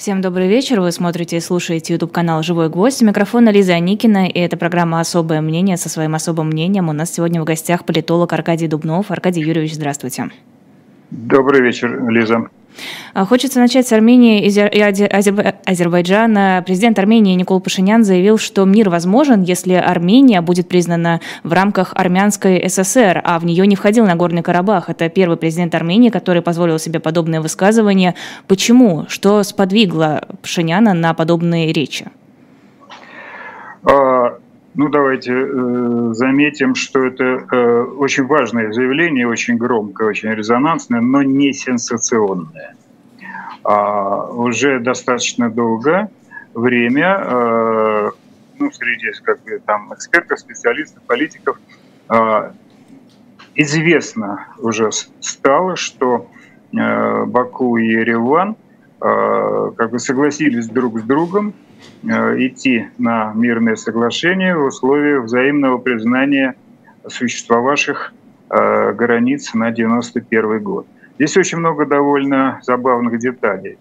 Всем 0.00 0.22
добрый 0.22 0.48
вечер. 0.48 0.80
Вы 0.80 0.92
смотрите 0.92 1.36
и 1.36 1.40
слушаете 1.40 1.92
YouTube 1.92 2.10
канал 2.10 2.42
«Живой 2.42 2.70
гвоздь». 2.70 3.02
У 3.02 3.04
микрофона 3.04 3.50
Лиза 3.50 3.74
Аникина, 3.74 4.28
и 4.28 4.38
это 4.38 4.56
программа 4.56 4.98
«Особое 4.98 5.42
мнение». 5.42 5.76
Со 5.76 5.90
своим 5.90 6.14
особым 6.14 6.46
мнением 6.46 6.88
у 6.88 6.92
нас 6.94 7.12
сегодня 7.12 7.38
в 7.42 7.44
гостях 7.44 7.84
политолог 7.84 8.32
Аркадий 8.32 8.66
Дубнов. 8.66 9.10
Аркадий 9.10 9.42
Юрьевич, 9.42 9.74
здравствуйте. 9.74 10.30
Добрый 11.10 11.60
вечер, 11.60 12.02
Лиза. 12.08 12.48
А, 13.14 13.24
хочется 13.24 13.60
начать 13.60 13.86
с 13.86 13.92
Армении 13.92 14.42
и 14.42 14.80
Азербайджана. 15.66 16.62
Президент 16.64 16.98
Армении 16.98 17.34
Никол 17.34 17.60
Пашинян 17.60 18.04
заявил, 18.04 18.38
что 18.38 18.64
мир 18.64 18.90
возможен, 18.90 19.42
если 19.42 19.74
Армения 19.74 20.40
будет 20.40 20.68
признана 20.68 21.20
в 21.42 21.52
рамках 21.52 21.92
Армянской 21.94 22.68
ССР, 22.68 23.20
а 23.24 23.38
в 23.38 23.44
нее 23.44 23.66
не 23.66 23.76
входил 23.76 24.06
Нагорный 24.06 24.42
Карабах. 24.42 24.88
Это 24.88 25.08
первый 25.08 25.36
президент 25.36 25.74
Армении, 25.74 26.10
который 26.10 26.42
позволил 26.42 26.78
себе 26.78 27.00
подобные 27.00 27.40
высказывания. 27.40 28.14
Почему? 28.46 29.06
Что 29.08 29.42
сподвигло 29.42 30.22
Пашиняна 30.42 30.94
на 30.94 31.14
подобные 31.14 31.72
речи? 31.72 32.06
Ну, 34.74 34.88
давайте 34.88 35.32
э, 35.32 36.10
заметим, 36.12 36.74
что 36.76 37.04
это 37.04 37.24
э, 37.24 37.82
очень 37.98 38.26
важное 38.26 38.72
заявление, 38.72 39.26
очень 39.26 39.56
громкое, 39.56 40.08
очень 40.08 40.30
резонансное, 40.30 41.00
но 41.00 41.22
не 41.22 41.52
сенсационное. 41.52 42.76
А, 43.64 44.26
уже 44.30 44.78
достаточно 44.78 45.50
долго 45.50 46.08
время 46.54 47.20
э, 47.20 48.10
ну, 48.60 48.70
среди 48.70 49.10
как 49.22 49.42
бы, 49.42 49.60
там, 49.64 49.92
экспертов, 49.92 50.38
специалистов, 50.38 51.02
политиков 51.02 51.58
э, 52.08 52.52
известно 53.54 54.46
уже 54.58 54.90
стало, 55.20 55.76
что 55.76 56.28
э, 56.72 57.24
Баку 57.24 57.76
и 57.76 57.86
Ереван 57.86 58.56
э, 59.00 59.72
как 59.76 59.90
бы 59.90 59.98
согласились 59.98 60.68
друг 60.68 61.00
с 61.00 61.02
другом 61.02 61.54
идти 62.02 62.88
на 62.98 63.32
мирное 63.34 63.76
соглашение 63.76 64.56
в 64.56 64.64
условиях 64.64 65.24
взаимного 65.24 65.78
признания 65.78 66.54
существовавших 67.06 68.12
э, 68.50 68.92
границ 68.92 69.54
на 69.54 69.70
91 69.70 70.62
год. 70.62 70.86
Здесь 71.16 71.36
очень 71.36 71.58
много 71.58 71.86
довольно 71.86 72.60
забавных 72.62 73.18
деталей. 73.18 73.78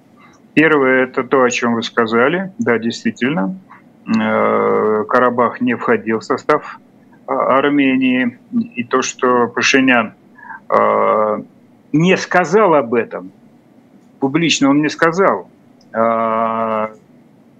Первое– 0.53 1.03
это 1.05 1.23
то, 1.23 1.43
о 1.43 1.49
чем 1.49 1.75
вы 1.75 1.83
сказали. 1.83 2.51
Да, 2.59 2.77
действительно, 2.77 3.55
э, 4.05 5.05
Карабах 5.07 5.61
не 5.61 5.75
входил 5.75 6.19
в 6.19 6.23
состав 6.23 6.79
Армении. 7.25 8.39
И 8.75 8.83
то, 8.83 9.01
что 9.01 9.47
Пашинян 9.47 10.13
не 11.91 12.17
сказал 12.17 12.73
об 12.75 12.93
этом, 12.93 13.31
публично 14.19 14.69
он 14.69 14.81
не 14.81 14.89
сказал, 14.89 15.49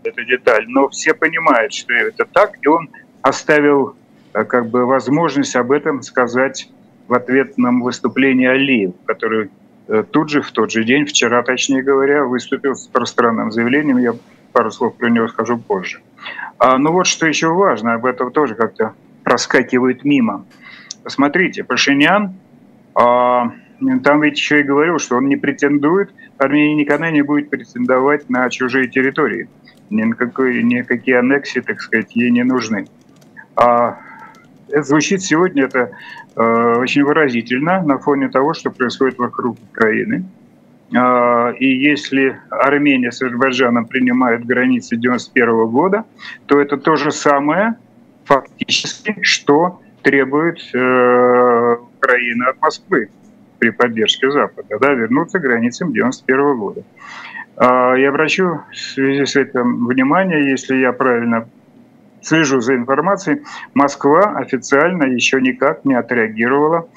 эта 0.09 0.23
деталь, 0.23 0.65
но 0.67 0.89
все 0.89 1.13
понимают, 1.13 1.73
что 1.73 1.93
это 1.93 2.25
так, 2.25 2.57
и 2.61 2.67
он 2.67 2.89
оставил 3.21 3.95
э, 4.33 4.43
как 4.43 4.69
бы 4.69 4.85
возможность 4.85 5.55
об 5.55 5.71
этом 5.71 6.01
сказать 6.01 6.69
в 7.07 7.13
ответном 7.13 7.81
выступлении 7.81 8.47
Алиев, 8.47 8.93
который 9.05 9.49
э, 9.87 10.03
тут 10.09 10.29
же, 10.29 10.41
в 10.41 10.51
тот 10.51 10.71
же 10.71 10.83
день, 10.83 11.05
вчера, 11.05 11.41
точнее 11.43 11.81
говоря, 11.81 12.23
выступил 12.23 12.75
с 12.75 12.87
пространным 12.87 13.51
заявлением, 13.51 13.97
я 13.97 14.13
пару 14.51 14.71
слов 14.71 14.95
про 14.95 15.09
него 15.09 15.27
скажу 15.27 15.57
позже. 15.57 16.01
А, 16.57 16.77
ну 16.77 16.91
вот 16.91 17.07
что 17.07 17.25
еще 17.25 17.47
важно, 17.47 17.93
об 17.93 18.05
этом 18.05 18.31
тоже 18.31 18.55
как-то 18.55 18.93
проскакивает 19.23 20.03
мимо. 20.03 20.45
Посмотрите, 21.03 21.63
Пашинян, 21.63 22.35
а, 22.95 23.51
там 24.03 24.21
ведь 24.21 24.37
еще 24.37 24.59
и 24.59 24.63
говорил, 24.63 24.99
что 24.99 25.17
он 25.17 25.27
не 25.27 25.37
претендует, 25.37 26.11
Армения 26.37 26.75
никогда 26.75 27.11
не 27.11 27.21
будет 27.21 27.49
претендовать 27.49 28.29
на 28.29 28.49
чужие 28.49 28.87
территории 28.87 29.49
ни 29.89 30.03
на 30.03 30.15
какой, 30.15 30.63
никакие 30.63 31.19
аннексии, 31.19 31.59
так 31.59 31.81
сказать, 31.81 32.15
ей 32.15 32.31
не 32.31 32.43
нужны. 32.43 32.87
А 33.55 33.99
это 34.69 34.83
звучит 34.83 35.21
сегодня 35.21 35.63
это 35.63 35.91
э, 36.35 36.75
очень 36.77 37.03
выразительно 37.03 37.81
на 37.81 37.97
фоне 37.97 38.29
того, 38.29 38.53
что 38.53 38.71
происходит 38.71 39.17
вокруг 39.17 39.57
Украины. 39.71 40.25
Э, 40.93 41.53
и 41.59 41.67
если 41.67 42.39
Армения 42.49 43.11
с 43.11 43.21
Азербайджаном 43.21 43.85
принимает 43.85 44.45
границы 44.45 44.95
91 44.95 45.67
года, 45.67 46.05
то 46.45 46.59
это 46.59 46.77
то 46.77 46.95
же 46.95 47.11
самое 47.11 47.75
фактически, 48.25 49.17
что 49.21 49.81
требует 50.03 50.59
э, 50.73 51.77
Украина 51.97 52.49
от 52.49 52.61
Москвы 52.61 53.09
при 53.59 53.71
поддержке 53.71 54.31
Запада, 54.31 54.77
да, 54.79 54.93
вернуться 54.93 55.39
к 55.39 55.41
границам 55.41 55.91
91 55.91 56.57
года. 56.57 56.83
А, 57.59 57.93
я 57.95 58.09
обращу 58.09 58.61
в 58.71 58.75
связи 58.75 59.25
с 59.25 59.35
этим 59.35 59.85
внимание, 59.85 60.49
если 60.49 60.77
я 60.77 60.93
правильно 60.93 61.47
слежу 62.21 62.61
за 62.61 62.75
информацией, 62.75 63.41
Москва 63.73 64.37
официально 64.37 65.03
еще 65.03 65.41
никак 65.41 65.83
не 65.83 65.93
отреагировала 65.93 66.87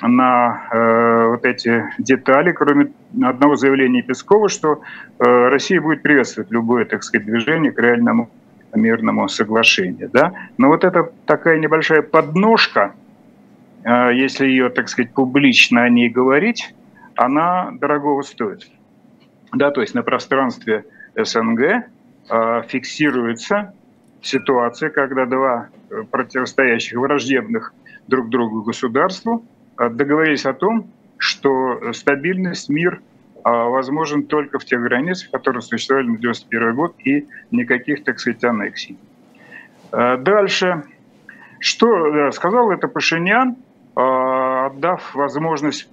на 0.00 0.68
э, 0.70 1.26
вот 1.28 1.44
эти 1.44 1.84
детали, 1.98 2.52
кроме 2.52 2.92
одного 3.20 3.56
заявления 3.56 4.02
Пескова, 4.02 4.48
что 4.48 4.82
э, 5.18 5.48
Россия 5.48 5.80
будет 5.80 6.02
приветствовать 6.02 6.52
любое, 6.52 6.84
так 6.84 7.02
сказать, 7.02 7.26
движение 7.26 7.72
к 7.72 7.78
реальному 7.80 8.30
мирному 8.74 9.28
соглашению. 9.28 10.08
Да? 10.12 10.32
Но 10.56 10.68
вот 10.68 10.84
это 10.84 11.10
такая 11.26 11.58
небольшая 11.58 12.02
подножка, 12.02 12.94
э, 13.84 14.10
если 14.14 14.46
ее, 14.46 14.70
так 14.70 14.88
сказать, 14.88 15.12
публично 15.12 15.82
о 15.82 15.88
ней 15.88 16.08
говорить, 16.08 16.74
она 17.16 17.72
дорогого 17.72 18.22
стоит 18.22 18.68
да, 19.52 19.70
то 19.70 19.80
есть 19.80 19.94
на 19.94 20.02
пространстве 20.02 20.84
СНГ 21.16 21.60
э, 21.60 22.62
фиксируется 22.68 23.74
ситуация, 24.22 24.90
когда 24.90 25.26
два 25.26 25.68
э, 25.90 26.02
противостоящих 26.10 26.98
враждебных 26.98 27.74
друг 28.06 28.30
другу 28.30 28.62
государству 28.62 29.44
э, 29.78 29.90
договорились 29.90 30.46
о 30.46 30.54
том, 30.54 30.90
что 31.18 31.92
стабильность, 31.92 32.68
мир 32.70 33.02
э, 33.34 33.40
возможен 33.44 34.24
только 34.24 34.58
в 34.58 34.64
тех 34.64 34.80
границах, 34.80 35.30
которые 35.30 35.60
существовали 35.60 36.08
на 36.08 36.18
91 36.18 36.74
год, 36.74 36.94
и 37.04 37.28
никаких, 37.50 38.04
так 38.04 38.18
сказать, 38.18 38.42
аннексий. 38.44 38.98
Э, 39.92 40.16
дальше. 40.16 40.84
Что 41.60 42.32
сказал 42.32 42.72
это 42.72 42.88
Пашинян, 42.88 43.54
отдав 43.94 45.14
возможность 45.14 45.88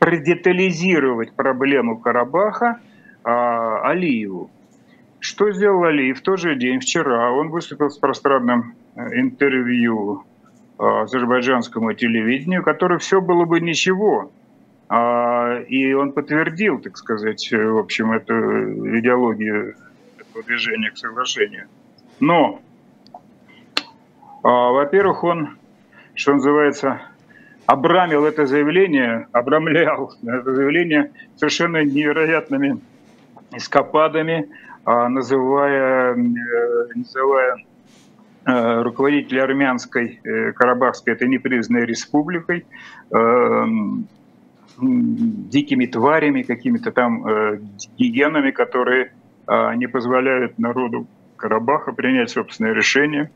продетализировать 0.00 1.32
проблему 1.34 1.98
Карабаха 1.98 2.80
а, 3.22 3.88
Алиеву. 3.88 4.50
Что 5.20 5.52
сделал 5.52 5.84
Алиев 5.84 6.18
в 6.18 6.22
тот 6.22 6.40
же 6.40 6.56
день, 6.56 6.80
вчера? 6.80 7.30
Он 7.30 7.50
выступил 7.50 7.90
с 7.90 7.98
пространным 7.98 8.74
э, 8.96 9.20
интервью 9.20 10.24
а, 10.78 11.02
азербайджанскому 11.02 11.92
телевидению, 11.92 12.62
которое 12.62 12.98
все 12.98 13.20
было 13.20 13.44
бы 13.44 13.60
ничего. 13.60 14.32
А, 14.88 15.60
и 15.68 15.92
он 15.92 16.12
подтвердил, 16.12 16.80
так 16.80 16.96
сказать, 16.96 17.52
в 17.52 17.78
общем, 17.78 18.12
эту 18.12 18.34
идеологию 18.98 19.76
этого 20.18 20.42
движения 20.42 20.90
к 20.90 20.96
соглашению. 20.96 21.66
Но, 22.18 22.62
а, 24.42 24.70
во-первых, 24.70 25.22
он, 25.24 25.58
что 26.14 26.32
называется, 26.32 27.02
обрамил 27.70 28.24
это 28.24 28.46
заявление, 28.46 29.28
обрамлял 29.32 30.12
это 30.22 30.54
заявление 30.54 31.12
совершенно 31.36 31.84
невероятными 31.84 32.80
эскападами, 33.52 34.48
а, 34.84 35.08
называя, 35.08 36.14
э, 36.14 36.88
называя 36.94 37.56
э, 38.46 38.82
руководителя 38.82 39.44
армянской 39.44 40.20
э, 40.24 40.52
Карабахской, 40.52 41.14
это 41.14 41.26
непризнанной 41.26 41.86
республикой, 41.86 42.66
дикими 44.78 45.84
тварями, 45.84 46.42
какими-то 46.42 46.90
там 46.90 47.24
гигиенами, 47.98 48.50
которые 48.50 49.12
а, 49.46 49.74
не 49.74 49.88
позволяют 49.88 50.58
народу 50.58 51.06
Карабаха 51.36 51.92
принять 51.92 52.30
собственное 52.30 52.72
решение. 52.72 53.30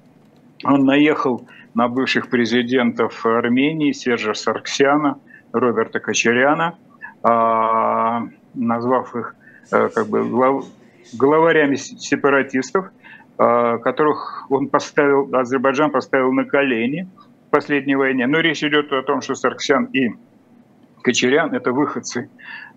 Он 0.64 0.85
наехал 0.85 1.47
на 1.75 1.88
бывших 1.88 2.29
президентов 2.29 3.26
Армении 3.26 3.93
Сержа 3.93 4.35
Сарксяна, 4.35 5.19
Роберта 5.53 6.00
Кочеряна, 6.00 6.79
а, 7.23 8.23
назвав 8.55 9.15
их 9.17 9.35
э, 9.73 9.88
как 9.88 10.09
бы 10.09 10.29
глав, 10.29 10.65
главарями 11.12 11.76
сепаратистов, 11.76 12.87
а, 13.38 13.79
которых 13.79 14.47
он 14.50 14.69
поставил, 14.69 15.29
Азербайджан 15.32 15.91
поставил 15.91 16.32
на 16.32 16.44
колени 16.44 17.09
в 17.47 17.50
последней 17.50 17.97
войне. 17.97 18.26
Но 18.26 18.41
речь 18.41 18.62
идет 18.62 18.93
о 18.93 19.03
том, 19.03 19.21
что 19.21 19.35
Сарксян 19.35 19.87
и 19.87 20.11
Кочерян– 21.03 21.55
это 21.55 21.73
выходцы, 21.73 22.31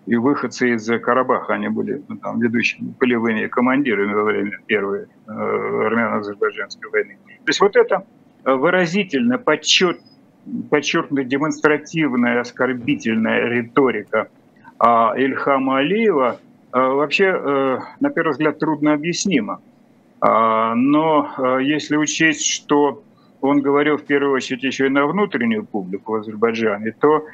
и 0.06 0.16
выходцы 0.16 0.74
из 0.74 0.86
Карабаха, 1.00 1.54
они 1.54 1.68
были 1.68 2.02
ну, 2.08 2.16
там, 2.16 2.40
ведущими 2.40 2.92
полевыми 2.98 3.46
командирами 3.46 4.12
во 4.12 4.24
время 4.24 4.58
Первой 4.66 5.02
э, 5.02 5.30
армяно-азербайджанской 5.30 6.90
войны. 6.90 7.18
То 7.26 7.48
есть 7.48 7.60
вот 7.60 7.76
это 7.76 8.04
выразительно, 8.56 9.38
подчет, 9.38 10.00
подчеркнуто 10.70 11.24
демонстративная, 11.24 12.40
оскорбительная 12.40 13.48
риторика 13.48 14.28
а, 14.78 15.14
Ильхама 15.16 15.78
Алиева 15.78 16.38
вообще, 16.72 17.32
на 18.00 18.10
первый 18.10 18.32
взгляд, 18.32 18.58
трудно 18.58 18.92
объяснимо. 18.92 19.60
Но 20.20 21.58
если 21.60 21.96
учесть, 21.96 22.44
что 22.44 23.02
он 23.40 23.62
говорил 23.62 23.96
в 23.96 24.04
первую 24.04 24.34
очередь 24.34 24.64
еще 24.64 24.86
и 24.86 24.90
на 24.90 25.06
внутреннюю 25.06 25.64
публику 25.64 26.12
в 26.12 26.16
Азербайджане, 26.16 26.92
то 27.00 27.24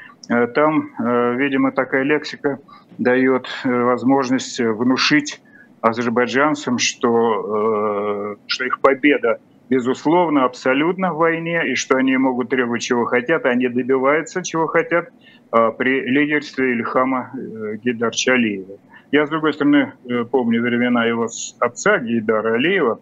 там, 0.55 0.91
видимо, 1.37 1.73
такая 1.73 2.05
лексика 2.05 2.61
дает 2.99 3.49
возможность 3.65 4.61
внушить 4.61 5.43
азербайджанцам, 5.81 6.79
что, 6.79 8.37
что 8.47 8.65
их 8.65 8.79
победа 8.81 9.41
безусловно, 9.69 10.45
абсолютно 10.45 11.13
в 11.13 11.19
войне, 11.19 11.73
и 11.73 11.75
что 11.75 11.97
они 11.97 12.17
могут 12.17 12.51
требовать 12.51 12.83
чего 12.83 13.05
хотят, 13.05 13.47
они 13.47 13.69
добиваются 13.69 14.43
чего 14.43 14.67
хотят 14.67 15.11
а, 15.51 15.71
при 15.71 16.01
лидерстве 16.01 16.73
Ильхама 16.73 17.31
э, 17.35 17.77
Гидарча 17.77 18.35
Алиева. 18.35 18.79
Я, 19.13 19.27
с 19.27 19.31
другой 19.31 19.53
стороны, 19.53 19.93
э, 20.09 20.25
помню 20.25 20.61
времена 20.61 21.05
его 21.05 21.29
отца 21.61 21.99
Гейдара 21.99 22.55
Алиева, 22.55 23.01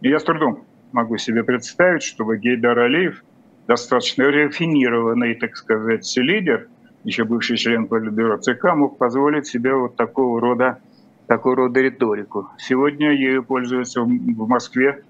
и 0.00 0.08
я 0.08 0.18
с 0.18 0.24
трудом 0.24 0.64
могу 0.92 1.16
себе 1.16 1.44
представить, 1.44 2.02
чтобы 2.02 2.38
Гейдар 2.38 2.78
Алиев, 2.78 3.24
достаточно 3.66 4.24
рафинированный, 4.24 5.34
так 5.34 5.56
сказать, 5.56 6.12
лидер, 6.16 6.68
еще 7.04 7.24
бывший 7.24 7.56
член 7.56 7.86
Политбюро 7.86 8.38
ЦК, 8.38 8.74
мог 8.74 8.98
позволить 8.98 9.46
себе 9.46 9.74
вот 9.74 9.96
такого 9.96 10.40
рода, 10.40 10.80
такого 11.26 11.56
рода 11.56 11.80
риторику. 11.80 12.50
Сегодня 12.58 13.12
ею 13.12 13.44
пользуются 13.44 14.02
в 14.02 14.48
Москве 14.48 15.02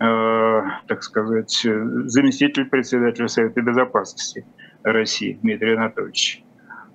так 0.00 1.02
сказать, 1.02 1.52
заместитель 2.06 2.64
председателя 2.64 3.28
Совета 3.28 3.60
Безопасности 3.60 4.46
России 4.82 5.38
Дмитрий 5.42 5.74
Анатольевич, 5.74 6.42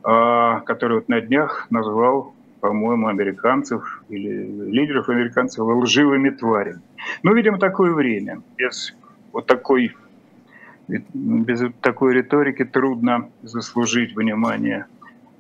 а, 0.04 0.62
который 0.62 0.98
вот 0.98 1.10
на 1.10 1.22
днях 1.22 1.68
назвал, 1.70 2.34
по-моему, 2.62 3.08
американцев 3.08 4.04
или 4.10 4.72
лидеров 4.72 5.10
американцев 5.10 5.64
лживыми 5.66 6.32
тварями. 6.32 6.82
Ну, 7.22 7.34
видимо, 7.34 7.60
такое 7.60 7.94
время. 7.94 8.42
Без 8.58 8.96
вот 9.32 9.46
такой, 9.46 9.96
без 10.88 11.62
такой 11.82 12.16
риторики 12.16 12.66
трудно 12.66 13.30
заслужить 13.44 14.16
внимание 14.16 14.88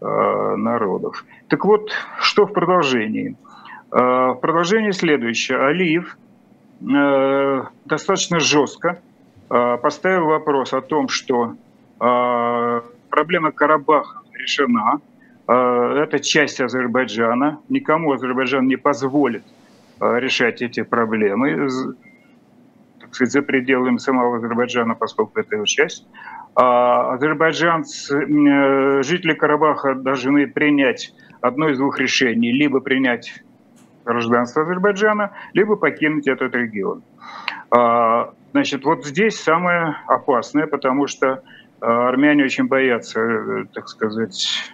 э, 0.01 0.55
народов. 0.55 1.25
Так 1.47 1.65
вот, 1.65 1.89
что 2.19 2.45
в 2.45 2.53
продолжении? 2.53 3.35
Э, 3.91 4.33
в 4.33 4.39
продолжении 4.39 4.91
следующее. 4.91 5.57
Алиев– 5.57 6.17
Э, 6.24 6.24
достаточно 6.79 8.39
жестко 8.39 8.99
э, 9.49 9.77
поставил 9.77 10.25
вопрос 10.25 10.73
о 10.73 10.81
том, 10.81 11.07
что 11.07 11.55
э, 11.99 12.81
проблема 13.09 13.51
Карабаха 13.51 14.21
решена, 14.33 14.99
это 15.47 16.19
часть 16.19 16.59
Азербайджана, 16.59 17.59
никому 17.69 18.13
Азербайджан 18.13 18.67
не 18.67 18.77
позволит 18.77 19.43
решать 19.99 20.63
эти 20.63 20.81
проблемы, 20.81 21.69
так 22.99 23.13
сказать, 23.13 23.31
за 23.31 23.43
пределами 23.43 23.97
самого 23.97 24.37
Азербайджана, 24.37 24.95
поскольку 24.95 25.39
это 25.39 25.55
его 25.55 25.65
часть. 25.65 26.07
А 26.55 27.13
азербайджанцы, 27.13 28.17
жители 29.03 29.33
Карабаха 29.33 29.93
должны 29.93 30.47
принять 30.47 31.13
одно 31.41 31.69
из 31.69 31.77
двух 31.77 31.99
решений. 31.99 32.51
Либо 32.51 32.79
принять 32.79 33.43
гражданство 34.05 34.61
Азербайджана, 34.61 35.31
либо 35.53 35.75
покинуть 35.75 36.27
этот 36.27 36.55
регион. 36.55 37.03
А, 37.71 38.33
значит, 38.51 38.85
вот 38.85 39.05
здесь 39.05 39.39
самое 39.39 39.97
опасное, 40.07 40.67
потому 40.67 41.07
что 41.07 41.43
а, 41.81 42.09
армяне 42.09 42.43
очень 42.45 42.67
боятся, 42.67 43.19
э, 43.19 43.65
так 43.73 43.89
сказать, 43.89 44.73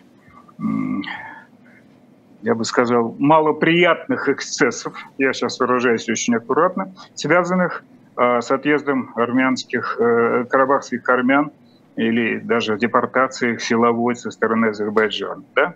я 2.43 2.55
бы 2.55 2.63
сказал, 2.65 3.15
малоприятных 3.17 4.29
эксцессов, 4.29 4.93
я 5.17 5.33
сейчас 5.33 5.59
выражаюсь 5.59 6.07
очень 6.09 6.35
аккуратно, 6.35 6.93
связанных 7.15 7.83
а, 8.15 8.41
с 8.41 8.51
отъездом 8.51 9.11
армянских, 9.15 9.97
э, 9.99 10.45
карабахских 10.49 11.07
армян 11.09 11.51
или 11.95 12.39
даже 12.39 12.77
депортацией 12.77 13.59
силовой 13.59 14.15
со 14.15 14.31
стороны 14.31 14.67
Азербайджана. 14.67 15.43
Да? 15.55 15.75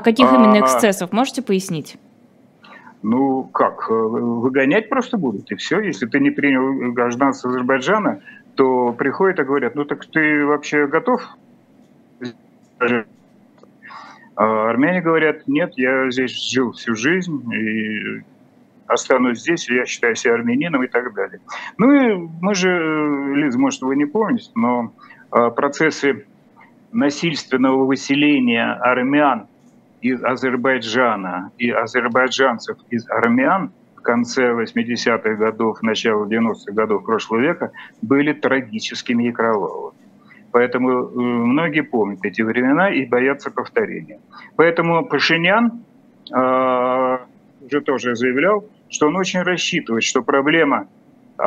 каких 0.00 0.32
именно 0.32 0.58
эксцессов, 0.60 1.12
можете 1.12 1.42
пояснить? 1.42 1.98
Ну 3.08 3.44
как, 3.44 3.88
э, 3.88 3.92
выгонять 3.92 4.88
просто 4.88 5.16
будут, 5.16 5.52
и 5.52 5.54
все. 5.54 5.78
Если 5.78 6.06
ты 6.06 6.18
не 6.18 6.30
принял 6.32 6.92
гражданство 6.92 7.48
Азербайджана, 7.48 8.20
то 8.56 8.92
приходят 8.94 9.38
и 9.38 9.44
говорят, 9.44 9.76
ну 9.76 9.84
так 9.84 10.04
ты 10.06 10.44
вообще 10.44 10.88
готов? 10.88 11.22
А 12.80 14.70
армяне 14.70 15.02
говорят, 15.02 15.46
нет, 15.46 15.74
я 15.76 16.10
здесь 16.10 16.32
жил 16.50 16.72
всю 16.72 16.96
жизнь, 16.96 17.48
и 17.54 18.24
останусь 18.88 19.38
здесь, 19.38 19.70
я 19.70 19.86
считаю 19.86 20.16
себя 20.16 20.34
армянином 20.34 20.82
и 20.82 20.88
так 20.88 21.14
далее. 21.14 21.38
Ну 21.78 21.92
и 21.92 22.28
мы 22.40 22.56
же, 22.56 23.34
Лиза, 23.36 23.56
может, 23.56 23.82
вы 23.82 23.94
не 23.94 24.06
помните, 24.06 24.50
но 24.56 24.92
а, 25.30 25.50
процессы 25.50 26.26
насильственного 26.90 27.84
выселения 27.84 28.72
армян 28.72 29.46
из 30.06 30.22
Азербайджана 30.22 31.50
и 31.58 31.70
азербайджанцев 31.70 32.76
из 32.90 33.08
армян 33.10 33.72
в 33.96 34.02
конце 34.02 34.52
80-х 34.52 35.34
годов, 35.34 35.82
начало 35.82 36.26
90-х 36.26 36.72
годов 36.72 37.04
прошлого 37.04 37.40
века 37.40 37.72
были 38.02 38.32
трагическими 38.32 39.28
и 39.28 39.32
кровавыми. 39.32 39.98
Поэтому 40.52 40.90
э, 40.90 41.18
многие 41.18 41.82
помнят 41.82 42.24
эти 42.24 42.42
времена 42.42 42.90
и 42.90 43.04
боятся 43.04 43.50
повторения. 43.50 44.20
Поэтому 44.56 45.04
Пашинян 45.04 45.82
э, 46.32 47.18
уже 47.60 47.80
тоже 47.80 48.14
заявлял, 48.14 48.64
что 48.88 49.08
он 49.08 49.16
очень 49.16 49.42
рассчитывает, 49.42 50.04
что 50.04 50.22
проблема 50.22 50.86
э, 51.38 51.42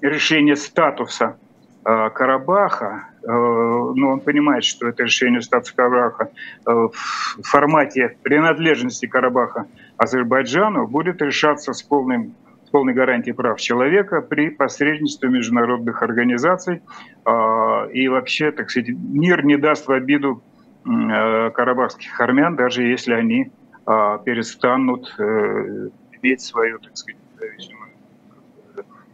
решения 0.00 0.56
статуса 0.56 1.36
э, 1.84 2.10
Карабаха 2.10 3.08
Э, 3.26 3.28
ну, 3.28 4.10
он 4.10 4.20
понимает, 4.20 4.62
что 4.62 4.86
это 4.86 5.02
решение 5.02 5.42
статуса 5.42 5.74
Карабаха 5.74 6.30
э, 6.64 6.70
в 6.70 7.42
формате 7.42 8.16
принадлежности 8.22 9.06
Карабаха 9.06 9.66
Азербайджану 9.96 10.86
будет 10.86 11.20
решаться 11.20 11.72
с, 11.72 11.82
полным, 11.82 12.34
с 12.64 12.70
полной 12.70 12.94
гарантией 12.94 13.34
прав 13.34 13.58
человека 13.60 14.20
при 14.20 14.50
посредничестве 14.50 15.28
международных 15.28 16.02
организаций. 16.04 16.82
Э, 17.24 17.90
и 17.92 18.06
вообще, 18.06 18.52
так 18.52 18.70
сказать, 18.70 18.90
мир 18.90 19.44
не 19.44 19.56
даст 19.56 19.88
в 19.88 19.92
обиду 19.92 20.42
карабахских 20.84 22.20
армян, 22.20 22.54
даже 22.54 22.84
если 22.84 23.12
они 23.12 23.50
перестанут 23.84 25.12
иметь 25.18 26.40
свою, 26.40 26.78
так 26.78 26.96
сказать, 26.96 27.20
независимую 27.34 27.90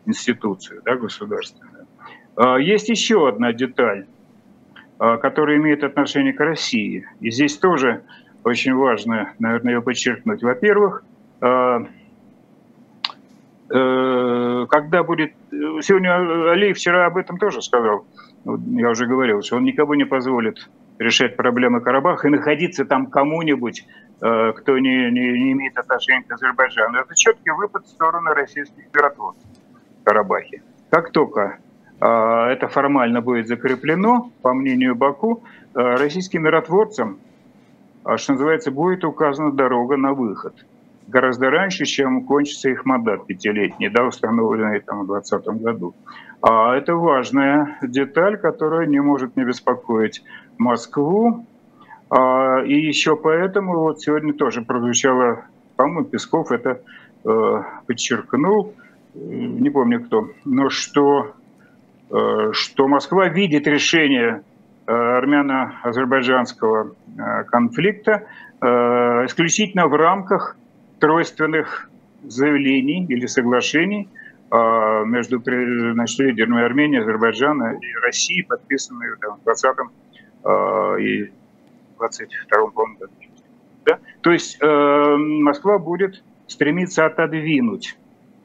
институцию 0.04 0.82
да, 0.84 0.96
государственную. 0.96 1.71
А, 2.36 2.56
есть 2.56 2.88
еще 2.88 3.28
одна 3.28 3.52
деталь, 3.52 4.06
а, 4.98 5.16
которая 5.18 5.56
имеет 5.56 5.84
отношение 5.84 6.32
к 6.32 6.40
России. 6.40 7.06
И 7.20 7.30
здесь 7.30 7.56
тоже 7.58 8.02
очень 8.44 8.74
важно, 8.74 9.34
наверное, 9.38 9.74
ее 9.74 9.82
подчеркнуть. 9.82 10.42
Во-первых, 10.42 11.04
а, 11.40 11.86
э, 13.70 14.66
когда 14.68 15.02
будет... 15.02 15.32
Сегодня 15.50 16.50
Алиев 16.50 16.76
вчера 16.76 17.06
об 17.06 17.16
этом 17.16 17.38
тоже 17.38 17.62
сказал. 17.62 18.04
Я 18.44 18.90
уже 18.90 19.06
говорил, 19.06 19.42
что 19.42 19.56
он 19.56 19.64
никого 19.64 19.94
не 19.94 20.04
позволит 20.04 20.68
решать 20.98 21.36
проблемы 21.36 21.80
Карабаха 21.80 22.28
и 22.28 22.30
находиться 22.30 22.84
там 22.84 23.06
кому-нибудь, 23.06 23.86
кто 24.18 24.78
не, 24.78 25.10
не, 25.10 25.32
не 25.38 25.52
имеет 25.52 25.76
отношения 25.78 26.22
к 26.22 26.32
Азербайджану. 26.32 26.98
Это 26.98 27.14
четкий 27.14 27.50
выпад 27.50 27.84
в 27.84 27.88
сторону 27.88 28.34
российских 28.34 28.84
миротворцев 28.94 29.48
в 30.00 30.04
Карабахе. 30.04 30.62
Как 30.90 31.10
только 31.12 31.58
это 32.02 32.66
формально 32.66 33.20
будет 33.20 33.46
закреплено, 33.46 34.32
по 34.42 34.52
мнению 34.52 34.96
Баку, 34.96 35.44
а, 35.74 35.96
российским 35.96 36.42
миротворцам, 36.42 37.18
а, 38.02 38.16
что 38.16 38.32
называется, 38.32 38.72
будет 38.72 39.04
указана 39.04 39.52
дорога 39.52 39.96
на 39.96 40.12
выход. 40.12 40.54
Гораздо 41.06 41.50
раньше, 41.50 41.84
чем 41.84 42.24
кончится 42.24 42.70
их 42.70 42.84
мандат 42.84 43.26
пятилетний, 43.26 43.88
да, 43.88 44.04
установленный 44.04 44.80
там, 44.80 45.02
в 45.02 45.06
2020 45.06 45.62
году. 45.62 45.94
А 46.40 46.74
это 46.74 46.96
важная 46.96 47.78
деталь, 47.82 48.36
которая 48.36 48.86
не 48.86 49.00
может 49.00 49.36
не 49.36 49.44
беспокоить 49.44 50.24
Москву. 50.58 51.46
И 52.66 52.74
еще 52.74 53.16
поэтому 53.16 53.78
вот 53.78 54.00
сегодня 54.00 54.34
тоже 54.34 54.62
прозвучало, 54.62 55.46
по-моему, 55.76 56.04
Песков 56.04 56.52
это 56.52 56.82
э, 57.24 57.62
подчеркнул, 57.86 58.74
не 59.14 59.70
помню 59.70 60.04
кто, 60.04 60.28
но 60.44 60.68
что 60.68 61.32
Э, 61.32 61.41
что 62.52 62.88
Москва 62.88 63.28
видит 63.28 63.66
решение 63.66 64.42
э, 64.86 64.92
армяно-азербайджанского 64.92 66.94
э, 67.18 67.44
конфликта 67.44 68.26
исключительно 69.24 69.88
в 69.88 69.94
рамках 69.94 70.56
тройственных 71.00 71.90
заявлений 72.22 73.04
или 73.08 73.26
соглашений 73.26 74.08
между 74.52 75.42
значит, 75.42 76.20
лидерами 76.20 76.62
Армении, 76.62 77.00
Азербайджана 77.00 77.76
и 77.80 77.94
России, 78.04 78.42
подписанные 78.42 79.16
в 79.16 79.42
20 79.42 79.76
и 81.00 81.32
22 81.98 82.70
году. 82.70 83.12
Да? 83.84 83.98
То 84.20 84.30
есть 84.30 84.58
э, 84.60 85.16
Москва 85.16 85.78
будет 85.78 86.22
стремиться 86.46 87.06
отодвинуть 87.06 87.96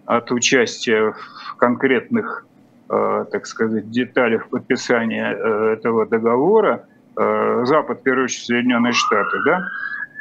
от 0.05 0.31
участия 0.31 1.11
в 1.11 1.55
конкретных, 1.57 2.45
э, 2.45 2.56
так 2.87 3.45
сказать, 3.45 3.89
деталях 3.89 4.49
подписания 4.49 5.33
э, 5.33 5.73
этого 5.73 6.05
договора 6.05 6.87
э, 7.17 7.65
Запад, 7.65 7.99
в 7.99 8.03
первую 8.03 8.25
очередь, 8.25 8.45
Соединенные 8.45 8.93
Штаты, 8.93 9.37
да, 9.45 9.67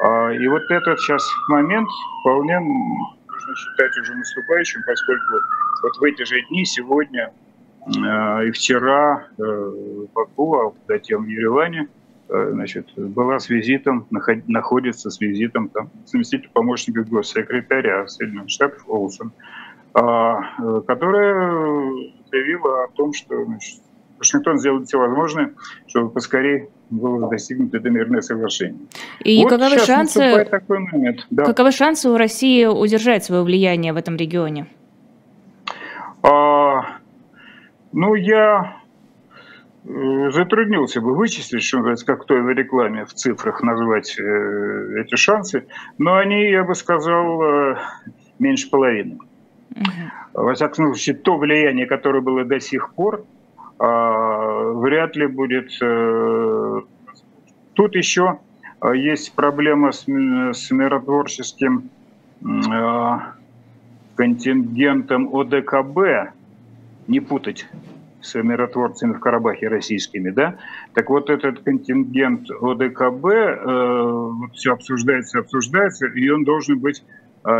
а, 0.00 0.30
и 0.30 0.46
вот 0.48 0.62
этот 0.70 1.00
сейчас 1.00 1.26
момент 1.48 1.88
вполне 2.20 2.58
можно 2.58 3.54
считать 3.56 3.96
уже 3.98 4.14
наступающим, 4.14 4.80
поскольку 4.86 5.34
вот 5.82 5.96
в 5.96 6.02
эти 6.02 6.24
же 6.24 6.42
дни, 6.50 6.64
сегодня 6.64 7.32
и 7.88 8.50
вчера 8.50 9.28
в 9.38 10.06
Баку, 10.12 10.56
а 10.56 10.72
затем 10.88 11.24
в 11.24 11.28
Ереване, 11.28 11.86
значит, 12.28 12.88
была 12.96 13.38
с 13.38 13.48
визитом, 13.48 14.08
находится 14.10 15.08
с 15.08 15.20
визитом 15.20 15.68
там, 15.68 15.90
заместитель 16.04 16.50
помощника 16.52 17.04
госсекретаря 17.04 18.08
Соединенных 18.08 18.50
Штатов 18.50 18.82
Олсен. 18.88 19.30
А, 19.98 20.40
э, 20.58 20.82
которая 20.86 22.12
заявила 22.36 22.84
о 22.84 22.88
том, 22.88 23.12
что 23.12 23.44
значит, 23.44 23.80
Вашингтон 24.18 24.58
сделает 24.58 24.88
все 24.88 24.98
возможное, 24.98 25.52
чтобы 25.86 26.10
поскорее 26.10 26.68
было 26.90 27.28
достигнуто 27.28 27.78
это 27.78 27.90
мирное 27.90 28.20
соглашение. 28.20 28.80
И 29.20 29.42
вот 29.42 29.50
каковы 29.50 29.78
шансы, 29.78 30.46
такой 30.50 30.78
момент. 30.78 31.26
Да. 31.30 31.44
каковы 31.44 31.72
шансы 31.72 32.08
у 32.08 32.16
России 32.16 32.64
удержать 32.64 33.24
свое 33.24 33.42
влияние 33.42 33.92
в 33.92 33.96
этом 33.96 34.16
регионе? 34.16 34.66
А, 36.22 36.98
ну, 37.92 38.14
я 38.14 38.78
э, 39.84 40.30
затруднился 40.30 41.00
бы 41.00 41.14
вычислить, 41.14 41.62
что 41.62 41.78
называется, 41.78 42.06
как 42.06 42.22
в 42.22 42.26
той 42.26 42.54
рекламе 42.54 43.04
в 43.04 43.12
цифрах 43.12 43.62
назвать 43.62 44.16
э, 44.18 45.00
эти 45.00 45.16
шансы, 45.16 45.66
но 45.98 46.16
они, 46.16 46.50
я 46.50 46.64
бы 46.64 46.74
сказал, 46.74 47.42
э, 47.42 47.76
меньше 48.38 48.70
половины. 48.70 49.18
Угу. 49.76 50.42
Во 50.44 50.54
всяком 50.54 50.86
случае, 50.86 51.16
то 51.16 51.36
влияние, 51.36 51.86
которое 51.86 52.20
было 52.20 52.44
до 52.44 52.60
сих 52.60 52.92
пор, 52.94 53.24
а, 53.78 54.72
вряд 54.72 55.16
ли 55.16 55.26
будет... 55.26 55.70
Э, 55.82 56.80
тут 57.74 57.94
еще 57.94 58.38
а, 58.80 58.94
есть 58.94 59.34
проблема 59.34 59.92
с, 59.92 60.06
миротворческим 60.06 61.90
э, 62.42 63.18
контингентом 64.14 65.34
ОДКБ, 65.34 66.32
не 67.06 67.20
путать 67.20 67.66
с 68.22 68.34
миротворцами 68.34 69.12
в 69.12 69.20
Карабахе 69.20 69.68
российскими, 69.68 70.30
да? 70.30 70.56
Так 70.94 71.10
вот 71.10 71.28
этот 71.28 71.60
контингент 71.60 72.50
ОДКБ, 72.50 73.26
э, 73.26 74.30
все 74.54 74.72
обсуждается, 74.72 75.40
обсуждается, 75.40 76.06
и 76.06 76.28
он 76.30 76.44
должен 76.44 76.78
быть 76.78 77.04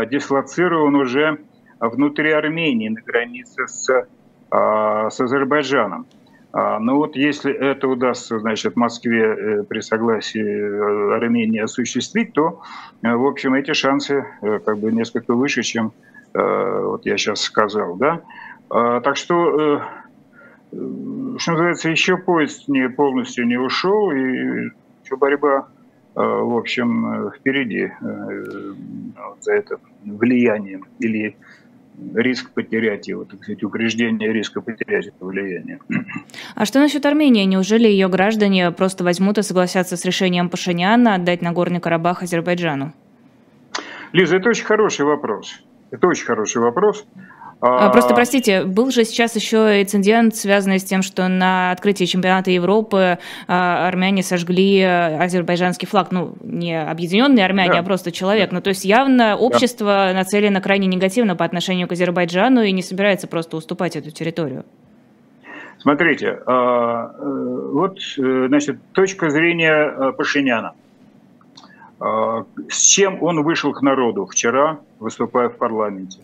дислоцирован 0.09 0.95
уже 0.95 1.39
внутри 1.79 2.31
Армении 2.31 2.89
на 2.89 3.01
границе 3.01 3.67
с, 3.67 4.07
а, 4.49 5.09
с 5.09 5.19
Азербайджаном. 5.19 6.07
А, 6.53 6.79
ну 6.79 6.97
вот 6.97 7.15
если 7.15 7.53
это 7.53 7.87
удастся, 7.87 8.39
значит, 8.39 8.75
Москве 8.75 9.23
э, 9.23 9.63
при 9.63 9.81
согласии 9.81 10.41
э, 10.41 11.15
Армении 11.15 11.59
осуществить, 11.59 12.33
то, 12.33 12.61
э, 13.03 13.13
в 13.13 13.25
общем, 13.25 13.53
эти 13.53 13.73
шансы 13.73 14.25
как 14.41 14.79
бы 14.79 14.91
несколько 14.91 15.33
выше, 15.33 15.63
чем 15.63 15.91
вот 16.33 17.05
я 17.05 17.17
сейчас 17.17 17.41
сказал, 17.41 17.95
да. 17.95 18.21
А, 18.69 19.01
так 19.01 19.17
что, 19.17 19.81
что 20.71 21.51
называется, 21.51 21.89
еще 21.89 22.17
поезд 22.17 22.67
не 22.67 22.89
полностью 22.89 23.47
не 23.47 23.57
ушел, 23.57 24.11
и 24.11 24.69
еще 25.03 25.15
борьба, 25.17 25.67
в 26.13 26.57
общем, 26.57 27.31
впереди 27.31 27.91
за 29.39 29.53
это 29.53 29.79
влияние 30.03 30.81
или 30.99 31.37
риск 32.13 32.51
потерять 32.51 33.07
его, 33.07 33.25
так 33.25 33.43
сказать, 33.43 33.63
упреждение 33.63 34.31
риска 34.31 34.61
потерять 34.61 35.07
это 35.07 35.25
влияние. 35.25 35.79
А 36.55 36.65
что 36.65 36.79
насчет 36.79 37.05
Армении? 37.05 37.43
Неужели 37.45 37.87
ее 37.87 38.07
граждане 38.07 38.71
просто 38.71 39.03
возьмут 39.03 39.37
и 39.37 39.43
согласятся 39.43 39.97
с 39.97 40.05
решением 40.05 40.49
Пашиняна 40.49 41.15
отдать 41.15 41.41
Нагорный 41.41 41.79
Карабах 41.79 42.23
Азербайджану? 42.23 42.93
Лиза, 44.13 44.37
это 44.37 44.49
очень 44.49 44.65
хороший 44.65 45.05
вопрос. 45.05 45.61
Это 45.91 46.07
очень 46.07 46.25
хороший 46.25 46.61
вопрос. 46.61 47.05
А, 47.59 47.89
просто, 47.89 48.13
простите, 48.13 48.65
был 48.65 48.91
же 48.91 49.03
сейчас 49.03 49.35
еще 49.35 49.81
инцидент, 49.81 50.35
связанный 50.35 50.79
с 50.79 50.83
тем, 50.83 51.01
что 51.01 51.27
на 51.27 51.71
открытии 51.71 52.05
чемпионата 52.05 52.51
Европы 52.51 53.17
а, 53.47 53.87
армяне 53.87 54.21
сожгли 54.21 54.81
азербайджанский 54.83 55.87
флаг. 55.87 56.11
Ну, 56.11 56.35
не 56.41 56.79
объединенные 56.79 57.43
армяне, 57.43 57.73
да. 57.73 57.79
а 57.79 57.83
просто 57.83 58.11
человек. 58.11 58.51
Да. 58.51 58.57
Ну, 58.57 58.61
то 58.61 58.69
есть 58.69 58.85
явно 58.85 59.35
общество 59.35 60.09
да. 60.09 60.13
нацелено 60.13 60.61
крайне 60.61 60.85
негативно 60.87 61.35
по 61.35 61.45
отношению 61.45 61.87
к 61.87 61.93
Азербайджану 61.93 62.61
и 62.61 62.71
не 62.71 62.83
собирается 62.83 63.27
просто 63.27 63.57
уступать 63.57 63.95
эту 63.95 64.11
территорию. 64.11 64.63
Смотрите, 65.79 66.41
а, 66.45 67.11
э, 67.17 67.69
вот, 67.71 67.99
э, 68.17 68.47
значит, 68.47 68.77
точка 68.91 69.29
зрения 69.29 69.73
э, 69.89 70.11
Пашиняна. 70.11 70.73
С 72.69 72.85
чем 72.85 73.23
он 73.23 73.41
вышел 73.41 73.73
к 73.73 73.81
народу 73.81 74.27
вчера, 74.27 74.77
выступая 74.99 75.49
в 75.49 75.57
парламенте? 75.57 76.19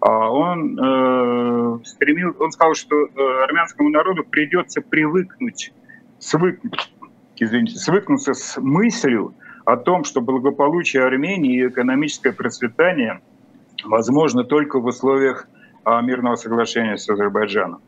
А 0.00 0.30
он 0.30 0.78
э, 0.78 1.84
стремил, 1.84 2.36
он 2.38 2.50
сказал, 2.50 2.74
что 2.74 2.94
э, 2.94 3.44
армянскому 3.44 3.88
народу 3.90 4.24
придется 4.24 4.80
привыкнуть, 4.82 5.72
свыкнуть, 6.18 6.92
извините, 7.36 7.76
свыкнуться 7.76 8.34
с 8.34 8.60
мыслью 8.60 9.34
о 9.64 9.76
том, 9.76 10.04
что 10.04 10.20
благополучие 10.20 11.04
Армении 11.04 11.60
и 11.60 11.68
экономическое 11.68 12.32
процветание 12.32 13.20
возможно 13.84 14.44
только 14.44 14.78
в 14.78 14.86
условиях 14.86 15.48
а, 15.84 16.00
мирного 16.02 16.36
соглашения 16.36 16.96
с 16.96 17.08
Азербайджаном. 17.08 17.80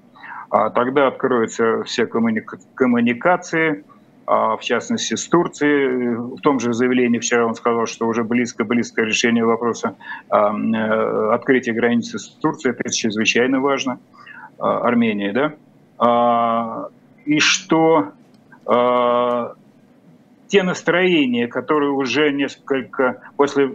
А 0.50 0.70
тогда 0.70 1.08
откроются 1.08 1.82
все 1.84 2.06
коммуникации, 2.06 3.84
а, 3.84 3.97
в 4.28 4.60
частности 4.60 5.14
с 5.14 5.26
Турцией. 5.26 6.36
В 6.36 6.40
том 6.40 6.60
же 6.60 6.72
заявлении 6.72 7.18
вчера 7.18 7.46
он 7.46 7.54
сказал, 7.54 7.86
что 7.86 8.06
уже 8.06 8.24
близко-близко 8.24 9.02
решение 9.02 9.44
вопроса 9.44 9.96
а, 10.28 10.52
э, 10.54 11.34
открытия 11.34 11.72
границы 11.72 12.18
с 12.18 12.28
Турцией. 12.28 12.74
Это 12.78 12.92
чрезвычайно 12.92 13.60
важно. 13.60 13.98
А, 14.58 14.86
Армении, 14.86 15.30
да? 15.30 16.88
И 17.24 17.40
что 17.40 18.12
те 20.48 20.62
настроения, 20.62 21.46
которые 21.46 21.90
уже 21.92 22.30
несколько 22.32 23.22
после 23.36 23.70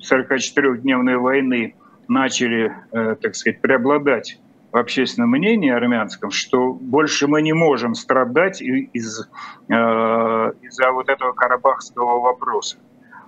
44-дневной 0.00 1.16
войны 1.16 1.74
начали, 2.08 2.74
э, 2.92 3.16
так 3.20 3.34
сказать, 3.34 3.60
преобладать 3.60 4.38
в 4.72 4.76
общественном 4.76 5.30
мнении 5.30 5.70
армянском, 5.70 6.30
что 6.30 6.72
больше 6.72 7.26
мы 7.26 7.42
не 7.42 7.52
можем 7.52 7.94
страдать 7.94 8.62
из, 8.62 9.28
э, 9.68 9.72
из-за 9.72 10.92
вот 10.92 11.08
этого 11.08 11.32
карабахского 11.32 12.20
вопроса. 12.20 12.76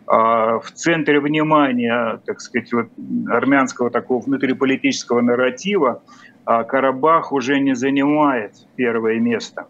А 0.06 0.58
в 0.58 0.70
центре 0.72 1.20
внимания, 1.20 2.20
так 2.26 2.40
сказать, 2.40 2.72
вот 2.72 2.88
армянского 3.28 3.90
такого 3.90 4.20
внутриполитического 4.20 5.20
нарратива 5.20 6.02
а 6.44 6.64
Карабах 6.64 7.32
уже 7.32 7.60
не 7.60 7.74
занимает 7.74 8.54
первое 8.76 9.20
место. 9.20 9.66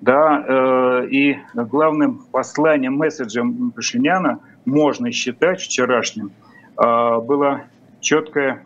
Да, 0.00 0.44
э, 0.46 1.06
и 1.10 1.38
главным 1.54 2.24
посланием, 2.32 2.96
месседжем 2.96 3.70
Пашиняна 3.70 4.40
можно 4.64 5.12
считать 5.12 5.60
вчерашним 5.60 6.32
э, 6.76 7.20
было 7.20 7.64
четкое 8.00 8.64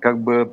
как 0.00 0.18
бы 0.18 0.52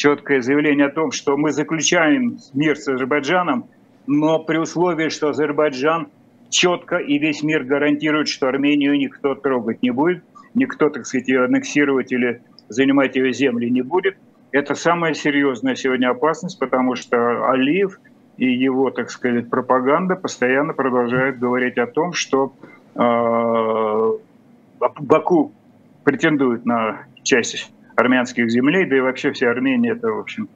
четкое 0.00 0.40
заявление 0.40 0.86
о 0.86 0.90
том, 0.90 1.12
что 1.12 1.36
мы 1.36 1.52
заключаем 1.52 2.38
мир 2.54 2.76
с 2.76 2.88
Азербайджаном, 2.88 3.68
но 4.06 4.38
при 4.38 4.56
условии, 4.56 5.10
что 5.10 5.28
Азербайджан 5.28 6.08
четко 6.48 6.96
и 6.96 7.18
весь 7.18 7.42
мир 7.42 7.64
гарантирует, 7.64 8.28
что 8.28 8.48
Армению 8.48 8.96
никто 8.96 9.34
трогать 9.34 9.82
не 9.82 9.90
будет, 9.90 10.24
никто, 10.54 10.88
так 10.88 11.04
сказать, 11.04 11.28
ее 11.28 11.44
аннексировать 11.44 12.12
или 12.12 12.40
занимать 12.70 13.14
ее 13.14 13.30
земли 13.34 13.70
не 13.70 13.82
будет. 13.82 14.16
Это 14.52 14.74
самая 14.74 15.12
серьезная 15.12 15.74
сегодня 15.74 16.08
опасность, 16.08 16.58
потому 16.58 16.96
что 16.96 17.50
Алиев 17.50 18.00
и 18.38 18.50
его, 18.50 18.90
так 18.90 19.10
сказать, 19.10 19.50
пропаганда 19.50 20.16
постоянно 20.16 20.72
продолжают 20.72 21.38
говорить 21.38 21.76
о 21.76 21.86
том, 21.86 22.14
что 22.14 22.54
э, 22.94 24.12
Баку 24.98 25.52
претендует 26.04 26.64
на 26.64 27.04
часть 27.22 27.70
армянских 28.00 28.50
землей, 28.50 28.86
да 28.86 28.96
и 28.96 29.00
вообще 29.00 29.30
вся 29.32 29.50
Армения 29.50 29.92
это, 29.92 30.08
в 30.08 30.18
общем, 30.18 30.48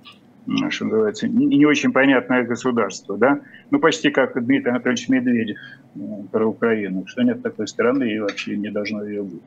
что 0.70 0.84
называется, 0.84 1.28
не 1.28 1.64
очень 1.64 1.92
понятное 1.92 2.42
государство, 2.42 3.16
да? 3.16 3.40
Ну, 3.70 3.78
почти 3.78 4.10
как 4.10 4.42
Дмитрий 4.44 4.70
Анатольевич 4.70 5.08
Медведев 5.08 5.56
э, 5.94 5.98
про 6.30 6.46
Украину, 6.46 7.06
что 7.06 7.22
нет 7.22 7.42
такой 7.42 7.66
страны 7.66 8.04
и 8.12 8.18
вообще 8.18 8.56
не 8.56 8.70
должно 8.70 9.04
ее 9.04 9.22
быть. 9.22 9.42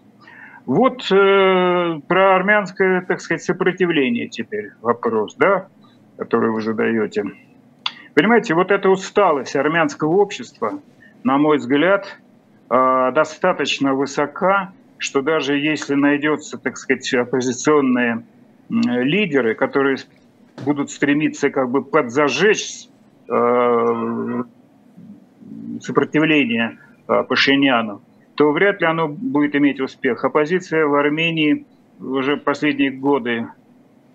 Вот 0.65 1.11
э, 1.11 1.99
про 2.07 2.35
армянское, 2.35 3.01
так 3.01 3.21
сказать, 3.21 3.43
сопротивление 3.43 4.27
теперь 4.27 4.71
вопрос, 4.81 5.35
да, 5.35 5.67
который 6.17 6.51
вы 6.51 6.61
задаете. 6.61 7.25
Понимаете, 8.15 8.55
вот 8.55 8.71
эта 8.71 8.89
усталость 8.89 9.55
армянского 9.55 10.15
общества, 10.15 10.79
на 11.23 11.37
мой 11.37 11.57
взгляд, 11.57 12.17
достаточно 12.67 13.93
высока, 13.93 14.73
что 14.97 15.21
даже 15.21 15.57
если 15.57 15.95
найдется, 15.95 16.57
так 16.57 16.77
сказать, 16.77 17.13
оппозиционные 17.13 18.23
лидеры, 18.69 19.55
которые 19.55 19.97
будут 20.63 20.89
стремиться 20.91 21.49
как 21.49 21.69
бы 21.69 21.83
подзажечь 21.83 22.87
э, 23.29 24.43
сопротивление 25.81 26.77
э, 27.07 27.23
Пашиняну, 27.23 28.01
то 28.35 28.51
вряд 28.51 28.81
ли 28.81 28.87
оно 28.87 29.07
будет 29.07 29.55
иметь 29.55 29.79
успех. 29.79 30.23
Оппозиция 30.23 30.85
в 30.85 30.95
Армении 30.95 31.65
уже 31.99 32.37
последние 32.37 32.91
годы 32.91 33.47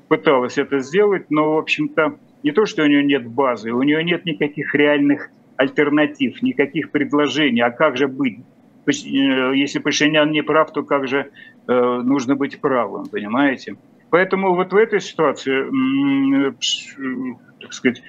пыталась 0.08 0.58
это 0.58 0.80
сделать, 0.80 1.30
но, 1.30 1.54
в 1.54 1.58
общем-то, 1.58 2.16
не 2.42 2.50
то, 2.50 2.66
что 2.66 2.82
у 2.82 2.86
нее 2.86 3.04
нет 3.04 3.26
базы, 3.26 3.70
у 3.72 3.82
нее 3.82 4.02
нет 4.04 4.24
никаких 4.24 4.74
реальных 4.74 5.30
альтернатив, 5.56 6.42
никаких 6.42 6.90
предложений. 6.90 7.62
А 7.62 7.70
как 7.70 7.96
же 7.96 8.08
быть? 8.08 8.40
Э, 8.86 8.90
если 9.54 9.78
Пашинян 9.78 10.30
не 10.30 10.42
прав, 10.42 10.72
то 10.72 10.82
как 10.82 11.08
же 11.08 11.30
э, 11.66 12.00
нужно 12.04 12.34
быть 12.36 12.60
правым, 12.60 13.06
понимаете? 13.06 13.76
Поэтому 14.10 14.54
вот 14.54 14.72
в 14.72 14.76
этой 14.76 15.00
ситуации, 15.00 15.70
так 17.60 17.72
сказать, 17.72 18.02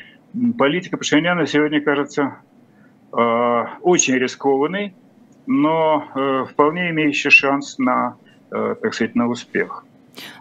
политика 0.58 0.98
Пашиняна 0.98 1.48
сегодня 1.48 1.82
кажется 1.82 2.40
э, 3.14 3.18
очень 3.82 4.16
рискованной, 4.16 4.94
но 5.46 6.04
э, 6.16 6.46
вполне 6.52 6.90
имеющий 6.90 7.30
шанс 7.30 7.78
на, 7.78 8.18
э, 8.52 8.76
так 8.82 8.94
сказать, 8.94 9.16
на 9.16 9.30
успех. 9.30 9.86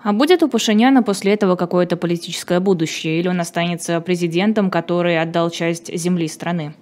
А 0.02 0.12
будет 0.12 0.42
у 0.42 0.48
Пашиняна 0.48 1.02
после 1.02 1.32
этого 1.32 1.56
какое-то 1.56 1.96
политическое 1.96 2.60
будущее? 2.60 3.20
Или 3.20 3.28
он 3.28 3.40
останется 3.40 4.00
президентом, 4.00 4.70
который 4.70 5.20
отдал 5.20 5.50
часть 5.50 5.94
земли 5.96 6.28
страны? 6.28 6.74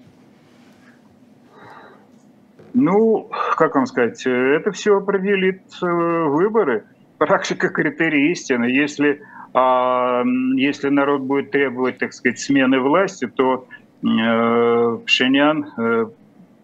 Ну, 2.80 3.30
как 3.56 3.74
вам 3.74 3.86
сказать, 3.86 4.26
это 4.26 4.72
все 4.72 4.96
определит 4.96 5.62
выборы 5.80 6.84
практика 7.20 7.68
критерий 7.68 8.32
истины. 8.32 8.64
Если, 8.64 9.20
а, 9.52 10.22
если 10.56 10.88
народ 10.88 11.20
будет 11.20 11.50
требовать, 11.50 11.98
так 11.98 12.14
сказать, 12.14 12.40
смены 12.40 12.80
власти, 12.80 13.26
то 13.26 13.66
э, 14.02 14.98
Пшинян, 15.04 15.66
э, 15.76 16.06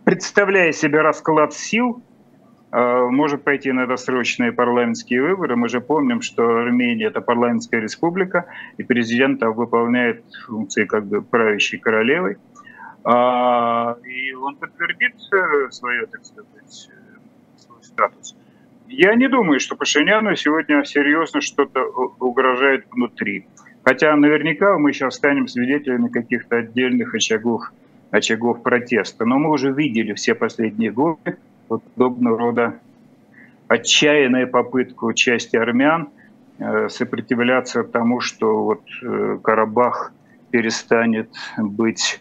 представляя 0.04 0.72
себе 0.72 1.02
расклад 1.02 1.52
сил, 1.52 2.02
э, 2.72 3.06
может 3.10 3.44
пойти 3.44 3.70
на 3.72 3.86
досрочные 3.86 4.50
парламентские 4.50 5.22
выборы. 5.22 5.56
Мы 5.56 5.68
же 5.68 5.82
помним, 5.82 6.22
что 6.22 6.42
Армения– 6.42 7.04
это 7.08 7.20
парламентская 7.20 7.82
республика, 7.82 8.46
и 8.78 8.82
президент 8.82 9.40
там 9.40 9.52
выполняет 9.52 10.24
функции 10.46 10.86
как 10.86 11.04
бы 11.04 11.20
правящей 11.20 11.78
королевой. 11.78 12.38
А, 13.08 13.96
и 14.04 14.32
он 14.34 14.56
подтвердит 14.56 15.14
э, 15.32 15.70
свое, 15.70 16.06
так 16.06 16.24
сказать, 16.24 16.90
э, 16.90 17.56
свой 17.56 17.80
статус. 17.84 18.34
Я 18.88 19.14
не 19.14 19.28
думаю, 19.28 19.60
что 19.60 19.76
Пашиняну 19.76 20.34
сегодня 20.34 20.84
серьезно 20.84 21.40
что-то 21.40 21.82
угрожает 22.18 22.86
внутри. 22.90 23.46
Хотя 23.84 24.16
наверняка 24.16 24.76
мы 24.78 24.92
сейчас 24.92 25.14
станем 25.14 25.46
свидетелями 25.46 26.08
каких-то 26.08 26.56
отдельных 26.56 27.14
очагов, 27.14 27.72
очагов 28.10 28.64
протеста. 28.64 29.24
Но 29.24 29.38
мы 29.38 29.50
уже 29.50 29.70
видели 29.70 30.12
все 30.12 30.34
последние 30.34 30.90
годы 30.90 31.36
вот 31.68 31.84
подобного 31.84 32.36
рода 32.36 32.80
отчаянная 33.68 34.48
попытку 34.48 35.12
части 35.12 35.54
армян 35.54 36.08
э, 36.58 36.88
сопротивляться 36.88 37.84
тому, 37.84 38.18
что 38.18 38.64
вот 38.64 38.82
Карабах 39.44 40.12
перестанет 40.50 41.30
быть 41.56 42.20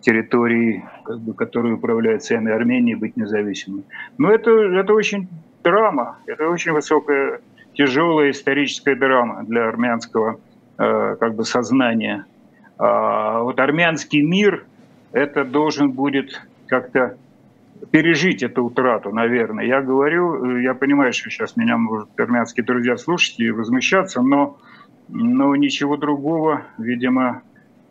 территории, 0.00 0.84
как 1.04 1.20
бы, 1.20 1.34
которую 1.34 1.76
управляет 1.76 2.22
сами 2.22 2.52
Армения, 2.52 2.96
быть 2.96 3.16
независимой. 3.16 3.84
Но 4.16 4.30
это, 4.30 4.50
это 4.50 4.92
очень 4.92 5.28
драма, 5.62 6.18
это 6.26 6.48
очень 6.48 6.72
высокая, 6.72 7.40
тяжелая 7.74 8.30
историческая 8.30 8.94
драма 8.94 9.44
для 9.44 9.68
армянского 9.68 10.40
э, 10.78 11.16
как 11.18 11.34
бы 11.34 11.44
сознания. 11.44 12.26
А 12.78 13.42
вот 13.42 13.58
армянский 13.58 14.22
мир, 14.22 14.64
это 15.12 15.44
должен 15.44 15.90
будет 15.90 16.40
как-то 16.68 17.16
пережить 17.90 18.42
эту 18.42 18.64
утрату, 18.64 19.12
наверное. 19.12 19.64
Я 19.64 19.80
говорю, 19.80 20.58
я 20.58 20.74
понимаю, 20.74 21.12
что 21.12 21.30
сейчас 21.30 21.56
меня 21.56 21.76
могут 21.76 22.08
армянские 22.18 22.64
друзья 22.64 22.96
слушать 22.96 23.38
и 23.40 23.50
возмущаться, 23.50 24.20
но, 24.22 24.58
но 25.08 25.54
ничего 25.56 25.96
другого, 25.96 26.62
видимо, 26.76 27.42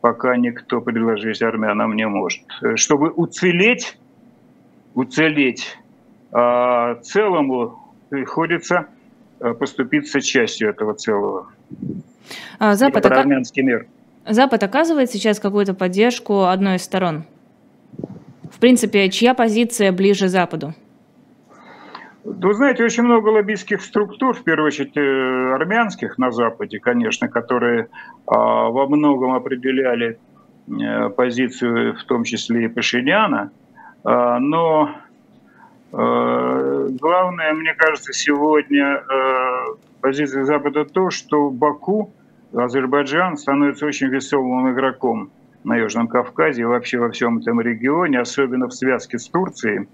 пока 0.08 0.38
никто 0.38 0.80
предложить 0.80 1.42
армянам 1.42 1.94
не 1.94 2.08
может. 2.08 2.42
Чтобы 2.76 3.10
уцелеть, 3.10 3.98
уцелеть 4.96 5.78
а, 6.32 6.96
целому, 7.02 7.78
приходится 8.08 8.88
а, 9.42 9.54
поступиться 9.54 10.22
частью 10.22 10.70
этого 10.70 10.94
целого. 10.94 11.48
А 12.58 12.76
Запад, 12.76 13.06
Это 13.06 13.20
армянский 13.20 13.64
мир. 13.64 13.86
Запад 14.26 14.64
оказывает 14.64 15.12
сейчас 15.12 15.42
какую-то 15.42 15.74
поддержку 15.74 16.46
одной 16.46 16.78
из 16.78 16.84
сторон? 16.84 17.26
В 18.50 18.60
принципе, 18.62 19.10
чья 19.10 19.34
позиция 19.34 19.92
ближе 19.92 20.30
Западу? 20.30 20.74
Вы 22.28 22.54
знаете, 22.56 22.84
очень 22.84 23.04
много 23.04 23.30
лоббистских 23.30 23.82
структур, 23.82 24.36
в 24.36 24.44
первую 24.44 24.68
очередь 24.68 24.98
э, 24.98 25.54
армянских 25.54 26.18
на 26.18 26.30
Западе, 26.32 26.78
конечно, 26.78 27.30
которые 27.30 27.88
а, 28.26 28.68
во 28.68 28.86
многом 28.86 29.34
определяли 29.34 30.20
э, 30.68 31.10
позицию, 31.10 31.96
в 31.96 32.04
том 32.04 32.26
числе 32.26 32.66
и 32.66 32.68
Пашиняна. 32.68 33.52
А, 34.04 34.40
но 34.40 34.92
э, 35.94 36.88
главное, 37.00 37.54
мне 37.54 37.74
кажется, 37.76 38.12
сегодня 38.12 39.02
позиция 40.02 40.44
Запада 40.44 40.84
то, 40.84 41.10
что 41.10 41.50
Баку, 41.50 42.14
Азербайджан 42.54 43.38
становится 43.38 43.86
очень 43.86 44.08
весомым 44.08 44.74
игроком 44.74 45.32
на 45.64 45.78
Южном 45.78 46.10
Кавказе 46.10 46.64
и 46.64 46.66
вообще 46.66 46.98
во 46.98 47.10
всем 47.10 47.38
этом 47.38 47.62
регионе, 47.62 48.20
особенно 48.20 48.68
в 48.68 48.74
связке 48.74 49.18
с 49.18 49.30
Турцией. 49.30 49.88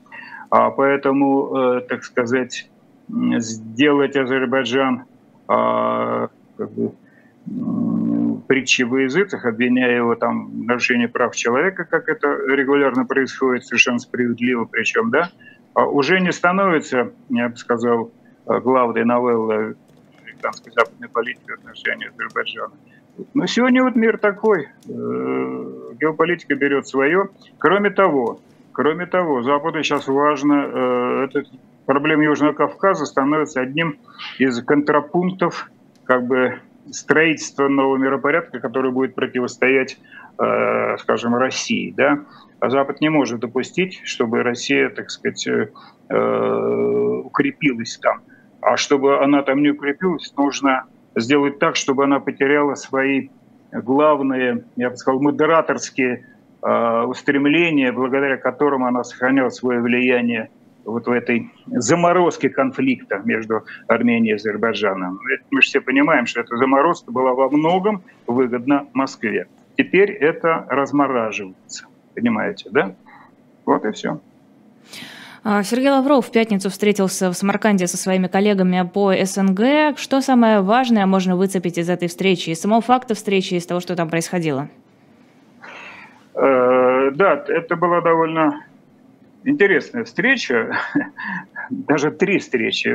А 0.56 0.70
поэтому, 0.70 1.58
э, 1.58 1.82
так 1.89 2.04
сказать, 2.04 2.70
сделать 3.10 4.16
Азербайджан 4.16 5.06
а, 5.48 6.30
как 6.58 6.72
бы, 6.72 6.92
притчей 8.48 8.84
во 8.84 9.02
языцах, 9.02 9.46
обвиняя 9.46 9.96
его 9.96 10.13
там 10.13 10.52
в 10.52 10.63
нарушении 10.66 11.08
прав 11.08 11.36
человека, 11.36 11.86
как 11.86 12.08
это 12.08 12.28
регулярно 12.48 13.04
происходит, 13.04 13.66
совершенно 13.66 13.98
справедливо 13.98 14.66
причем, 14.66 15.10
да, 15.10 15.32
а 15.74 15.88
уже 15.88 16.20
не 16.20 16.32
становится, 16.32 17.12
я 17.30 17.50
бы 17.50 17.58
сказал, 17.58 18.12
главной 18.46 19.06
новеллой 19.06 19.76
американской 20.22 20.72
западной 20.72 21.10
политики 21.10 21.50
в 21.50 21.54
отношении 21.56 22.10
Азербайджана. 22.10 22.76
Но 23.34 23.48
сегодня 23.48 23.84
вот 23.84 23.96
мир 23.96 24.20
такой, 24.20 24.68
э, 24.68 24.70
геополитика 26.00 26.54
берет 26.54 26.88
свое. 26.88 27.30
Кроме 27.58 27.89
того, 27.89 28.39
Кроме 28.74 29.06
того, 29.06 29.44
Западу 29.44 29.84
сейчас 29.84 30.08
важно, 30.08 30.54
э, 30.54 31.26
эта 31.26 31.44
проблема 31.86 32.24
Южного 32.24 32.54
Кавказа 32.54 33.06
становится 33.06 33.62
одним 33.62 34.00
из 34.40 34.62
контрапунктов 34.64 35.70
как 36.06 36.26
бы 36.26 36.60
строительства 36.92 37.68
нового 37.68 37.98
миропорядка, 37.98 38.60
который 38.60 38.92
будет 38.92 39.14
противостоять, 39.14 40.00
э, 40.40 40.98
скажем, 40.98 41.36
России. 41.36 41.94
Да? 41.96 42.22
А 42.60 42.70
Запад 42.72 43.00
не 43.00 43.10
может 43.10 43.42
допустить, 43.42 44.02
чтобы 44.06 44.42
Россия, 44.42 44.90
так 44.90 45.12
сказать, 45.12 45.48
э, 45.48 45.68
укрепилась 47.24 48.00
там. 48.02 48.22
А 48.60 48.76
чтобы 48.76 49.24
она 49.24 49.44
там 49.44 49.62
не 49.62 49.70
укрепилась, 49.70 50.34
нужно 50.36 50.86
сделать 51.16 51.60
так, 51.60 51.76
чтобы 51.76 52.06
она 52.06 52.20
потеряла 52.20 52.74
свои 52.74 53.30
главные, 53.72 54.66
я 54.78 54.90
бы 54.90 54.98
сказал, 54.98 55.22
модераторские 55.22 56.26
Э, 56.26 56.43
устремления, 56.63 57.91
благодаря 57.91 58.38
которым 58.38 58.86
она 58.86 59.04
сохраняла 59.04 59.49
свое 59.49 59.82
влияние 59.82 60.49
вот 60.86 61.08
в 61.08 61.12
этой 61.12 61.52
заморозке 61.67 62.49
конфликта 62.49 63.21
между 63.23 63.63
Арменией 63.88 64.32
и 64.32 64.36
Азербайджаном. 64.36 65.19
Мы 65.52 65.62
же 65.62 65.67
все 65.67 65.82
понимаем, 65.82 66.26
что 66.26 66.41
эта 66.41 66.56
заморозка 66.58 67.12
была 67.12 67.34
во 67.34 67.49
многом 67.49 68.04
выгодна 68.28 68.88
Москве. 68.93 69.47
Теперь 69.78 70.12
это 70.12 70.65
размораживается. 70.69 71.86
Понимаете, 72.15 72.69
да? 72.71 72.95
Вот 73.65 73.86
и 73.86 73.91
все. 73.91 74.19
А, 75.45 75.63
Сергей 75.63 75.89
Лавров 75.89 76.28
в 76.28 76.32
пятницу 76.32 76.69
встретился 76.69 77.30
в 77.30 77.34
Самарканде 77.34 77.88
со 77.88 77.97
своими 77.97 78.28
коллегами 78.28 78.88
по 78.93 79.13
СНГ. 79.13 79.97
Что 79.97 80.21
самое 80.21 80.62
важное 80.62 81.06
можно 81.06 81.36
выцепить 81.36 81.78
из 81.78 81.89
этой 81.89 82.08
встречи, 82.08 82.52
из 82.52 82.62
самого 82.62 82.82
факта 82.82 83.15
встречи, 83.15 83.56
из 83.56 83.65
того, 83.65 83.80
что 83.80 83.95
там 83.95 84.10
происходило? 84.10 84.69
Э, 86.36 87.12
да, 87.12 87.43
это 87.48 87.76
была 87.76 88.02
довольно 88.02 88.65
интересная 89.43 90.04
встреча, 90.04 90.78
даже 91.69 92.12
три 92.12 92.39
встречи. 92.39 92.88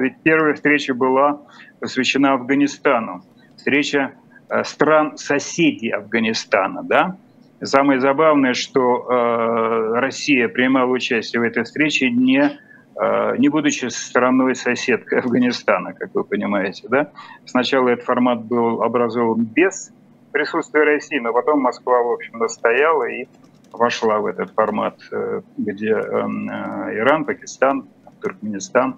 Ведь 0.00 0.14
первая 0.22 0.54
встреча 0.54 0.94
была 0.94 1.40
посвящена 1.80 2.34
Афганистану. 2.34 3.22
Встреча 3.56 4.12
э, 4.48 4.64
стран-соседей 4.64 5.90
Афганистана, 5.90 6.82
да? 6.82 7.16
Самое 7.60 8.00
забавное, 8.00 8.54
что 8.54 9.06
э, 9.10 9.98
Россия 9.98 10.48
принимала 10.48 10.90
участие 10.90 11.40
в 11.40 11.44
этой 11.44 11.64
встрече 11.64 12.08
не, 12.08 12.56
э, 12.94 13.36
не 13.36 13.48
будучи 13.48 13.86
страной 13.86 14.54
соседкой 14.54 15.18
Афганистана, 15.18 15.92
как 15.92 16.14
вы 16.14 16.22
понимаете. 16.22 16.86
Да? 16.88 17.10
Сначала 17.46 17.88
этот 17.88 18.04
формат 18.04 18.44
был 18.44 18.82
образован 18.82 19.44
без 19.44 19.90
присутствия 20.32 20.84
России, 20.84 21.18
но 21.18 21.32
потом 21.32 21.60
Москва, 21.60 22.02
в 22.02 22.12
общем, 22.12 22.38
настояла 22.38 23.04
и 23.04 23.26
вошла 23.72 24.18
в 24.18 24.26
этот 24.26 24.52
формат, 24.52 24.98
э, 25.10 25.42
где 25.56 25.90
эм, 25.92 26.48
э, 26.48 26.98
Иран, 26.98 27.24
Пакистан, 27.24 27.86
Туркменистан, 28.20 28.96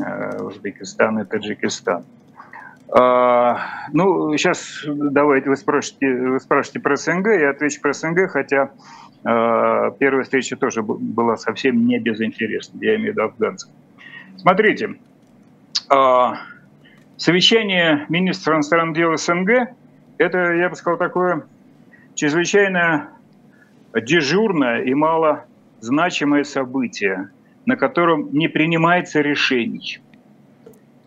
э, 0.00 0.42
Узбекистан 0.42 1.20
и 1.20 1.24
Таджикистан. 1.24 2.04
А, 2.96 3.58
ну, 3.92 4.36
сейчас 4.36 4.84
давайте 4.86 5.48
вы 5.48 5.56
спросите, 5.56 6.06
вы 6.06 6.38
спрашиваете 6.38 6.80
про 6.80 6.96
СНГ, 6.96 7.26
я 7.28 7.50
отвечу 7.50 7.80
про 7.80 7.92
СНГ, 7.92 8.30
хотя 8.30 8.70
первая 9.24 10.22
встреча 10.22 10.54
тоже 10.54 10.82
была 10.82 11.38
совсем 11.38 11.86
не 11.86 11.98
безинтересна, 11.98 12.78
я 12.82 12.96
имею 12.96 13.12
в 13.12 13.16
виду 13.16 13.22
афганская. 13.22 13.74
Смотрите, 14.44 14.96
э, 15.90 16.32
совещание 17.16 18.04
министра 18.10 18.56
иностранных 18.56 18.94
дел 18.94 19.16
СНГ, 19.16 19.70
это, 20.18 20.52
я 20.52 20.68
бы 20.68 20.76
сказал, 20.76 20.98
такое 20.98 21.44
чрезвычайно 22.14 23.10
дежурное 23.94 24.82
и 24.82 24.94
мало 24.94 25.44
значимое 25.80 26.44
событие, 26.44 27.30
на 27.66 27.76
котором 27.76 28.32
не 28.32 28.48
принимается 28.48 29.20
решений– 29.20 30.00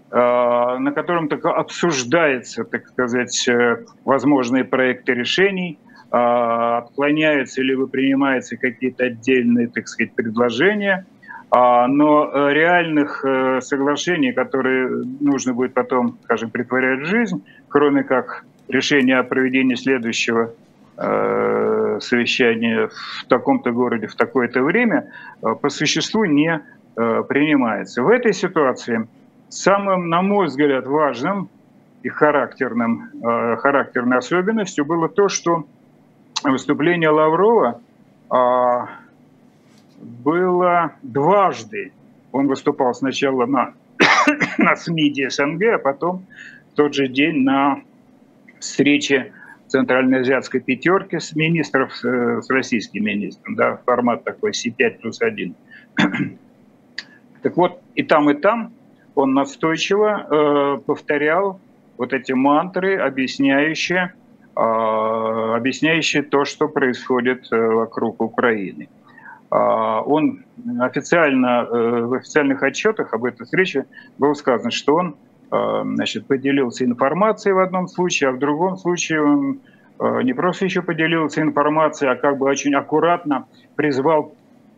Э, 0.10 0.78
на 0.78 0.94
котором 0.94 1.28
только 1.28 1.52
обсуждается, 1.52 2.64
так 2.64 2.88
сказать, 2.88 3.46
э, 3.50 3.84
возможные 4.06 4.64
проекты 4.64 5.14
решений, 5.14 5.78
э, 6.12 6.16
отклоняются 6.16 7.62
или 7.62 7.76
принимаются 7.88 8.56
какие-то 8.56 9.04
отдельные, 9.04 9.68
так 9.68 9.88
сказать, 9.90 10.14
предложения, 10.14 11.06
но 11.50 12.50
реальных 12.50 13.24
соглашений, 13.64 14.34
которые 14.34 15.06
нужно 15.22 15.54
будет 15.54 15.74
потом, 15.74 16.18
скажем, 16.26 16.50
притворять 16.50 17.04
в 17.04 17.06
жизнь, 17.06 17.42
кроме 17.70 18.04
как 18.04 18.44
решения 18.68 19.18
о 19.18 19.24
проведении 19.24 19.76
следующего 19.76 20.54
совещания 20.98 22.88
в 22.88 23.26
таком-то 23.28 23.72
городе 23.72 24.08
в 24.08 24.16
такое-то 24.16 24.64
время, 24.64 25.12
по 25.42 25.70
существу 25.70 26.26
не 26.26 26.60
принимается. 26.96 28.02
В 28.02 28.10
этой 28.10 28.34
ситуации 28.34 29.08
Самым, 29.50 30.10
на 30.10 30.22
мой 30.22 30.48
взгляд, 30.48 30.88
важным 30.88 31.50
и 32.04 32.10
характерным, 32.10 33.10
э, 33.24 33.56
характерной 33.58 34.18
особенностью 34.18 34.86
было 34.86 35.08
то, 35.08 35.30
что 35.30 35.66
выступление 36.44 37.10
Лаврова 37.10 37.80
э, 38.30 38.36
было 40.02 40.92
дважды. 41.02 41.94
Он 42.34 42.48
выступал 42.48 42.94
сначала 42.94 43.46
на, 43.46 43.74
на 44.58 44.76
СМИ 44.76 45.30
СНГ, 45.30 45.64
а 45.76 45.78
потом 45.78 46.26
в 46.74 46.76
тот 46.76 46.94
же 46.94 47.08
день 47.08 47.44
на 47.44 47.82
встрече 48.60 49.34
Центральноазиатской 49.68 50.62
пятерки 50.62 51.20
с 51.20 51.36
министров, 51.36 51.94
э, 52.04 52.42
с 52.42 52.50
российским 52.50 53.04
министром, 53.04 53.56
да, 53.56 53.80
формат 53.86 54.24
такой 54.24 54.52
С5 54.52 55.00
плюс 55.02 55.22
1. 55.22 55.56
Так 57.44 57.56
вот, 57.56 57.80
и 57.94 58.04
там, 58.04 58.30
и 58.30 58.34
там 58.34 58.74
он 59.16 59.34
настойчиво 59.34 60.28
э, 60.30 60.78
повторял 60.86 61.62
вот 61.98 62.12
эти 62.12 62.32
мантры, 62.34 62.98
объясняющие, 62.98 64.14
э, 64.56 64.60
объясняющие 64.60 66.24
то, 66.24 66.46
что 66.46 66.68
происходит 66.68 67.48
э, 67.52 67.56
вокруг 67.56 68.22
Украины. 68.22 68.90
Э, 69.52 70.02
он 70.06 70.44
официально, 70.80 71.68
э, 71.70 72.02
в 72.02 72.14
официальных 72.14 72.64
отчетах 72.64 73.14
об 73.14 73.24
этой 73.24 73.46
встрече 73.46 73.86
было 74.18 74.34
сказано, 74.34 74.72
что 74.72 74.96
он 74.96 75.16
значит, 75.50 76.28
поделился 76.28 76.86
информацией 76.86 77.54
в 77.54 77.60
одном 77.60 77.88
случае, 77.88 78.30
а 78.30 78.34
в 78.34 78.40
другом 78.40 78.78
случае 78.78 79.24
он 79.24 79.60
э, 80.00 80.22
не 80.24 80.34
просто 80.34 80.66
еще 80.66 80.82
поделился 80.82 81.42
информацией, 81.42 82.12
а 82.12 82.16
как 82.16 82.38
бы 82.38 82.46
очень 82.48 82.76
аккуратно 82.76 83.48
призвал 83.76 84.36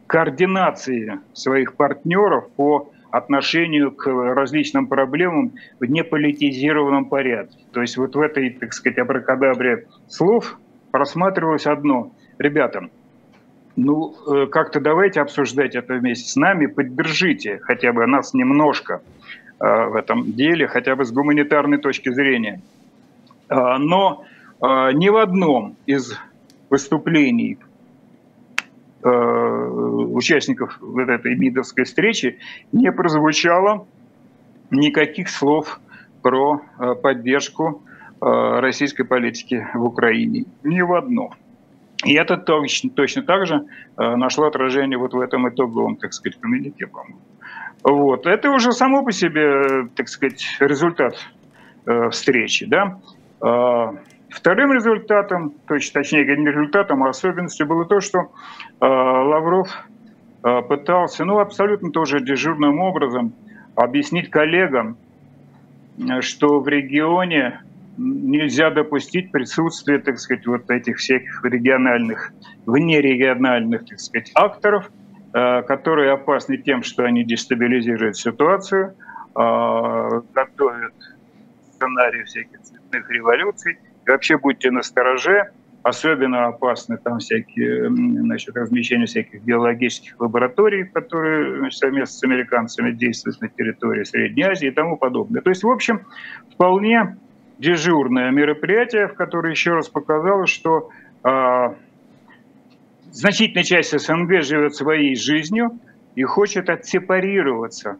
координации 0.07 1.19
своих 1.33 1.75
партнеров 1.75 2.49
по 2.55 2.91
отношению 3.11 3.91
к 3.91 4.07
различным 4.07 4.87
проблемам 4.87 5.53
в 5.79 5.85
неполитизированном 5.85 7.05
порядке. 7.05 7.57
То 7.73 7.81
есть 7.81 7.97
вот 7.97 8.15
в 8.15 8.19
этой, 8.19 8.51
так 8.51 8.73
сказать, 8.73 8.99
абракадабре 8.99 9.87
слов 10.07 10.59
просматривалось 10.91 11.65
одно. 11.65 12.11
Ребята, 12.37 12.89
ну, 13.75 14.13
э, 14.27 14.47
как-то 14.47 14.79
давайте 14.79 15.21
обсуждать 15.21 15.75
это 15.75 15.95
вместе 15.95 16.29
с 16.29 16.35
нами, 16.35 16.65
поддержите 16.67 17.59
хотя 17.63 17.93
бы 17.93 18.05
нас 18.05 18.33
немножко 18.33 18.95
э, 18.95 19.18
в 19.59 19.95
этом 19.95 20.31
деле, 20.33 20.67
хотя 20.67 20.95
бы 20.95 21.03
с 21.03 21.11
гуманитарной 21.11 21.77
точки 21.79 22.09
зрения. 22.11 22.61
Э, 23.49 23.77
но 23.77 24.23
ни 24.61 25.09
в 25.09 25.15
одном 25.15 25.77
из 25.85 26.17
выступлений 26.69 27.57
Э, 29.01 29.09
участников 29.09 30.77
вот 30.81 31.07
этой 31.07 31.33
МИДовской 31.35 31.85
встречи 31.85 32.37
не 32.73 32.91
прозвучало 32.91 33.87
никаких 34.71 35.29
слов 35.29 35.79
про 36.21 36.61
э, 36.77 36.95
поддержку 36.95 37.81
э, 38.19 38.59
российской 38.59 39.03
политики 39.03 39.65
в 39.73 39.85
Украине. 39.85 40.45
Ни 40.63 40.81
в 40.81 40.93
одном. 40.93 41.33
И 42.03 42.13
это 42.13 42.35
точно, 42.35 42.89
точно 42.89 43.23
так 43.23 43.45
же 43.45 43.65
нашло 43.97 44.47
отражение 44.47 44.97
вот 44.97 45.13
в 45.13 45.19
этом 45.19 45.49
итоговом, 45.49 45.97
так 45.97 46.13
сказать, 46.13 46.39
коммунике, 46.39 46.87
по-моему. 46.87 47.19
Вот. 47.83 48.25
Это 48.25 48.51
уже 48.51 48.71
само 48.71 49.03
по 49.03 49.11
себе, 49.11 49.87
так 49.95 50.09
сказать, 50.09 50.43
результат 50.59 51.15
встречи. 52.11 52.65
Да? 52.65 52.99
Вторым 54.29 54.73
результатом, 54.73 55.53
точнее 55.65 56.37
не 56.37 56.47
результатом, 56.47 57.03
а 57.03 57.09
особенностью 57.09 57.65
было 57.65 57.85
то, 57.85 57.99
что 57.99 58.19
э, 58.19 58.25
Лавров 58.79 59.67
э, 60.43 60.61
пытался, 60.61 61.25
ну, 61.25 61.39
абсолютно 61.39 61.91
тоже 61.91 62.21
дежурным 62.21 62.79
образом 62.79 63.33
объяснить 63.75 64.29
коллегам, 64.29 64.97
что 66.21 66.59
в 66.59 66.67
регионе 66.67 67.61
нельзя 67.97 68.69
допустить 68.69 69.31
присутствие, 69.31 69.99
так 69.99 70.19
сказать, 70.19 70.45
вот 70.45 70.69
этих 70.69 70.97
всех 70.97 71.43
региональных, 71.43 72.31
внерегиональных, 72.65 73.85
так 73.85 73.99
сказать, 73.99 74.31
акторов, 74.35 74.85
э, 74.85 74.98
которые 75.31 76.11
опасны 76.11 76.57
тем, 76.57 76.83
что 76.83 77.03
они 77.03 77.23
дестабилизируют 77.23 78.17
ситуацию, 78.17 78.95
готовят 79.35 80.93
сценарии 81.73 82.23
всяких 82.23 82.61
цветных 82.61 83.09
революций– 83.11 83.77
вообще 84.09 84.37
будьте 84.37 84.71
настороже, 84.71 85.51
особенно 85.83 86.47
опасны 86.47 86.97
там 86.97 87.19
всякие, 87.19 87.89
значит, 87.89 88.55
размещение 88.55 89.07
всяких 89.07 89.41
биологических 89.43 90.19
лабораторий, 90.19 90.85
которые 90.85 91.59
значит, 91.59 91.79
совместно 91.79 92.17
с 92.17 92.23
американцами 92.23 92.91
действуют 92.91 93.39
на 93.41 93.47
территории 93.47 94.03
Средней 94.03 94.43
Азии 94.43 94.67
и 94.67 94.71
тому 94.71 94.97
подобное. 94.97 95.41
То 95.41 95.49
есть, 95.49 95.63
в 95.63 95.69
общем, 95.69 96.01
вполне 96.53 97.17
дежурное 97.59 98.31
мероприятие, 98.31 99.07
в 99.07 99.13
которое 99.13 99.51
еще 99.51 99.73
раз 99.73 99.87
показалось, 99.89 100.49
что 100.49 100.89
э, 101.23 101.73
значительная 103.11 103.63
часть 103.63 103.97
СНГ 103.97 104.41
живет 104.43 104.75
своей 104.75 105.15
жизнью 105.15 105.79
и 106.15 106.23
хочет 106.23 106.69
отсепарироваться 106.69 107.97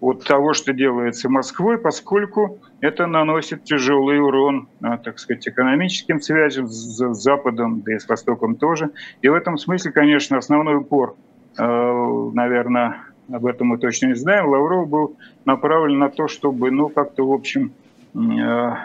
от 0.00 0.24
того, 0.24 0.52
что 0.52 0.72
делается 0.72 1.30
Москвой, 1.30 1.78
поскольку 1.78 2.58
это 2.80 3.06
наносит 3.06 3.64
тяжелый 3.64 4.20
урон, 4.20 4.68
а, 4.82 4.98
так 4.98 5.18
сказать, 5.18 5.48
экономическим 5.48 6.20
связям 6.20 6.68
с 6.68 7.14
Западом, 7.14 7.80
да 7.80 7.94
и 7.94 7.98
с 7.98 8.06
Востоком 8.06 8.56
тоже. 8.56 8.90
И 9.22 9.28
в 9.28 9.34
этом 9.34 9.56
смысле, 9.56 9.92
конечно, 9.92 10.36
основной 10.36 10.76
упор, 10.76 11.16
а, 11.56 12.30
наверное, 12.34 12.98
об 13.32 13.46
этом 13.46 13.68
мы 13.68 13.78
точно 13.78 14.08
не 14.08 14.14
знаем, 14.14 14.48
Лавров 14.48 14.88
был 14.88 15.16
направлен 15.46 15.98
на 15.98 16.10
то, 16.10 16.28
чтобы, 16.28 16.70
ну, 16.70 16.90
как-то, 16.90 17.26
в 17.26 17.32
общем, 17.32 17.72
а, 18.14 18.78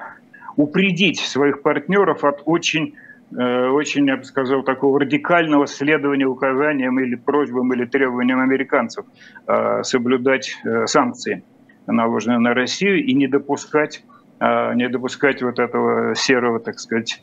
упредить 0.55 1.19
своих 1.19 1.61
партнеров 1.61 2.23
от 2.23 2.43
очень 2.45 2.93
Э, 2.93 3.08
очень, 3.31 4.07
я 4.07 4.17
бы 4.17 4.23
сказал, 4.23 4.63
такого 4.63 4.99
радикального 4.99 5.67
следования 5.67 6.25
указаниям 6.25 6.99
или 6.99 7.15
просьбам 7.15 7.71
или 7.73 7.85
требованиям 7.85 8.39
американцев 8.39 9.05
э, 9.47 9.83
соблюдать 9.83 10.55
э, 10.65 10.87
санкции, 10.87 11.43
наложенные 11.85 12.39
на 12.39 12.53
Россию, 12.53 13.03
и 13.05 13.13
не 13.13 13.27
допускать, 13.27 14.03
не 14.39 14.87
допускать 14.87 15.41
вот 15.41 15.59
этого 15.59 16.15
серого, 16.15 16.59
так 16.59 16.79
сказать, 16.79 17.21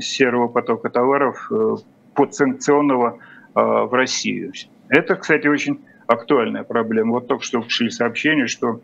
серого 0.00 0.48
потока 0.48 0.88
товаров 0.88 1.50
подсанкционного 2.14 3.18
в 3.54 3.90
Россию. 3.92 4.52
Это, 4.88 5.16
кстати, 5.16 5.46
очень 5.46 5.84
актуальная 6.06 6.64
проблема. 6.64 7.12
Вот 7.12 7.28
только 7.28 7.44
что 7.44 7.60
пришли 7.60 7.90
сообщения, 7.90 8.46
что 8.46 8.80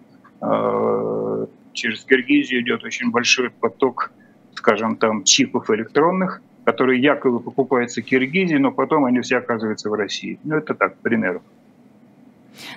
через 1.72 2.05
Киргизию 2.05 2.61
идет 2.61 2.85
очень 2.85 3.11
большой 3.11 3.50
поток 3.50 4.12
скажем, 4.55 4.97
там 4.97 5.25
чипов 5.25 5.71
электронных 5.71 6.41
которые 6.65 7.01
якобы 7.01 7.41
покупаются 7.41 8.03
в 8.03 8.05
Киргизии, 8.05 8.57
но 8.57 8.71
потом 8.71 9.05
они 9.05 9.21
все 9.21 9.38
оказываются 9.38 9.91
в 9.91 9.95
России. 9.95 10.38
Ну, 10.45 10.57
это 10.57 10.75
так, 10.75 10.95
к 10.95 10.99
примеру. 10.99 11.43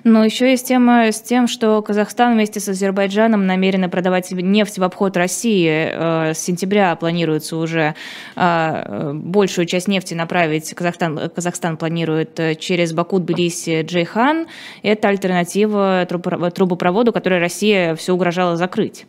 Но 0.04 0.24
еще 0.24 0.50
есть 0.50 0.68
тема 0.68 1.12
с 1.12 1.22
тем, 1.22 1.48
что 1.48 1.82
Казахстан 1.82 2.34
вместе 2.34 2.62
с 2.62 2.70
Азербайджаном 2.70 3.46
намерены 3.46 3.90
продавать 3.90 4.32
нефть 4.32 4.78
в 4.78 4.84
обход 4.84 5.18
России. 5.18 5.68
Э, 5.70 6.34
с 6.34 6.40
сентября 6.40 6.96
планируется 6.96 7.58
уже 7.58 7.94
э, 8.38 9.12
большую 9.14 9.66
часть 9.66 9.90
нефти 9.90 10.14
направить. 10.14 10.74
Казахстан, 10.74 11.30
Казахстан 11.30 11.76
планирует 11.76 12.40
э, 12.40 12.56
через 12.56 12.94
Баку, 12.94 13.20
Тбилиси, 13.20 13.82
Джейхан. 13.82 14.48
Это 14.82 15.10
альтернатива 15.10 16.08
трубопроводу, 16.08 17.12
который 17.12 17.40
Россия 17.40 17.96
все 17.96 18.14
угрожала 18.14 18.56
закрыть. 18.56 19.06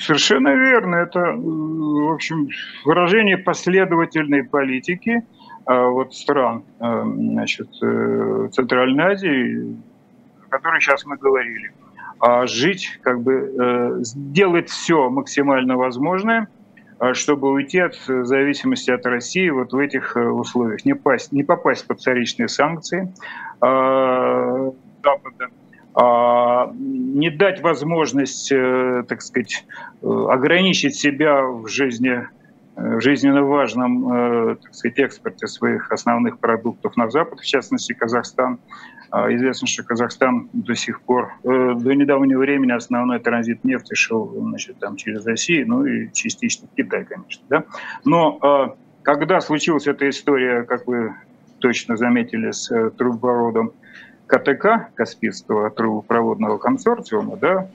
Совершенно 0.00 0.54
верно. 0.54 0.96
Это, 0.96 1.20
в 1.20 2.12
общем, 2.12 2.48
выражение 2.84 3.38
последовательной 3.38 4.44
политики– 4.44 5.22
а, 5.70 5.88
вот 5.88 6.14
стран 6.14 6.64
а, 6.80 7.04
значит, 7.04 7.68
э, 7.82 8.48
Центральной 8.52 9.04
Азии, 9.04 9.76
о 10.44 10.48
которой 10.48 10.80
сейчас 10.80 11.04
мы 11.04 11.16
говорили, 11.16 11.72
а 12.18 12.46
жить, 12.46 12.98
как 13.02 13.20
бы 13.20 13.34
э, 13.34 13.98
сделать 14.02 14.68
все 14.68 15.08
максимально 15.10 15.76
возможное, 15.76 16.48
чтобы 17.12 17.50
уйти 17.50 17.78
от 17.78 17.94
зависимости 17.94 18.90
от 18.90 19.06
России 19.06 19.48
вот 19.48 19.72
в 19.72 19.78
этих 19.78 20.16
э, 20.16 20.28
условиях, 20.28 20.84
не, 20.84 20.94
пасть, 20.94 21.30
не 21.30 21.44
попасть 21.44 21.86
под 21.86 22.00
царичные 22.00 22.48
санкции 22.48 23.12
Запада, 23.60 25.48
не 26.74 27.30
дать 27.30 27.62
возможность, 27.62 28.50
так 28.50 29.22
сказать, 29.22 29.64
ограничить 30.02 30.96
себя 30.96 31.42
в 31.42 31.68
жизни 31.68 32.26
Э, 32.80 33.00
жизненно 33.00 33.42
важном 33.42 34.12
э, 34.12 34.56
так 34.56 34.74
сказать, 34.74 34.98
экспорте 34.98 35.46
своих 35.46 35.92
основных 35.92 36.38
продуктов 36.38 36.96
на 36.96 37.10
Запад, 37.10 37.40
в 37.40 37.44
частности 37.44 37.92
Казахстан. 37.92 38.58
А, 39.10 39.32
известно, 39.34 39.66
что 39.66 39.82
Казахстан 39.82 40.48
до 40.52 40.74
сих 40.74 41.02
пор, 41.02 41.32
э, 41.42 41.74
до 41.74 41.92
недавнего 41.94 42.38
времени 42.38 42.72
основной 42.72 43.18
транзит 43.18 43.64
нефти 43.64 43.94
шел 43.94 44.32
значит, 44.38 44.78
там, 44.78 44.96
через 44.96 45.26
Россию, 45.26 45.68
ну 45.68 45.84
и 45.84 46.12
частично 46.12 46.68
Китай, 46.76 47.04
конечно. 47.04 47.44
Да? 47.48 47.64
Но 48.04 48.38
а, 48.40 48.76
когда 49.02 49.40
случилась 49.40 49.86
эта 49.86 50.08
история, 50.08 50.62
как 50.62 50.86
вы 50.86 51.14
точно 51.58 51.96
заметили, 51.96 52.52
с 52.52 52.68
трубопроводом 52.96 53.72
КТК, 54.30 54.88
Каспийского 54.94 55.70
трубопроводного 55.70 56.58
консорциума, 56.58 57.36
да, 57.36 57.68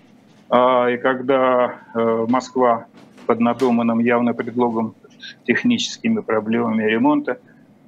а, 0.49 0.89
и 0.89 0.97
когда 0.97 1.79
Москва 1.93 2.85
под 3.25 3.39
надуманным 3.39 3.99
явно 3.99 4.33
предлогом 4.33 4.95
техническими 5.45 6.21
проблемами 6.21 6.83
ремонта 6.83 7.39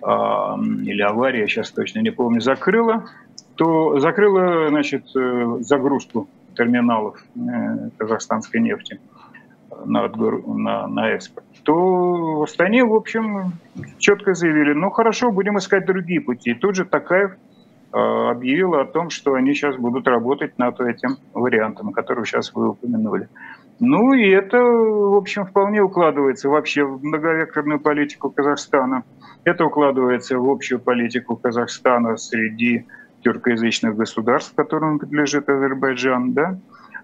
э, 0.01 0.08
или 0.08 1.01
аварии, 1.01 1.41
я 1.41 1.47
сейчас 1.47 1.71
точно 1.71 1.99
не 1.99 2.10
помню, 2.10 2.41
закрыла, 2.41 3.06
то 3.56 3.99
закрыла 3.99 4.69
значит, 4.69 5.06
э, 5.15 5.58
загрузку 5.62 6.27
терминалов 6.56 7.23
э, 7.36 7.89
казахстанской 7.97 8.60
нефти 8.60 8.99
на, 9.86 10.08
на, 10.08 10.88
на 10.88 11.10
экспорт, 11.12 11.45
то 11.63 11.73
в 11.73 12.43
Астане, 12.43 12.84
в 12.84 12.93
общем, 12.93 13.53
четко 13.99 14.34
заявили, 14.34 14.73
ну 14.73 14.89
хорошо, 14.89 15.32
будем 15.32 15.58
искать 15.58 15.86
другие 15.86 16.21
пути. 16.21 16.51
И 16.51 16.56
тут 16.56 16.75
же 16.75 16.86
Такаев 16.86 17.32
э, 17.32 17.36
объявила 17.98 18.82
о 18.82 18.86
том, 18.86 19.10
что 19.10 19.34
они 19.34 19.54
сейчас 19.54 19.76
будут 19.78 20.08
работать 20.08 20.58
над 20.58 20.80
этим 20.82 21.18
вариантом, 21.34 21.92
который 21.92 22.26
сейчас 22.26 22.54
вы 22.54 22.70
упомянули. 22.70 23.30
Ну 23.80 24.14
и 24.14 24.30
это, 24.30 24.58
в 24.58 25.16
общем, 25.16 25.46
вполне 25.46 25.82
укладывается 25.82 26.50
вообще 26.50 26.84
в 26.84 27.04
многовекторную 27.04 27.80
политику 27.80 28.32
Казахстана. 28.32 29.04
Это 29.44 29.66
укладывается 29.66 30.38
в 30.38 30.50
общую 30.50 30.80
политику 30.80 31.36
Казахстана 31.36 32.18
среди 32.18 32.88
тюркоязычных 33.24 33.96
государств, 33.96 34.54
которым 34.56 35.00
принадлежит 35.00 35.48
Азербайджан. 35.50 36.34
Да? 36.34 36.60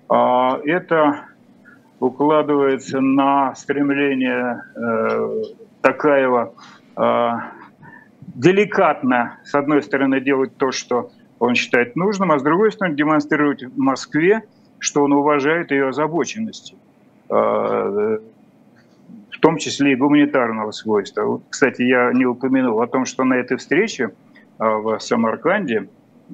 А 0.10 0.60
это 0.64 1.26
укладывается 2.00 3.00
на 3.00 3.54
стремление 3.56 4.64
э, 4.76 5.42
Такаева 5.82 6.54
э, 6.98 7.32
деликатно, 8.34 9.40
с 9.44 9.56
одной 9.56 9.82
стороны, 9.84 10.20
делать 10.22 10.58
то, 10.58 10.72
что 10.72 11.12
он 11.40 11.56
считает 11.56 11.96
нужным, 11.96 12.32
а 12.32 12.40
с 12.40 12.44
другой 12.44 12.72
стороны, 12.72 12.96
демонстрировать 12.96 13.64
в 13.64 13.78
Москве 13.78 14.44
что 14.84 15.02
он 15.02 15.14
уважает 15.14 15.72
ее 15.72 15.88
озабоченность, 15.88 16.76
а, 17.30 18.20
в 19.32 19.40
том 19.40 19.58
числе 19.58 19.94
и 19.94 19.96
гуманитарного 19.96 20.72
свойства. 20.72 21.42
Кстати, 21.50 21.84
я 21.84 22.12
не 22.12 22.26
упомянул 22.26 22.82
о 22.82 22.88
том, 22.88 23.06
что 23.06 23.24
на 23.24 23.36
этой 23.36 23.56
встрече 23.56 24.12
а, 24.58 24.76
в 24.80 25.00
Самарканде 25.00 25.88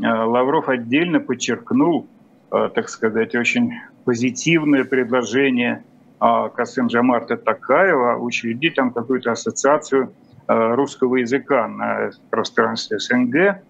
а, 0.04 0.26
Лавров 0.26 0.68
отдельно 0.68 1.20
подчеркнул, 1.20 2.08
так 2.50 2.90
сказать, 2.90 3.36
очень 3.36 3.74
позитивное 4.06 4.84
предложение 4.84 5.84
Касым 6.18 6.88
Джамарта 6.88 7.38
Такаева 7.38 8.18
учредить 8.18 8.74
там 8.74 8.90
какую-то 8.90 9.32
ассоциацию 9.32 10.12
русского 10.50 11.18
языка 11.18 11.68
на 11.68 12.10
пространстве 12.32 12.98
СНГ, 13.00 13.62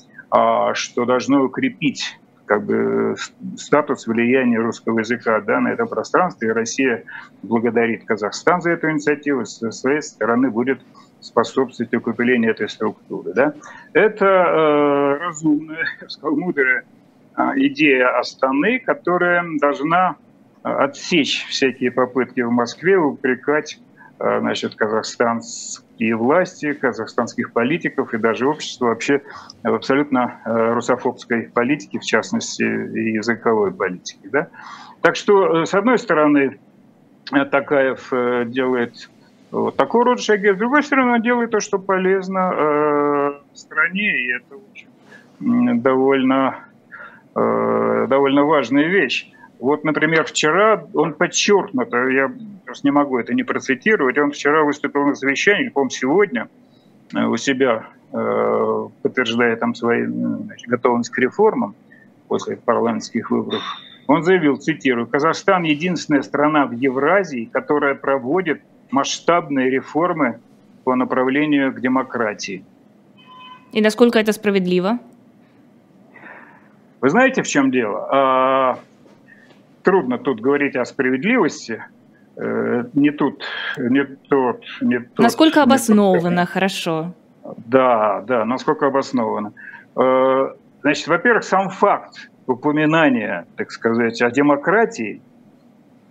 что 0.74 1.06
должно 1.06 1.44
укрепить 1.44 2.18
как 2.50 2.66
бы 2.66 3.16
статус 3.58 4.08
влияния 4.08 4.58
русского 4.58 5.00
языка 5.00 5.40
да, 5.42 5.60
на 5.60 5.68
этом 5.68 5.88
пространстве. 5.88 6.50
И 6.50 6.52
Россия 6.52 7.04
благодарит 7.44 8.06
Казахстан 8.06 8.62
за 8.62 8.72
эту 8.72 8.90
инициативу, 8.90 9.46
со 9.46 9.70
своей 9.70 10.02
стороны 10.02 10.50
будет 10.50 10.82
способствовать 11.20 11.94
укреплению 11.94 12.52
этой 12.52 12.68
структуры. 12.68 13.34
Да. 13.34 13.54
Это 13.94 14.26
э, 14.26 15.18
разумная, 15.20 15.86
сказал, 16.08 16.36
мудрая 16.38 16.86
э, 17.38 17.42
идея 17.56 18.18
Астаны, 18.18 18.80
которая 18.80 19.46
должна 19.62 20.16
э, 20.64 20.70
отсечь 20.70 21.46
всякие 21.50 21.92
попытки 21.92 22.42
в 22.42 22.50
Москве 22.50 22.98
упрекать 22.98 23.76
э, 23.76 23.80
значит, 24.20 24.76
Казахстан 24.76 25.42
и 26.00 26.14
власти, 26.14 26.74
казахстанских 26.74 27.52
политиков 27.52 28.14
и 28.14 28.18
даже 28.18 28.48
общества 28.48 28.88
вообще 28.88 29.22
в 29.64 29.74
абсолютно 29.74 30.42
э, 30.46 30.74
русофобской 30.74 31.44
политике, 31.54 32.00
в 32.00 32.04
частности, 32.04 32.64
и 32.64 33.14
языковой 33.14 33.74
политике. 33.74 34.30
Да? 34.32 34.48
Так 35.02 35.18
что, 35.18 35.62
э, 35.62 35.66
с 35.66 35.74
одной 35.74 36.00
стороны, 36.00 36.60
Такаев 37.52 38.08
э, 38.12 38.46
делает 38.48 39.10
вот 39.52 39.76
такого 39.76 40.06
рода 40.06 40.22
шаги, 40.22 40.54
с 40.54 40.58
другой 40.58 40.84
стороны, 40.84 41.14
он 41.14 41.22
делает 41.22 41.52
то, 41.52 41.60
что 41.60 41.80
полезно 41.80 42.54
э, 42.54 43.32
стране, 43.54 44.26
и 44.26 44.32
это 44.32 44.56
очень 44.56 45.82
довольно, 45.82 46.60
э, 47.36 48.08
довольно 48.08 48.44
важная 48.44 48.88
вещь. 48.88 49.32
Вот, 49.60 49.84
например, 49.84 50.24
вчера 50.24 50.86
он 50.94 51.14
подчеркнуто, 51.14 52.08
я 52.08 52.32
просто 52.66 52.88
не 52.88 52.92
могу 52.92 53.20
это 53.20 53.34
не 53.34 53.44
процитировать, 53.44 54.18
он 54.18 54.32
вчера 54.32 54.64
выступил 54.64 55.06
на 55.06 55.16
совещании, 55.16 55.68
по-моему, 55.68 55.90
сегодня 55.90 56.48
э, 57.14 57.26
у 57.26 57.36
себя, 57.36 57.90
э, 58.14 58.88
подтверждая 59.02 59.58
там 59.58 59.76
свои 59.76 60.06
значит, 60.06 60.68
готовность 60.68 61.10
к 61.10 61.18
реформам 61.18 61.76
после 62.30 62.56
парламентских 62.56 63.32
выборов, 63.32 63.62
он 64.08 64.24
заявил, 64.24 64.56
цитирую, 64.56 65.08
«Казахстан– 65.08 65.64
единственная 65.64 66.22
страна 66.22 66.66
в 66.66 66.72
Евразии, 66.72 67.46
которая 67.52 67.96
проводит 67.96 68.62
масштабные 68.92 69.70
реформы 69.70 70.40
по 70.86 70.96
направлению 70.96 71.74
к 71.74 71.82
демократии». 71.82 72.64
И 73.74 73.82
насколько 73.82 74.18
это 74.18 74.32
справедливо? 74.32 75.00
Вы 77.02 77.10
знаете, 77.10 77.44
в 77.44 77.48
чем 77.48 77.72
дело? 77.72 78.80
Трудно 79.84 80.18
тут 80.18 80.42
говорить 80.42 80.76
о 80.76 80.86
справедливости. 80.86 81.84
Э, 82.36 82.86
не 82.94 83.12
тут, 83.12 83.44
не 83.78 84.06
тот, 84.06 84.64
не 84.82 85.00
тот. 85.00 85.20
Насколько 85.20 85.64
обосновано, 85.64 86.42
тот. 86.46 86.50
хорошо. 86.50 87.14
Да, 87.66 88.22
да, 88.28 88.46
насколько 88.46 88.88
обосновано. 88.88 89.54
Э, 89.98 90.54
значит, 90.82 91.08
во-первых, 91.08 91.44
сам 91.44 91.70
факт 91.70 92.30
упоминания, 92.48 93.46
так 93.58 93.72
сказать, 93.72 94.22
о 94.22 94.32
демократии, 94.32 95.22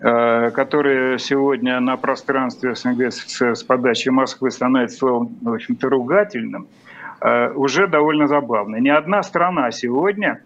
э, 0.00 0.50
который 0.50 1.18
сегодня 1.18 1.80
на 1.80 1.96
пространстве 1.96 2.74
СНГ 2.74 3.10
с 3.10 3.62
подачи 3.62 4.10
Москвы 4.10 4.50
становится 4.50 4.98
словом, 4.98 5.36
в 5.40 5.52
общем-то, 5.52 5.88
ругательным, 5.88 6.68
уже 7.56 7.88
довольно 7.88 8.28
забавно. 8.28 8.76
Ни 8.76 8.90
одна 8.90 9.24
страна 9.24 9.72
сегодня, 9.72 10.40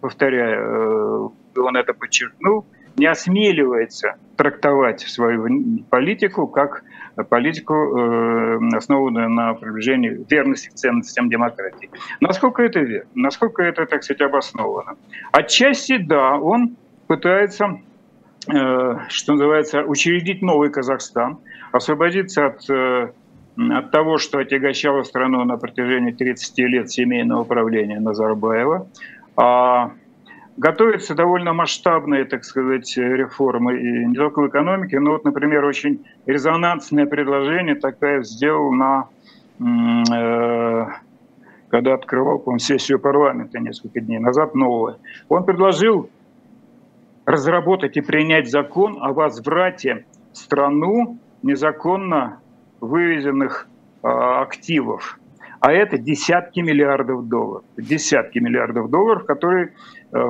повторяю, 0.00 1.32
он 1.56 1.76
это 1.76 1.94
подчеркнул, 1.94 2.66
не 2.96 3.06
осмеливается 3.06 4.16
трактовать 4.36 5.00
свою 5.00 5.84
политику 5.90 6.46
как 6.46 6.84
политику, 7.28 7.74
э, 7.74 8.76
основанную 8.76 9.28
на 9.28 9.54
приближении 9.54 10.24
верности 10.28 10.68
к 10.68 10.74
ценностям 10.74 11.28
демократии. 11.28 11.90
Насколько 12.20 12.62
это 12.62 12.80
верно? 12.80 13.10
Насколько 13.14 13.62
это, 13.62 13.86
так 13.86 14.02
сказать, 14.02 14.22
обосновано? 14.22 14.96
Отчасти, 15.30 15.98
да, 15.98 16.38
он 16.38 16.76
пытается, 17.06 17.80
э, 18.48 18.96
что 19.08 19.32
называется, 19.32 19.82
учредить 19.84 20.42
новый 20.42 20.70
Казахстан. 20.70 21.38
освободиться 21.72 22.46
от, 22.46 22.68
от 22.68 23.90
того, 23.90 24.18
что 24.18 24.38
отягощало 24.38 25.04
страну 25.04 25.42
на 25.44 25.56
протяжении 25.56 26.12
30 26.12 26.58
лет 26.58 26.90
семейного 26.90 27.42
управления 27.42 27.98
Назарбаева. 27.98 28.88
А 29.36 29.92
готовятся 30.56 31.14
довольно 31.14 31.52
масштабные, 31.52 32.24
так 32.24 32.44
сказать, 32.44 32.96
реформы 32.96 33.78
и 33.80 34.04
не 34.06 34.14
только 34.14 34.40
в 34.40 34.48
экономике, 34.48 35.00
но 35.00 35.12
вот, 35.12 35.24
например, 35.24 35.64
очень 35.64 36.04
резонансное 36.26 37.06
предложение 37.06 37.74
такая 37.74 38.22
сделал 38.22 38.72
на 38.72 39.08
когда 41.72 41.94
открывал, 41.94 42.38
по 42.38 42.58
сессию 42.58 42.98
парламента 42.98 43.58
несколько 43.58 44.00
дней 44.00 44.18
назад, 44.18 44.54
новое. 44.54 44.98
Он 45.30 45.44
предложил 45.44 46.10
разработать 47.24 47.96
и 47.96 48.02
принять 48.02 48.50
закон 48.50 48.98
о 49.00 49.14
возврате 49.14 50.04
в 50.32 50.36
страну 50.36 51.18
незаконно 51.42 52.40
вывезенных 52.80 53.68
э, 54.02 54.06
активов. 54.06 55.18
А 55.60 55.72
это 55.72 55.96
десятки 55.96 56.60
миллиардов 56.60 57.28
долларов. 57.28 57.64
Десятки 57.78 58.38
миллиардов 58.38 58.90
долларов, 58.90 59.24
которые 59.24 59.68
э, 59.68 59.70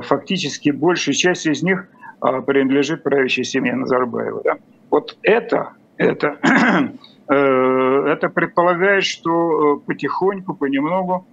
фактически 0.03 0.71
большая 0.71 1.15
часть 1.15 1.47
из 1.47 1.63
них 1.63 1.89
э, 2.23 2.41
принадлежит 2.43 3.03
правящей 3.03 3.45
семье 3.45 3.75
Назарбаева. 3.75 4.43
Да? 4.45 4.57
Вот 4.91 5.17
это, 5.23 5.73
это, 5.97 6.39
э, 7.29 7.35
это 7.35 8.29
предполагает, 8.29 9.05
что 9.05 9.77
э, 9.77 9.87
потихоньку, 9.87 10.55
понемногу 10.55 11.27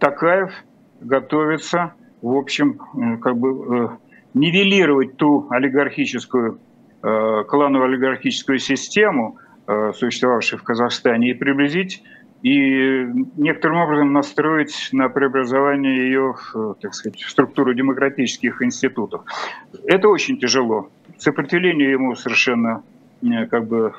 Такаев 0.00 0.50
готовится, 1.00 1.92
в 2.22 2.34
общем, 2.34 2.80
э, 2.94 3.18
как 3.18 3.36
бы 3.36 3.48
э, 3.50 3.88
нивелировать 4.34 5.16
ту 5.16 5.46
олигархическую, 5.50 6.58
э, 7.02 7.44
клановую 7.46 7.88
олигархическую 7.88 8.58
систему, 8.58 9.38
существовавшую 9.94 10.58
в 10.58 10.64
Казахстане, 10.64 11.30
и 11.30 11.34
приблизить 11.34 12.02
и 12.42 13.06
некоторым 13.36 13.78
образом 13.78 14.12
настроить 14.12 14.88
на 14.92 15.08
преобразование 15.08 16.04
ее, 16.04 16.34
так 16.80 16.94
сказать, 16.94 17.20
в 17.20 17.30
структуру 17.30 17.74
демократических 17.74 18.62
институтов. 18.62 19.22
Это 19.86 20.08
очень 20.08 20.38
тяжело. 20.38 20.90
Сопротивление 21.18 21.90
ему 21.90 22.14
совершенно 22.14 22.82
как 23.50 23.66
бы 23.66 23.92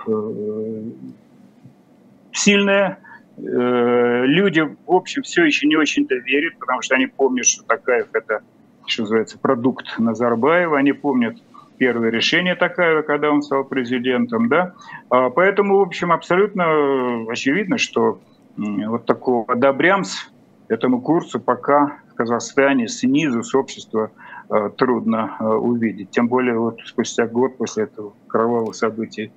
сильное, 2.32 2.97
Э, 3.38 4.25
люди, 4.25 4.62
в 4.62 4.91
общем, 4.91 5.23
все 5.23 5.45
еще 5.45 5.67
не 5.67 5.75
очень-то 5.75 6.15
верят, 6.15 6.58
потому 6.60 6.82
что 6.82 6.95
они 6.95 7.08
помнят, 7.08 7.45
что 7.45 7.63
Такаев– 7.63 8.08
это, 8.13 8.41
что 8.86 9.04
называется, 9.04 9.39
продукт 9.39 9.97
Назарбаева, 9.97 10.77
они 10.77 10.93
помнят 10.93 11.38
первое 11.77 12.12
решение 12.12 12.56
Такаева, 12.56 13.01
когда 13.01 13.32
он 13.32 13.41
стал 13.41 13.63
президентом, 13.63 14.49
да. 14.49 14.73
А, 15.10 15.30
поэтому, 15.30 15.77
в 15.77 15.82
общем, 15.82 16.12
абсолютно 16.12 17.25
очевидно, 17.32 17.77
что 17.77 18.21
вот 18.58 19.06
такого 19.06 19.46
одобрямс 19.48 20.32
этому 20.72 21.02
курсу 21.02 21.40
пока 21.40 22.00
в 22.10 22.16
Казахстане 22.16 22.88
снизу 22.88 23.44
с 23.44 23.54
общества 23.54 24.12
э, 24.50 24.70
трудно 24.78 25.36
э, 25.40 25.46
увидеть. 25.46 26.12
Тем 26.12 26.28
более 26.28 26.58
вот 26.58 26.80
спустя 26.86 27.28
год 27.28 27.58
после 27.58 27.84
этого 27.84 28.14
кровавого 28.28 28.72
события 28.72 29.32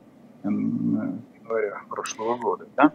января 0.44 1.80
прошлого 1.88 2.36
года, 2.36 2.66
да. 2.76 2.92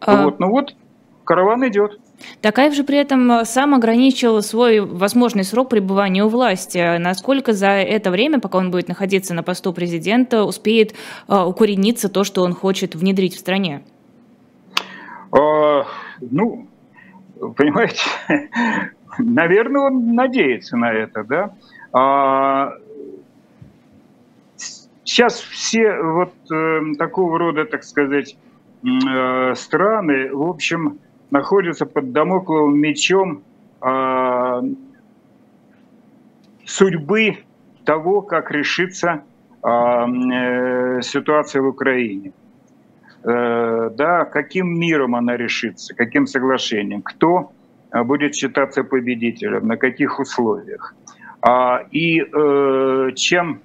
А... 0.00 0.24
Вот, 0.24 0.38
ну 0.38 0.50
вот, 0.50 0.76
караван 1.24 1.66
идет. 1.68 1.98
Такаев 2.40 2.74
же 2.74 2.84
при 2.84 2.98
этом 2.98 3.30
э, 3.32 3.44
сам 3.44 3.74
ограничил 3.74 4.40
свой 4.42 4.78
возможный 4.78 5.42
срок 5.42 5.68
пребывания 5.68 6.24
у 6.24 6.28
власти. 6.28 6.98
Насколько 6.98 7.52
за 7.54 7.70
это 7.70 8.12
время, 8.12 8.38
пока 8.38 8.58
он 8.58 8.70
будет 8.70 8.86
находиться 8.86 9.34
на 9.34 9.42
посту 9.42 9.72
президента, 9.72 10.44
успеет 10.44 10.94
укорениться 11.26 12.08
то, 12.08 12.22
что 12.22 12.42
он 12.42 12.52
хочет 12.54 12.94
внедрить 12.94 13.34
в 13.34 13.40
стране? 13.40 13.82
Uh, 15.34 15.84
ну, 16.20 16.68
понимаете, 17.56 18.02
наверное, 19.18 19.82
он 19.82 20.14
надеется 20.14 20.76
на 20.76 20.92
это, 20.92 21.24
да. 21.24 21.54
Uh, 21.92 22.70
сейчас 25.02 25.40
все 25.40 26.00
вот 26.00 26.32
э, 26.52 26.80
такого 26.98 27.38
рода, 27.38 27.64
так 27.64 27.82
сказать, 27.84 28.36
Э, 28.84 29.54
страны, 29.54 30.34
в 30.34 30.42
общем, 30.42 30.98
находятся 31.30 31.86
под 31.86 32.12
домокловым 32.12 32.78
мечом 32.78 33.42
а, 33.80 34.62
судьбы 36.66 37.38
того, 37.84 38.20
как 38.20 38.50
решится 38.50 39.24
а, 39.62 40.06
э, 40.06 41.00
ситуация 41.00 41.62
в 41.62 41.68
Украине. 41.68 42.32
Э, 43.24 43.90
да, 43.94 44.24
каким 44.24 44.78
миром 44.78 45.14
она 45.14 45.36
решится, 45.36 45.94
каким 45.94 46.26
соглашением, 46.26 47.02
кто 47.02 47.52
будет 47.92 48.34
считаться 48.34 48.82
победителем, 48.82 49.68
на 49.68 49.76
каких 49.76 50.18
условиях. 50.18 50.94
А, 51.40 51.84
и 51.92 52.18
чем, 53.14 53.60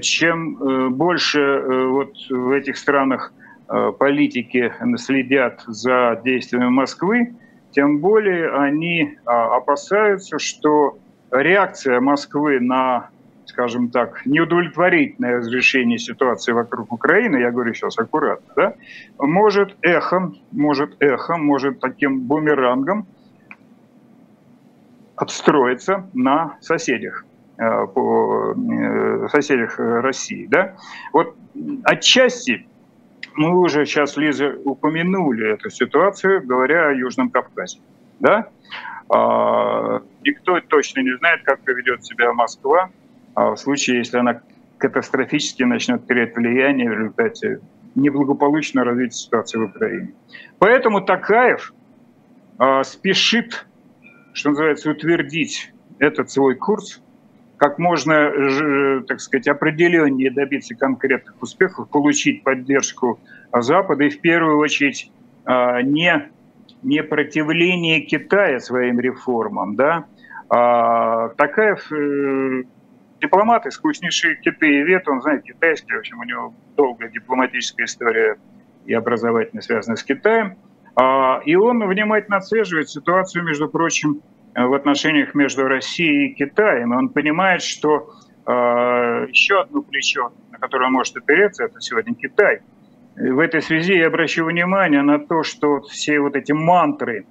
чем 0.00 0.94
больше 0.94 1.62
вот 1.88 2.14
в 2.30 2.50
этих 2.52 2.76
странах 2.76 3.32
Э, 3.72 3.90
политики 3.98 4.70
следят 4.98 5.62
за 5.66 6.20
действиями 6.22 6.68
Москвы, 6.68 7.34
тем 7.70 8.00
более 8.00 8.50
они 8.50 9.16
а, 9.24 9.56
опасаются, 9.56 10.38
что 10.38 10.98
реакция 11.30 11.98
Москвы 12.00 12.60
на, 12.60 13.08
скажем 13.46 13.90
так, 13.90 14.24
неудовлетворительное 14.26 15.38
разрешение 15.38 15.98
ситуации 15.98 16.52
вокруг 16.52 16.92
Украины, 16.92 17.36
я 17.36 17.50
говорю 17.50 17.74
сейчас 17.74 17.98
аккуратно, 17.98 18.52
да, 18.56 18.74
может 19.18 19.76
эхом, 19.82 20.36
может 20.50 20.96
эхом, 21.00 21.44
может 21.44 21.80
таким 21.80 22.20
бумерангом 22.20 23.06
отстроиться 25.16 26.08
на 26.14 26.56
соседях 26.60 27.24
э, 27.58 27.86
по 27.86 28.54
э, 28.54 29.28
соседях 29.28 29.78
России, 29.78 30.46
да. 30.46 30.76
Вот 31.12 31.36
отчасти 31.84 32.66
мы 33.34 33.58
уже 33.58 33.86
сейчас, 33.86 34.16
Лиза, 34.16 34.56
упомянули 34.64 35.54
эту 35.54 35.70
ситуацию, 35.70 36.46
говоря 36.46 36.88
о 36.88 36.92
Южном 36.92 37.30
Кавказе. 37.30 37.80
Да? 38.20 38.48
А, 39.08 40.02
никто 40.22 40.60
точно 40.60 41.00
не 41.00 41.16
знает, 41.18 41.42
как 41.44 41.60
поведет 41.64 42.04
себя 42.04 42.32
Москва 42.32 42.90
а 43.34 43.50
в 43.50 43.56
случае, 43.56 43.98
если 43.98 44.18
она 44.18 44.40
катастрофически 44.78 45.62
начнет 45.62 46.06
терять 46.06 46.36
влияние 46.36 46.90
в 46.90 46.92
результате 46.92 47.60
неблагополучного 47.94 48.88
развития 48.88 49.16
ситуации 49.16 49.58
в 49.58 49.64
Украине. 49.64 50.12
Поэтому 50.58 51.02
Такаев 51.02 51.72
а, 52.58 52.82
спешит, 52.84 53.66
что 54.32 54.50
называется, 54.50 54.90
утвердить 54.90 55.72
этот 55.98 56.30
свой 56.30 56.56
курс– 56.56 57.00
как 57.62 57.78
можно, 57.78 59.02
так 59.06 59.20
сказать, 59.20 59.46
определеннее 59.46 60.32
добиться 60.32 60.74
конкретных 60.74 61.40
успехов, 61.40 61.88
получить 61.88 62.42
поддержку 62.42 63.20
Запада 63.52 64.02
и 64.02 64.10
в 64.10 64.20
первую 64.20 64.58
очередь 64.58 65.12
а, 65.44 65.80
не, 65.80 66.28
не 66.82 67.04
противление 67.04 68.00
Китая 68.00 68.58
своим 68.58 68.98
реформам. 68.98 69.76
Да? 69.76 70.06
А, 70.48 71.28
такая 73.22 73.28
э, 73.28 73.28
дипломат, 73.28 73.66
искуснейший 73.66 74.36
китаевед, 74.36 75.08
он 75.08 75.22
знает 75.22 75.42
китайский, 75.42 75.94
в 75.94 75.98
общем, 75.98 76.18
у 76.18 76.24
него 76.24 76.54
долгая 76.76 77.10
дипломатическая 77.10 77.86
история 77.86 78.36
и 78.86 78.94
образовательная 78.94 79.62
связана 79.62 79.96
с 79.96 80.02
Китаем. 80.02 80.56
А, 80.94 81.40
и 81.44 81.54
он 81.54 81.86
внимательно 81.86 82.38
отслеживает 82.38 82.90
ситуацию, 82.90 83.44
между 83.44 83.68
прочим, 83.68 84.22
Э, 84.54 84.66
в 84.66 84.74
отношениях 84.74 85.34
между 85.34 85.66
Россией 85.66 86.28
и 86.28 86.34
Китаем. 86.34 86.92
И 86.92 86.96
он 86.96 87.08
понимает, 87.08 87.62
что 87.62 88.10
э, 88.46 88.50
еще 89.28 89.60
одно 89.60 89.82
плечо, 89.82 90.32
на 90.50 90.58
которое 90.58 90.86
он 90.86 90.92
может 90.92 91.16
опереться, 91.16 91.64
это 91.64 91.80
сегодня 91.80 92.14
Китай. 92.14 92.60
И 93.16 93.30
в 93.30 93.38
этой 93.38 93.62
связи 93.62 93.94
я 93.94 94.08
обращу 94.08 94.44
внимание 94.44 95.02
на 95.02 95.18
то, 95.18 95.42
что 95.42 95.80
все 95.82 96.20
вот 96.20 96.36
эти 96.36 96.52
мантры, 96.52 97.24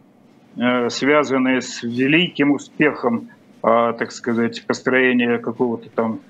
э, 0.57 0.89
связанные 0.89 1.61
с 1.61 1.83
великим 1.83 2.51
успехом, 2.51 3.29
э, 3.63 3.93
так 3.97 4.11
сказать, 4.11 4.65
построения 4.65 5.37
какого-то 5.37 5.89
там 5.89 6.21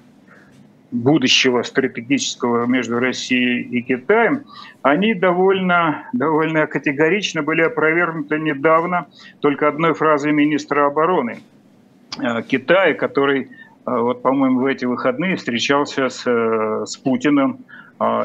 будущего 0.91 1.63
стратегического 1.63 2.65
между 2.65 2.99
Россией 2.99 3.63
и 3.63 3.82
Китаем, 3.82 4.43
они 4.82 5.13
довольно, 5.13 6.09
довольно 6.13 6.67
категорично 6.67 7.43
были 7.43 7.61
опровергнуты 7.61 8.39
недавно 8.39 9.07
только 9.39 9.67
одной 9.67 9.93
фразой 9.93 10.34
министра 10.34 10.86
обороны 10.86 11.39
э, 12.19 12.41
Китая, 12.43 12.93
который, 12.93 13.43
э, 13.43 13.47
вот, 13.86 14.21
по-моему, 14.21 14.61
в 14.61 14.65
эти 14.65 14.86
выходные 14.86 15.38
встречался 15.38 16.09
с, 16.09 16.23
э, 16.27 16.86
с 16.86 16.97
Путиным 16.97 17.65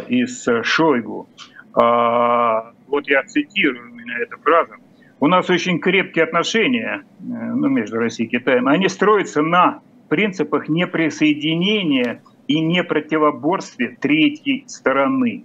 и 0.09 0.25
с 0.25 0.63
Шойгу. 0.63 1.29
Вот 1.75 3.09
я 3.09 3.23
цитирую 3.25 3.91
именно 3.91 4.23
эту 4.23 4.39
фразу. 4.39 4.73
У 5.19 5.29
нас 5.29 5.49
очень 5.49 5.79
крепкие 5.79 6.25
отношения 6.25 7.05
ну, 7.21 7.69
между 7.69 7.99
Россией 7.99 8.29
и 8.29 8.33
Китаем. 8.33 8.69
Они 8.69 8.89
строятся 8.89 9.43
на 9.43 9.81
принципах 10.09 10.69
неприсоединения 10.69 12.23
и 12.47 12.61
не 12.61 12.85
противоборстве 12.85 13.97
третьей 14.01 14.65
стороны. 14.67 15.45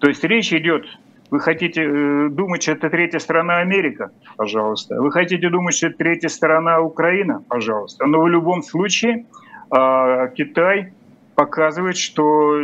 То 0.00 0.08
есть 0.08 0.22
речь 0.22 0.52
идет, 0.52 0.86
вы 1.30 1.40
хотите 1.40 1.82
э, 1.82 2.28
думать, 2.30 2.62
что 2.62 2.72
это 2.72 2.88
третья 2.88 3.18
страна 3.18 3.58
Америка? 3.58 4.12
Пожалуйста. 4.36 5.00
Вы 5.00 5.10
хотите 5.10 5.48
думать, 5.48 5.74
что 5.74 5.88
это 5.88 5.98
третья 5.98 6.28
страна 6.28 6.80
Украина? 6.80 7.42
Пожалуйста. 7.48 8.06
Но 8.06 8.20
в 8.20 8.28
любом 8.28 8.62
случае 8.62 9.26
э, 9.74 10.30
Китай 10.36 10.92
показывает, 11.34 11.96
что 11.96 12.60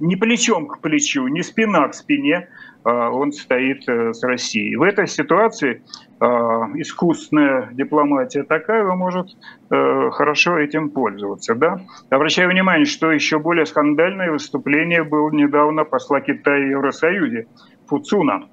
не 0.00 0.16
плечом 0.16 0.66
к 0.66 0.80
плечу, 0.80 1.26
не 1.28 1.42
спина 1.42 1.88
к 1.88 1.94
спине 1.94 2.36
а, 2.38 2.71
он 2.90 3.32
стоит 3.32 3.88
э, 3.88 4.12
с 4.12 4.22
Россией. 4.24 4.76
В 4.76 4.82
этой 4.82 5.06
ситуации 5.06 5.82
а, 6.18 6.68
искусственная 6.74 7.68
дипломатия 7.72 8.42
такая 8.42 8.84
может 8.84 9.28
э, 9.70 10.10
хорошо 10.10 10.58
этим 10.58 10.90
пользоваться. 10.90 11.54
Да? 11.54 11.80
Обращаю 12.10 12.50
внимание, 12.50 12.86
что 12.86 13.12
еще 13.12 13.38
более 13.38 13.66
скандальное 13.66 14.30
выступление 14.30 15.04
было 15.04 15.30
недавно 15.30 15.84
посла 15.84 16.20
Китая 16.20 16.66
в 16.66 16.70
Евросоюзе 16.70 17.46
Фуцуна. 17.86 18.48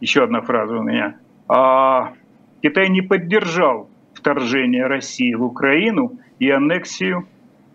Еще 0.00 0.24
одна 0.24 0.40
фраза 0.40 0.76
у 0.76 0.82
меня. 0.82 1.16
А 1.48 2.12
Китай 2.62 2.88
не 2.88 3.02
поддержал 3.02 3.88
вторжение 4.14 4.86
России 4.86 5.34
в 5.34 5.44
Украину 5.44 6.18
и 6.38 6.50
аннексию 6.50 7.26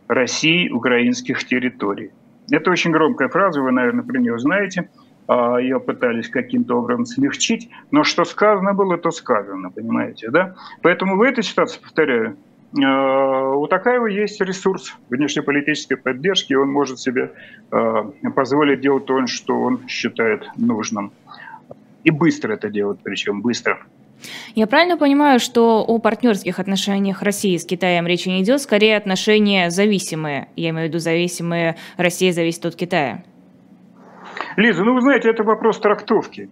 России 0.08 0.70
украинских 0.70 1.46
территорий. 1.46 2.12
Это 2.50 2.72
очень 2.72 2.92
громкая 2.92 3.28
фраза, 3.28 3.62
вы, 3.62 3.72
наверное, 3.72 4.04
про 4.04 4.18
нее 4.18 4.40
знаете. 4.40 4.90
А, 5.28 5.58
Ее 5.58 5.80
пытались 5.80 6.30
каким-то 6.30 6.78
образом 6.80 7.06
смягчить, 7.06 7.70
но 7.92 8.04
что 8.04 8.24
сказано 8.26 8.74
было, 8.74 8.98
то 8.98 9.12
сказано, 9.12 9.70
понимаете, 9.70 10.30
да? 10.30 10.56
Поэтому 10.82 11.18
в 11.18 11.22
этой 11.22 11.44
ситуации, 11.44 11.80
повторяю, 11.82 12.38
а, 12.82 13.52
у 13.52 13.68
Такаева 13.68 14.08
есть 14.08 14.40
ресурс 14.42 14.96
внешнеполитической 15.10 15.96
поддержки, 15.96 16.54
и 16.54 16.56
он 16.56 16.70
может 16.70 17.00
себе 17.00 17.34
а, 17.72 18.10
позволить 18.36 18.82
делать 18.82 19.06
то, 19.06 19.28
что 19.28 19.60
он 19.60 19.88
считает 19.88 20.48
нужным. 20.56 21.12
И 22.04 22.12
быстро 22.12 22.54
это 22.54 22.70
делать, 22.70 23.00
причем 23.04 23.42
быстро. 23.42 23.80
Я 24.56 24.66
правильно 24.66 24.98
понимаю, 24.98 25.40
что 25.40 25.84
о 25.86 26.00
партнерских 26.00 26.60
отношениях 26.60 27.22
России 27.22 27.56
с 27.58 27.66
Китаем 27.66 28.08
речи 28.08 28.30
не 28.30 28.42
идет, 28.42 28.62
скорее 28.62 28.98
отношения 28.98 29.70
зависимые, 29.70 30.48
я 30.56 30.70
имею 30.70 30.88
в 30.88 30.90
виду 30.90 31.00
зависимые, 31.00 31.76
Россия 31.98 32.32
зависит 32.32 32.66
от 32.66 32.76
Китая? 32.76 33.24
Лиза, 34.58 34.84
ну 34.84 34.96
вы 34.96 35.02
знаете, 35.02 35.30
это 35.30 35.44
вопрос 35.44 35.80
трактовки. 35.80 36.50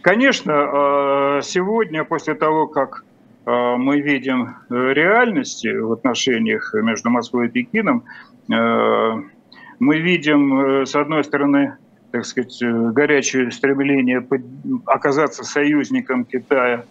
Конечно, 0.00 0.52
э, 0.52 1.42
сегодня, 1.42 2.02
после 2.04 2.34
того, 2.34 2.66
как 2.66 3.04
э, 3.44 3.76
мы 3.76 4.00
видим 4.00 4.56
э, 4.70 4.92
реальности 4.94 5.68
в 5.68 5.92
отношениях 5.92 6.72
между 6.72 7.10
Москвой 7.10 7.48
и 7.48 7.50
Пекином, 7.50 8.04
мы 8.48 9.98
видим, 9.98 10.86
с 10.86 10.94
одной 10.94 11.24
стороны, 11.24 11.76
так 12.12 12.24
сказать, 12.24 12.62
горячее 12.62 13.50
стремление 13.50 14.24
оказаться 14.86 15.42
союзником 15.42 16.24
Китая 16.24 16.84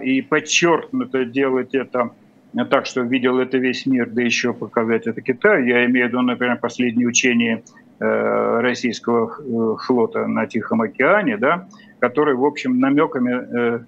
и 0.00 0.22
подчеркнуто 0.22 1.24
делать 1.24 1.74
это 1.74 2.12
так, 2.70 2.86
что 2.86 3.00
видел 3.00 3.40
это 3.40 3.58
весь 3.58 3.86
мир, 3.86 4.08
да 4.08 4.22
еще 4.22 4.54
показать 4.54 5.08
это 5.08 5.20
Китай. 5.20 5.66
Я 5.66 5.84
имею 5.86 6.06
в 6.06 6.08
виду, 6.10 6.22
например, 6.22 6.58
последние 6.58 7.08
учения 7.08 7.64
российского 8.00 9.36
э, 9.38 9.76
флота 9.84 10.26
на 10.26 10.46
Тихом 10.46 10.82
океане, 10.82 11.36
да, 11.36 11.68
который, 11.98 12.34
в 12.34 12.44
общем, 12.44 12.78
намеками 12.78 13.84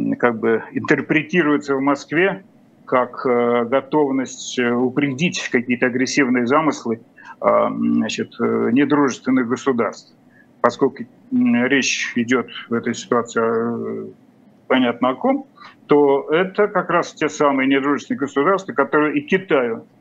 э, 0.00 0.16
как 0.16 0.38
бы 0.38 0.62
интерпретируется 0.72 1.74
в 1.74 1.80
Москве 1.80 2.44
как 2.84 3.26
готовность 3.68 4.60
упредить 4.60 5.48
какие-то 5.50 5.86
агрессивные 5.86 6.46
замыслы 6.46 7.00
значит, 7.40 8.38
недружественных 8.38 9.48
государств. 9.48 10.14
Поскольку 10.60 11.02
речь 11.32 12.12
идет 12.14 12.48
в 12.68 12.74
этой 12.74 12.94
ситуации 12.94 14.12
понятно 14.68 15.08
о 15.08 15.14
ком, 15.16 15.48
то 15.86 16.28
это 16.30 16.68
как 16.68 16.88
раз 16.90 17.12
те 17.12 17.28
самые 17.28 17.66
недружественные 17.66 18.20
государства, 18.20 18.72
которые 18.72 19.18
и 19.18 19.22
Китаю 19.22 19.86
Э, 19.88 19.95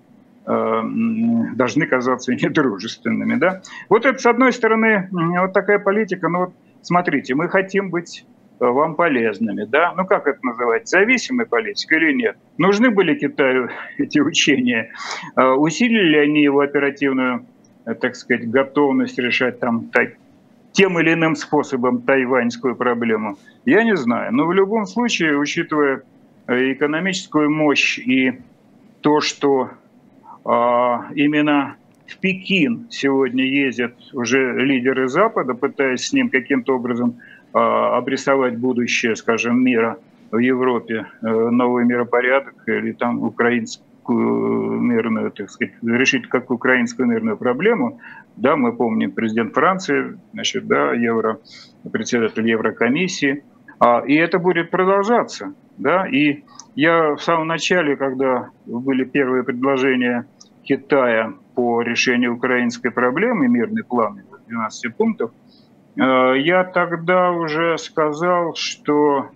должны 0.46 1.88
казаться 1.88 2.32
недружественными. 2.36 3.36
Да? 3.36 3.62
Вот 3.90 4.06
это, 4.06 4.20
с 4.20 4.26
одной 4.26 4.54
стороны, 4.54 5.10
вот 5.12 5.54
такая 5.54 5.80
политика. 5.80 6.30
Ну 6.30 6.40
вот 6.40 6.54
смотрите, 6.82 7.36
мы 7.36 7.50
хотим 7.50 7.90
быть 7.90 8.26
э, 8.60 8.66
вам 8.66 8.96
полезными, 8.96 9.66
да? 9.66 9.94
Ну 9.96 10.06
как 10.06 10.28
это 10.28 10.40
называть? 10.44 10.88
Зависимой 10.88 11.46
политикой 11.46 11.98
или 11.98 12.14
нет? 12.14 12.38
Нужны 12.58 12.92
были 12.92 13.16
Китаю 13.16 13.70
эти 13.98 14.20
учения? 14.20 14.92
Э, 15.36 15.52
усилили 15.52 16.18
они 16.18 16.44
его 16.44 16.60
оперативную, 16.60 17.46
так 18.00 18.16
сказать, 18.16 18.50
готовность 18.50 19.18
решать 19.18 19.60
там 19.60 19.86
так, 19.90 20.14
тем 20.74 21.00
или 21.00 21.14
иным 21.14 21.36
способом 21.36 22.02
тайваньскую 22.04 22.76
проблему? 22.76 23.38
Я 23.66 23.84
не 23.84 23.96
знаю. 23.96 24.34
Но 24.34 24.46
в 24.46 24.54
любом 24.54 24.86
случае, 24.86 25.38
учитывая 25.38 26.04
экономическую 26.48 27.50
мощь 27.50 27.98
и 27.98 28.40
то, 29.02 29.22
что 29.22 29.72
именно 30.46 31.76
в 32.08 32.18
Пекин 32.20 32.88
сегодня 32.90 33.46
ездят 33.46 33.96
уже 34.14 34.54
лидеры 34.60 35.08
Запада, 35.08 35.54
пытаясь 35.54 36.06
с 36.06 36.14
ним 36.14 36.30
каким-то 36.30 36.76
образом 36.76 37.20
а, 37.54 37.98
обрисовать 37.98 38.58
будущее, 38.58 39.16
скажем, 39.16 39.64
мира 39.64 39.98
в 40.32 40.38
Европе, 40.38 41.06
э, 41.22 41.28
новый 41.28 41.86
миропорядок 41.86 42.56
или 42.68 42.92
там 42.92 43.24
украинскую 43.24 44.82
мирную, 44.82 45.32
так 45.32 45.50
сказать, 45.50 45.76
решить 45.82 46.28
как 46.28 46.52
украинскую 46.52 47.08
мирную 47.08 47.38
проблему. 47.38 48.02
Да, 48.36 48.56
мы 48.56 48.74
помним 48.76 49.12
президент 49.12 49.54
Франции, 49.54 50.18
значит, 50.34 50.68
да, 50.68 50.94
евро, 50.94 51.40
председатель 51.92 52.48
Еврокомиссии. 52.48 53.44
А, 53.80 54.04
и 54.06 54.16
это 54.16 54.40
будет 54.40 54.70
продолжаться. 54.70 55.54
Да? 55.78 56.08
И 56.08 56.44
я 56.76 57.16
в 57.16 57.22
самом 57.22 57.48
начале, 57.48 57.96
когда 57.96 58.50
были 58.66 59.04
первые 59.04 59.44
предложения 59.44 60.26
Китая 60.66 61.34
по 61.54 61.82
решению 61.82 62.36
украинской 62.36 62.90
проблемы, 62.90 63.48
мирный 63.48 63.84
план 63.84 64.22
12 64.48 64.96
пунктов, 64.96 65.32
э, 65.96 66.02
я 66.40 66.64
тогда 66.64 67.32
уже 67.32 67.78
сказал, 67.78 68.56
что, 68.56 69.30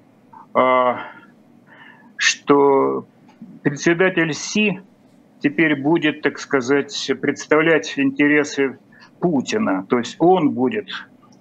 э, 0.55 0.95
что 2.17 3.05
председатель 3.63 4.33
Си 4.33 4.81
теперь 5.39 5.79
будет, 5.79 6.21
так 6.21 6.39
сказать, 6.39 7.11
представлять 7.21 7.93
интересы 7.97 8.79
Путина. 9.19 9.85
То 9.87 9.99
есть 9.99 10.15
он 10.19 10.51
будет 10.51 10.89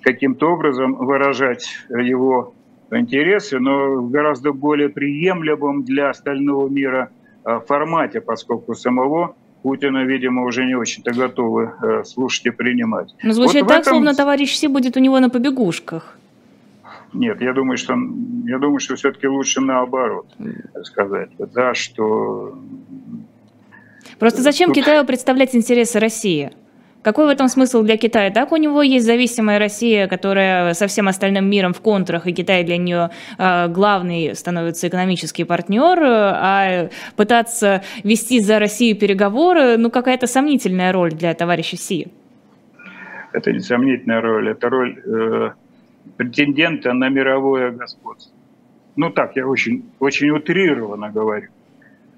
каким-то 0.02 0.52
образом 0.52 0.94
выражать 0.94 1.66
его 1.88 2.54
интересы, 2.90 3.58
но 3.58 3.96
в 3.96 4.10
гораздо 4.10 4.52
более 4.52 4.88
приемлемом 4.88 5.84
для 5.84 6.10
остального 6.10 6.68
мира 6.68 7.10
э, 7.44 7.60
формате, 7.66 8.20
поскольку 8.20 8.74
самого 8.74 9.34
Путина, 9.62 10.04
видимо, 10.04 10.44
уже 10.44 10.64
не 10.64 10.76
очень-то 10.76 11.12
готовы 11.12 11.72
э, 11.82 12.04
слушать 12.04 12.46
и 12.46 12.50
принимать. 12.50 13.14
Но 13.22 13.32
звучит 13.32 13.62
вот 13.62 13.68
так, 13.68 13.80
этом... 13.80 13.94
словно 13.94 14.14
товарищ 14.14 14.54
Си 14.54 14.68
будет 14.68 14.96
у 14.96 15.00
него 15.00 15.18
на 15.20 15.30
побегушках. 15.30 16.18
Нет, 17.12 17.40
я 17.40 17.52
думаю, 17.52 17.78
что 17.78 17.94
я 18.44 18.58
думаю, 18.58 18.80
что 18.80 18.94
все-таки 18.96 19.26
лучше 19.26 19.60
наоборот 19.60 20.26
сказать, 20.84 21.30
да, 21.54 21.74
что. 21.74 22.58
Просто 24.18 24.42
зачем 24.42 24.68
Тут... 24.68 24.76
Китаю 24.76 25.04
представлять 25.04 25.54
интересы 25.54 25.98
России? 25.98 26.52
Какой 27.08 27.24
в 27.24 27.30
этом 27.30 27.48
смысл 27.48 27.82
для 27.84 27.96
Китая? 27.96 28.30
Так 28.30 28.52
у 28.52 28.56
него 28.56 28.82
есть 28.82 29.06
зависимая 29.06 29.58
Россия, 29.58 30.08
которая 30.08 30.74
со 30.74 30.86
всем 30.88 31.08
остальным 31.08 31.48
миром 31.48 31.72
в 31.72 31.80
контрах, 31.80 32.26
и 32.26 32.34
Китай 32.34 32.64
для 32.64 32.76
нее 32.76 33.08
э, 33.38 33.68
главный 33.68 34.34
становится 34.34 34.88
экономический 34.88 35.44
партнер, 35.44 35.98
а 36.02 36.90
пытаться 37.16 37.82
вести 38.04 38.40
за 38.40 38.58
Россию 38.58 38.94
переговоры, 38.98 39.78
ну 39.78 39.90
какая-то 39.90 40.26
сомнительная 40.26 40.92
роль 40.92 41.12
для 41.12 41.32
товарища 41.32 41.78
Си. 41.78 42.08
Это 43.32 43.52
не 43.52 43.60
сомнительная 43.60 44.20
роль, 44.20 44.50
это 44.50 44.68
роль 44.68 44.98
э, 45.02 45.50
претендента 46.18 46.92
на 46.92 47.08
мировое 47.08 47.70
господство. 47.70 48.36
Ну 48.96 49.08
так, 49.08 49.34
я 49.34 49.46
очень, 49.46 49.82
очень 49.98 50.28
утрированно 50.28 51.08
говорю. 51.08 51.48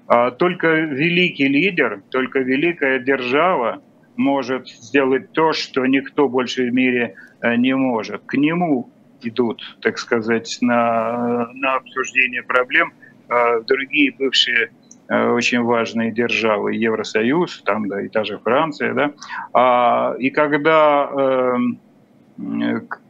А 0.07 0.31
только 0.31 0.67
великий 0.67 1.47
лидер, 1.47 2.01
только 2.09 2.39
великая 2.39 2.99
держава 2.99 3.81
может 4.15 4.67
сделать 4.69 5.31
то, 5.31 5.53
что 5.53 5.85
никто 5.85 6.27
больше 6.27 6.69
в 6.69 6.73
мире 6.73 7.15
э, 7.41 7.55
не 7.55 7.75
может. 7.75 8.21
К 8.25 8.35
нему 8.35 8.89
идут, 9.21 9.77
так 9.81 9.97
сказать, 9.97 10.57
на, 10.61 11.49
на 11.53 11.75
обсуждение 11.75 12.43
проблем 12.43 12.93
э, 13.29 13.61
другие 13.67 14.13
бывшие 14.17 14.71
э, 15.07 15.27
очень 15.29 15.61
важные 15.61 16.11
державы, 16.11 16.75
Евросоюз, 16.75 17.61
там, 17.65 17.87
да, 17.87 18.01
и 18.01 18.09
та 18.09 18.23
же 18.23 18.39
Франция, 18.39 18.93
да, 18.93 19.13
а, 19.53 20.15
и 20.19 20.29
когда 20.29 21.09
э, 21.09 21.55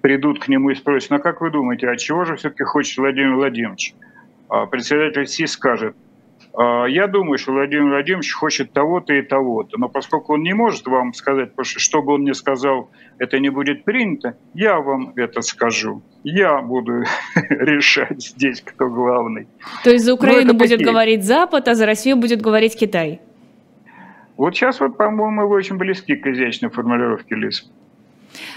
придут 0.01 0.39
к 0.39 0.47
нему 0.47 0.71
и 0.71 0.75
спросят, 0.75 1.11
ну 1.11 1.19
как 1.19 1.41
вы 1.41 1.51
думаете, 1.51 1.89
а 1.89 1.95
чего 1.95 2.25
же 2.25 2.35
все-таки 2.35 2.63
хочет 2.63 2.97
Владимир 2.97 3.35
Владимирович? 3.35 3.95
А 4.49 4.65
председатель 4.65 5.27
Си 5.27 5.47
скажет, 5.47 5.95
А, 5.95 6.10
я 6.57 7.07
думаю, 7.07 7.37
что 7.37 7.53
Владимир 7.53 7.89
Владимирович 7.89 8.33
хочет 8.33 8.73
того-то 8.73 9.13
и 9.13 9.21
того-то, 9.21 9.77
но 9.79 9.87
поскольку 9.87 10.33
он 10.33 10.43
не 10.43 10.53
может 10.53 10.85
вам 10.87 11.13
сказать, 11.13 11.51
потому 11.51 11.65
что 11.65 11.79
что 11.79 12.01
бы 12.01 12.13
он 12.13 12.23
ни 12.23 12.33
сказал, 12.33 12.89
это 13.19 13.39
не 13.39 13.49
будет 13.49 13.85
принято, 13.85 14.35
я 14.53 14.79
вам 14.79 15.13
это 15.15 15.41
скажу. 15.41 16.01
Я 16.23 16.61
буду 16.61 17.03
решать 17.49 18.21
здесь, 18.21 18.61
кто 18.61 18.89
главный. 18.89 19.47
То 19.83 19.91
есть 19.91 20.03
за 20.03 20.11
ну, 20.11 20.15
Украину 20.15 20.53
будет 20.53 20.71
такие. 20.71 20.89
говорить 20.89 21.23
Запад, 21.23 21.67
а 21.67 21.75
за 21.75 21.85
Россию 21.85 22.17
будет 22.17 22.41
говорить 22.41 22.77
Китай? 22.77 23.21
Вот 24.37 24.55
сейчас 24.55 24.79
вот, 24.79 24.97
по-моему, 24.97 25.47
вы 25.47 25.55
очень 25.55 25.77
близки 25.77 26.15
к 26.15 26.25
изящной 26.27 26.69
формулировке, 26.69 27.35
Лиз. 27.35 27.71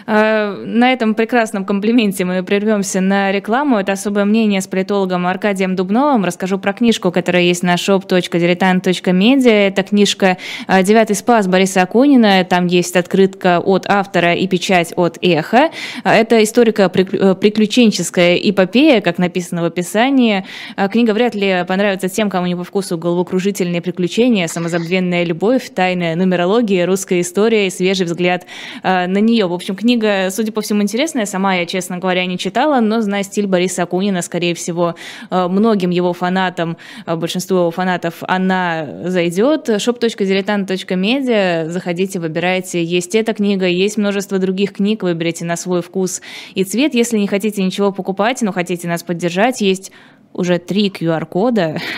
Э, 0.06 0.64
на 0.64 0.92
этом 0.92 1.14
прекрасном 1.14 1.64
комплименте 1.64 2.24
мы 2.24 2.42
прервемся 2.42 3.00
на 3.00 3.32
рекламу. 3.32 3.78
Это 3.78 3.92
особое 3.92 4.24
мнение 4.24 4.60
с 4.60 4.66
политологом 4.66 5.26
Аркадием 5.26 5.76
Дубновым. 5.76 6.24
Расскажу 6.24 6.58
про 6.58 6.72
книжку, 6.72 7.10
которая 7.10 7.42
есть 7.42 7.62
на 7.62 7.74
shop.diletant.media. 7.74 9.68
Это 9.68 9.82
книжка 9.82 10.38
э, 10.68 10.82
«Девятый 10.82 11.16
спас» 11.16 11.46
Бориса 11.46 11.82
Акунина. 11.82 12.44
Там 12.44 12.66
есть 12.66 12.96
открытка 12.96 13.60
от 13.60 13.86
автора 13.88 14.34
и 14.34 14.46
печать 14.46 14.92
от 14.96 15.18
«Эхо». 15.22 15.70
Это 16.04 16.42
историко-приключенческая 16.42 18.36
эпопея, 18.36 19.00
как 19.00 19.18
написано 19.18 19.62
в 19.62 19.66
описании. 19.66 20.44
Э, 20.76 20.88
книга 20.88 21.12
вряд 21.12 21.34
ли 21.34 21.64
понравится 21.66 22.08
тем, 22.08 22.30
кому 22.30 22.46
не 22.46 22.56
по 22.56 22.64
вкусу 22.64 22.98
головокружительные 22.98 23.80
приключения, 23.80 24.48
самозабвенная 24.48 25.24
любовь, 25.24 25.70
тайная 25.74 26.16
нумерология, 26.16 26.86
русская 26.86 27.20
история 27.20 27.66
и 27.66 27.70
свежий 27.70 28.06
взгляд 28.06 28.46
на 28.82 29.06
нее. 29.06 29.46
В 29.46 29.52
общем, 29.52 29.63
книга, 29.72 30.28
судя 30.30 30.52
по 30.52 30.60
всему, 30.60 30.82
интересная. 30.82 31.24
Сама 31.24 31.54
я, 31.54 31.64
честно 31.64 31.98
говоря, 31.98 32.26
не 32.26 32.36
читала, 32.36 32.80
но 32.80 33.00
зная 33.00 33.22
стиль 33.22 33.46
Бориса 33.46 33.84
Акунина, 33.84 34.20
скорее 34.20 34.54
всего, 34.54 34.96
э, 35.30 35.48
многим 35.48 35.90
его 35.90 36.12
фанатам, 36.12 36.76
э, 37.06 37.16
большинству 37.16 37.58
его 37.58 37.70
фанатов, 37.70 38.22
она 38.28 38.86
зайдет. 39.04 39.68
shop.diletant.media. 39.68 41.70
Заходите, 41.70 42.18
выбирайте. 42.18 42.82
Есть 42.82 43.14
эта 43.14 43.32
книга, 43.32 43.66
есть 43.66 43.96
множество 43.96 44.38
других 44.38 44.72
книг. 44.72 45.04
Выберите 45.04 45.44
на 45.44 45.56
свой 45.56 45.80
вкус 45.80 46.20
и 46.54 46.64
цвет. 46.64 46.94
Если 46.94 47.18
не 47.18 47.28
хотите 47.28 47.62
ничего 47.62 47.92
покупать, 47.92 48.42
но 48.42 48.52
хотите 48.52 48.88
нас 48.88 49.02
поддержать, 49.02 49.60
есть 49.60 49.92
уже 50.34 50.58
три 50.58 50.88
QR-кода. 50.88 51.78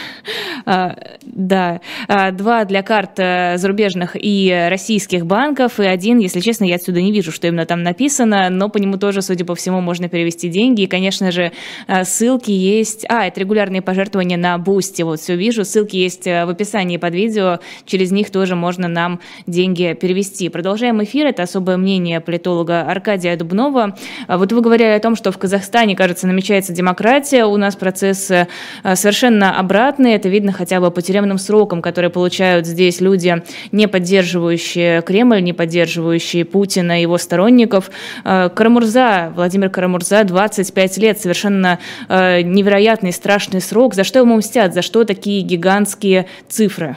А, 0.69 0.97
да, 1.23 1.81
а, 2.09 2.33
два 2.33 2.65
для 2.65 2.83
карт 2.83 3.13
э, 3.19 3.57
зарубежных 3.57 4.17
и 4.19 4.67
российских 4.69 5.25
банков, 5.25 5.79
и 5.79 5.85
один, 5.85 6.19
если 6.19 6.41
честно, 6.41 6.65
я 6.65 6.75
отсюда 6.75 7.01
не 7.01 7.13
вижу, 7.13 7.31
что 7.31 7.47
именно 7.47 7.67
там 7.67 7.85
написано, 7.85 8.51
но 8.51 8.69
по 8.69 8.79
нему 8.79 8.97
тоже, 8.97 9.23
судя 9.23 9.45
по 9.45 9.55
всему, 9.55 9.81
можно 9.81 10.09
перевести 10.09 10.49
деньги. 10.49 10.83
И, 10.83 10.87
конечно 10.89 11.31
же, 11.31 11.53
э, 11.87 12.05
ссылки 12.05 12.51
есть... 12.51 13.07
А, 13.09 13.27
это 13.29 13.39
регулярные 13.39 13.81
пожертвования 13.81 14.37
на 14.37 14.59
Boosty, 14.59 15.03
вот 15.03 15.21
все 15.21 15.37
вижу. 15.37 15.65
Ссылки 15.65 15.95
есть 15.95 16.27
э, 16.27 16.45
в 16.45 16.49
описании 16.49 16.97
под 16.97 17.15
видео, 17.15 17.61
через 17.85 18.11
них 18.11 18.31
тоже 18.31 18.57
можно 18.57 18.89
нам 18.89 19.21
деньги 19.47 19.97
перевести. 20.01 20.49
Продолжаем 20.49 21.01
эфир, 21.05 21.27
это 21.27 21.45
особое 21.45 21.77
мнение 21.77 22.21
политолога 22.21 22.83
Аркадия 22.83 23.37
Дубнова. 23.37 23.97
Вот 24.27 24.51
вы 24.51 24.61
говорили 24.63 24.89
о 24.89 24.99
том, 24.99 25.15
что 25.15 25.31
в 25.31 25.39
Казахстане, 25.39 25.95
кажется, 25.95 26.27
намечается 26.27 26.73
демократия, 26.73 27.45
у 27.45 27.57
нас 27.57 27.77
процесс 27.77 28.26
Э, 28.31 28.95
совершенно 28.95 29.59
обратный. 29.59 30.15
Это 30.15 30.29
видно 30.29 30.53
хотя 30.53 30.81
бы 30.81 30.91
по 30.91 31.03
тюремным 31.03 31.39
срокам, 31.39 31.83
которые 31.83 32.11
получают 32.11 32.67
здесь 32.67 33.01
люди, 33.01 33.43
не 33.73 33.89
поддерживающие 33.89 35.03
Кремль, 35.03 35.43
не 35.43 35.53
поддерживающие 35.53 36.45
Путина 36.45 36.99
и 36.99 37.03
его 37.03 37.19
сторонников. 37.19 37.91
Э, 38.25 38.49
Карамурза, 38.49 39.33
Владимир 39.35 39.71
Карамурза, 39.71 40.25
25 40.25 40.99
лет, 40.99 41.21
совершенно 41.21 41.79
э, 42.09 42.43
невероятный, 42.43 43.13
страшный 43.13 43.61
срок. 43.61 43.95
За 43.95 44.05
что 44.05 44.21
ему 44.21 44.37
мстят? 44.37 44.75
За 44.75 44.83
что 44.83 45.05
такие 45.05 45.43
гигантские 45.43 46.27
цифры? 46.49 46.97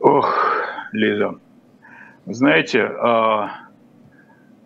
Ох, 0.00 0.34
Лиза, 0.92 1.34
знаете, 2.26 2.82
а, 2.82 3.67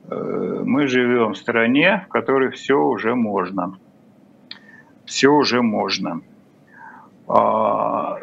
мы 0.09 0.87
живем 0.87 1.33
в 1.33 1.39
стране, 1.39 2.05
в 2.07 2.09
которой 2.09 2.51
все 2.51 2.75
уже 2.75 3.15
можно. 3.15 3.79
Все 5.05 5.29
уже 5.29 5.63
можно. 5.63 6.21
А, 7.29 8.19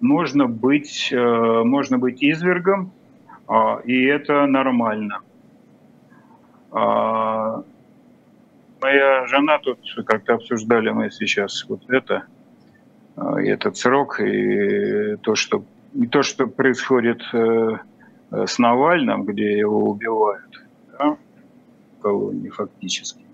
можно 0.00 0.46
быть, 0.46 1.08
э, 1.12 1.62
можно 1.64 1.98
быть 1.98 2.22
извергом, 2.22 2.92
а, 3.46 3.80
и 3.84 4.04
это 4.04 4.46
нормально. 4.46 5.20
А, 6.70 7.62
моя 8.80 9.26
жена 9.26 9.58
тут 9.58 9.78
как-то 10.06 10.34
обсуждали 10.34 10.90
мы 10.90 11.10
сейчас 11.10 11.64
вот 11.68 11.88
это, 11.88 12.24
этот 13.16 13.76
срок 13.76 14.20
и 14.20 15.16
то, 15.16 15.34
что 15.34 15.64
и 15.94 16.06
то, 16.06 16.22
что 16.22 16.46
происходит 16.46 17.22
э, 17.32 17.78
с 18.30 18.58
Навальным, 18.58 19.24
где 19.24 19.58
его 19.58 19.90
убивают 19.90 20.47
колонии 22.08 22.48
фактически, 22.48 23.24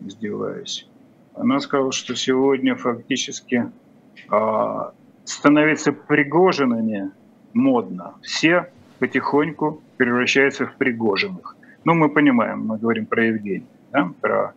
издеваясь. 0.00 0.88
Она 1.34 1.60
сказала, 1.60 1.92
что 1.92 2.14
сегодня 2.14 2.76
фактически 2.76 3.70
а, 4.30 4.92
становиться 5.24 5.92
пригожинами 5.92 7.10
модно. 7.52 8.14
Все 8.22 8.70
потихоньку 8.98 9.82
превращаются 9.98 10.66
в 10.66 10.76
пригоженных. 10.76 11.56
Ну, 11.84 11.94
мы 11.94 12.08
понимаем, 12.08 12.66
мы 12.66 12.78
говорим 12.78 13.04
про 13.06 13.26
Евгения, 13.26 13.66
да, 13.90 14.10
про, 14.20 14.54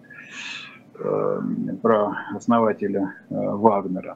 э, 1.00 1.42
про 1.82 2.16
основателя 2.36 3.02
э, 3.02 3.34
Вагнера. 3.34 4.16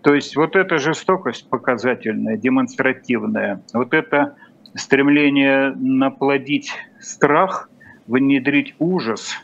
То 0.00 0.14
есть 0.14 0.36
вот 0.36 0.56
эта 0.56 0.78
жестокость 0.78 1.48
показательная, 1.50 2.36
демонстративная, 2.38 3.62
вот 3.74 3.92
это 3.92 4.34
стремление 4.74 5.72
наплодить 5.76 6.72
страх– 6.98 7.70
внедрить 8.06 8.74
ужас 8.78 9.34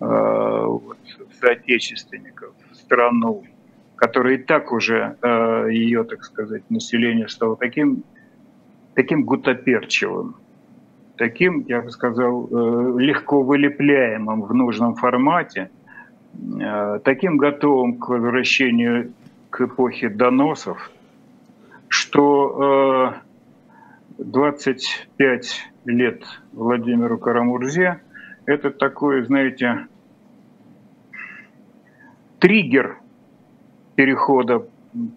э, 0.00 0.04
вот, 0.04 0.98
в 1.30 1.34
соотечественников, 1.40 2.54
в 2.70 2.76
страну, 2.76 3.44
которая 3.96 4.34
и 4.34 4.38
так 4.38 4.72
уже, 4.72 5.16
э, 5.22 5.68
ее, 5.70 6.04
так 6.04 6.24
сказать, 6.24 6.62
население 6.70 7.28
стало 7.28 7.56
таким, 7.56 8.04
таким 8.94 9.24
гутоперчивым, 9.24 10.36
таким, 11.16 11.64
я 11.68 11.80
бы 11.80 11.90
сказал, 11.90 12.48
э, 12.50 13.00
легко 13.00 13.42
вылепляемым 13.42 14.42
в 14.42 14.54
нужном 14.54 14.94
формате, 14.94 15.70
таким 17.04 17.38
готовым 17.38 17.96
к 17.96 18.10
возвращению 18.10 19.14
к 19.48 19.62
эпохе 19.62 20.10
доносов, 20.10 20.90
что 21.88 23.14
э, 24.18 24.22
25 24.22 25.70
лет 25.86 26.24
Владимиру 26.52 27.18
Карамурзе 27.18 28.00
это 28.46 28.70
такой, 28.70 29.24
знаете, 29.24 29.86
триггер 32.38 32.98
перехода. 33.96 34.66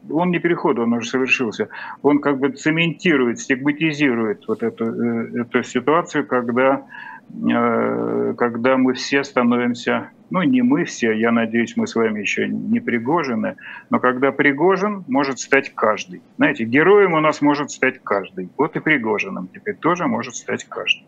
Он 0.10 0.32
не 0.32 0.40
перехода, 0.40 0.82
он 0.82 0.94
уже 0.94 1.08
совершился. 1.08 1.70
Он 2.02 2.20
как 2.20 2.40
бы 2.40 2.50
цементирует, 2.50 3.40
стигматизирует 3.40 4.46
вот 4.48 4.62
эту, 4.62 4.86
э, 4.86 5.42
эту 5.42 5.64
ситуацию, 5.64 6.26
когда, 6.26 6.86
э, 7.30 8.34
когда 8.38 8.76
мы 8.76 8.94
все 8.94 9.24
становимся, 9.24 10.10
ну 10.32 10.44
не 10.44 10.62
мы 10.64 10.84
все, 10.84 11.14
я 11.14 11.32
надеюсь, 11.32 11.78
мы 11.78 11.88
с 11.88 11.96
вами 11.96 12.20
еще 12.20 12.50
не 12.50 12.82
Пригожины, 12.82 13.56
но 13.90 14.00
когда 14.00 14.34
Пригожин 14.34 15.06
может 15.08 15.40
стать 15.40 15.74
каждый. 15.74 16.22
Знаете, 16.36 16.66
героем 16.66 17.14
у 17.14 17.20
нас 17.22 17.42
может 17.42 17.72
стать 17.72 18.02
каждый. 18.04 18.50
Вот 18.58 18.76
и 18.76 18.82
Пригожиным 18.82 19.48
теперь 19.48 19.76
тоже 19.76 20.08
может 20.08 20.36
стать 20.36 20.66
каждый. 20.66 21.06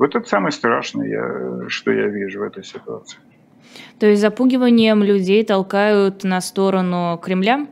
Вот 0.00 0.16
это 0.16 0.26
самое 0.26 0.50
страшное, 0.50 1.68
что 1.68 1.92
я 1.92 2.06
вижу 2.06 2.40
в 2.40 2.42
этой 2.42 2.64
ситуации. 2.64 3.18
То 3.98 4.06
есть 4.06 4.22
запугиванием 4.22 5.02
людей 5.02 5.44
толкают 5.44 6.24
на 6.24 6.40
сторону 6.40 7.20
Кремля? 7.22 7.66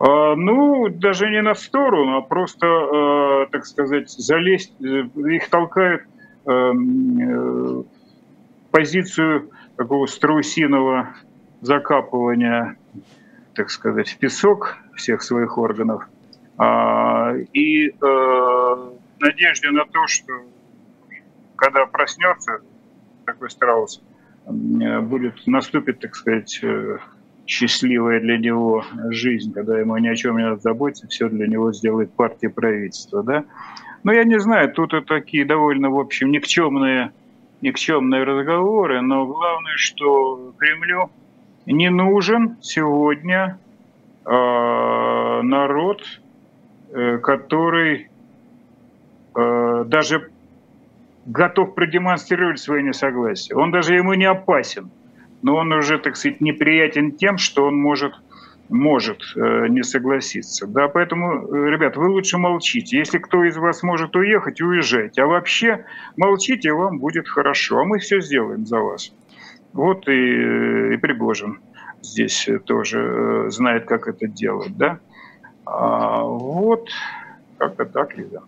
А, 0.00 0.34
ну, 0.34 0.88
даже 0.88 1.30
не 1.30 1.40
на 1.40 1.54
сторону, 1.54 2.16
а 2.16 2.20
просто, 2.22 2.66
а, 2.66 3.46
так 3.52 3.64
сказать, 3.64 4.10
залезть, 4.10 4.74
э, 4.82 5.04
их 5.30 5.48
толкают 5.48 6.02
а, 6.46 6.72
э, 6.72 7.82
позицию 8.72 9.50
такого 9.76 10.06
страусиного 10.06 11.10
закапывания, 11.60 12.76
так 13.54 13.70
сказать, 13.70 14.08
в 14.08 14.18
песок 14.18 14.78
всех 14.96 15.22
своих 15.22 15.58
органов. 15.58 16.08
А, 16.58 17.34
и 17.52 17.94
а, 18.02 18.94
надежде 19.20 19.70
на 19.70 19.84
то, 19.84 20.06
что 20.06 20.32
когда 21.56 21.86
проснется 21.86 22.60
такой 23.26 23.50
страус, 23.50 24.02
будет, 24.46 25.46
наступит, 25.46 26.00
так 26.00 26.16
сказать, 26.16 26.58
э, 26.62 26.98
счастливая 27.46 28.20
для 28.20 28.38
него 28.38 28.84
жизнь, 29.10 29.52
когда 29.52 29.78
ему 29.78 29.96
ни 29.98 30.08
о 30.08 30.16
чем 30.16 30.38
не 30.38 30.44
надо 30.44 30.60
заботиться, 30.60 31.06
все 31.08 31.28
для 31.28 31.46
него 31.46 31.72
сделает 31.72 32.12
партия 32.12 32.48
правительства, 32.48 33.22
да. 33.22 33.44
Но 34.02 34.12
я 34.12 34.24
не 34.24 34.40
знаю, 34.40 34.72
тут 34.72 34.94
и 34.94 35.02
такие 35.02 35.44
довольно, 35.44 35.90
в 35.90 35.98
общем, 35.98 36.30
никчемные 36.30 37.12
никчемные 37.60 38.24
разговоры, 38.24 39.02
но 39.02 39.26
главное, 39.26 39.76
что 39.76 40.54
Кремлю 40.58 41.10
не 41.66 41.90
нужен 41.90 42.56
сегодня 42.62 43.58
э, 44.24 45.40
народ, 45.42 46.02
э, 46.90 47.18
который 47.18 48.09
э, 49.34 49.84
даже 49.86 50.30
готов 51.26 51.74
продемонстрировать 51.74 52.58
свое 52.58 52.82
несогласие. 52.82 53.56
Он 53.56 53.70
даже 53.70 53.94
ему 53.94 54.14
не 54.14 54.24
опасен, 54.24 54.90
но 55.42 55.56
он 55.56 55.72
уже, 55.72 55.98
так 55.98 56.16
сказать, 56.16 56.40
неприятен 56.40 57.12
тем, 57.12 57.38
что 57.38 57.66
он 57.66 57.76
может 57.76 58.14
может 58.70 59.20
э, 59.34 59.66
не 59.68 59.82
согласиться. 59.82 60.66
Да, 60.66 60.88
поэтому, 60.88 61.48
э, 61.48 61.70
ребят, 61.70 61.96
вы 61.96 62.08
лучше 62.08 62.38
молчите. 62.38 62.98
Если 62.98 63.18
кто 63.18 63.44
из 63.44 63.56
вас 63.56 63.82
может 63.82 64.14
уехать, 64.14 64.60
уезжайте. 64.60 65.22
А 65.22 65.26
вообще 65.26 65.84
молчите, 66.16 66.72
вам 66.72 66.98
будет 66.98 67.28
хорошо. 67.28 67.80
А 67.80 67.84
мы 67.84 67.98
все 67.98 68.20
сделаем 68.20 68.66
за 68.66 68.78
вас. 68.78 69.12
Вот 69.72 70.08
и, 70.08 70.12
э, 70.12 70.94
и 70.94 70.96
Пригожин 70.98 71.58
здесь 72.00 72.48
тоже 72.64 73.46
знает, 73.48 73.86
как 73.86 74.06
это 74.06 74.28
делать, 74.28 74.76
да. 74.76 75.00
А, 75.66 76.22
вот 76.22 76.88
как-то 77.58 77.84
так, 77.84 78.16
Лиза. 78.16 78.42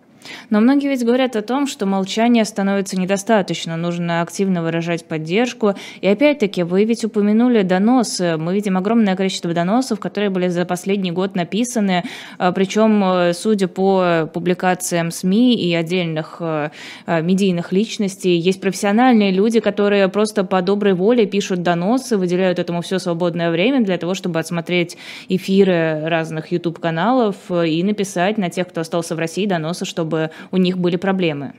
Но 0.49 0.59
многие 0.59 0.87
ведь 0.87 1.03
говорят 1.03 1.35
о 1.35 1.41
том, 1.41 1.67
что 1.67 1.85
молчание 1.85 2.45
становится 2.45 2.99
недостаточно, 2.99 3.77
нужно 3.77 4.21
активно 4.21 4.61
выражать 4.61 5.05
поддержку. 5.05 5.75
И 6.01 6.07
опять-таки, 6.07 6.63
вы 6.63 6.85
ведь 6.85 7.03
упомянули 7.03 7.61
доносы. 7.63 8.37
Мы 8.37 8.53
видим 8.53 8.77
огромное 8.77 9.15
количество 9.15 9.53
доносов, 9.53 9.99
которые 9.99 10.29
были 10.29 10.47
за 10.47 10.65
последний 10.65 11.11
год 11.11 11.35
написаны. 11.35 12.03
А, 12.37 12.51
Причем, 12.51 13.03
э, 13.03 13.33
судя 13.33 13.67
по 13.67 14.29
публикациям 14.33 15.11
СМИ 15.11 15.55
и 15.55 15.73
отдельных 15.73 16.37
э, 16.39 16.69
э, 17.05 17.21
медийных 17.21 17.71
личностей, 17.71 18.37
есть 18.37 18.61
профессиональные 18.61 19.31
люди, 19.31 19.59
которые 19.59 20.07
просто 20.07 20.43
по 20.43 20.61
доброй 20.61 20.93
воле 20.93 21.25
пишут 21.25 21.61
доносы, 21.61 22.17
выделяют 22.17 22.59
этому 22.59 22.81
все 22.81 22.99
свободное 22.99 23.51
время 23.51 23.83
для 23.83 23.97
того, 23.97 24.13
чтобы 24.13 24.39
отсмотреть 24.39 24.97
эфиры 25.29 26.01
разных 26.05 26.51
YouTube-каналов 26.51 27.35
и 27.49 27.83
написать 27.83 28.37
на 28.37 28.49
тех, 28.49 28.67
кто 28.67 28.81
остался 28.81 29.15
в 29.15 29.19
России, 29.19 29.45
доносы, 29.45 29.85
чтобы 29.85 30.12
чтобы 30.13 30.29
у 30.51 30.57
них 30.57 30.77
были 30.77 30.97
проблемы. 30.97 31.53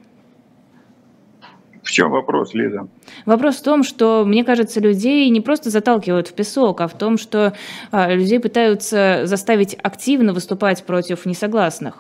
В 1.82 1.90
чем 1.90 2.10
вопрос, 2.10 2.54
Лиза? 2.54 2.88
Вопрос 3.26 3.56
в 3.56 3.62
том, 3.62 3.82
что, 3.82 4.24
мне 4.24 4.42
кажется, 4.42 4.80
людей 4.80 5.28
не 5.28 5.40
просто 5.40 5.70
заталкивают 5.70 6.28
в 6.28 6.34
песок, 6.34 6.80
а 6.80 6.86
в 6.86 6.96
том, 6.96 7.18
что 7.18 7.52
а, 7.90 8.14
людей 8.14 8.40
пытаются 8.40 9.26
заставить 9.26 9.76
активно 9.82 10.32
выступать 10.32 10.86
против 10.86 11.26
несогласных. 11.26 11.94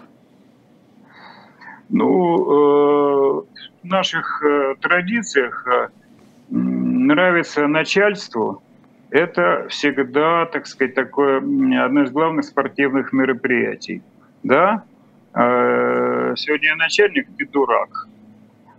Ну, 1.90 2.06
э, 2.08 3.42
в 3.82 3.84
наших 3.84 4.42
э, 4.42 4.74
традициях 4.80 5.66
э, 5.66 5.88
нравится 6.50 7.66
начальству. 7.66 8.62
Это 9.10 9.66
всегда, 9.68 10.46
так 10.46 10.66
сказать, 10.66 10.94
такое 10.94 11.38
одно 11.84 12.04
из 12.04 12.10
главных 12.10 12.46
спортивных 12.46 13.12
мероприятий. 13.12 14.02
Да, 14.42 14.84
Э, 15.34 16.03
сегодня 16.36 16.68
я 16.68 16.76
начальник, 16.76 17.26
ты 17.36 17.46
дурак. 17.46 18.08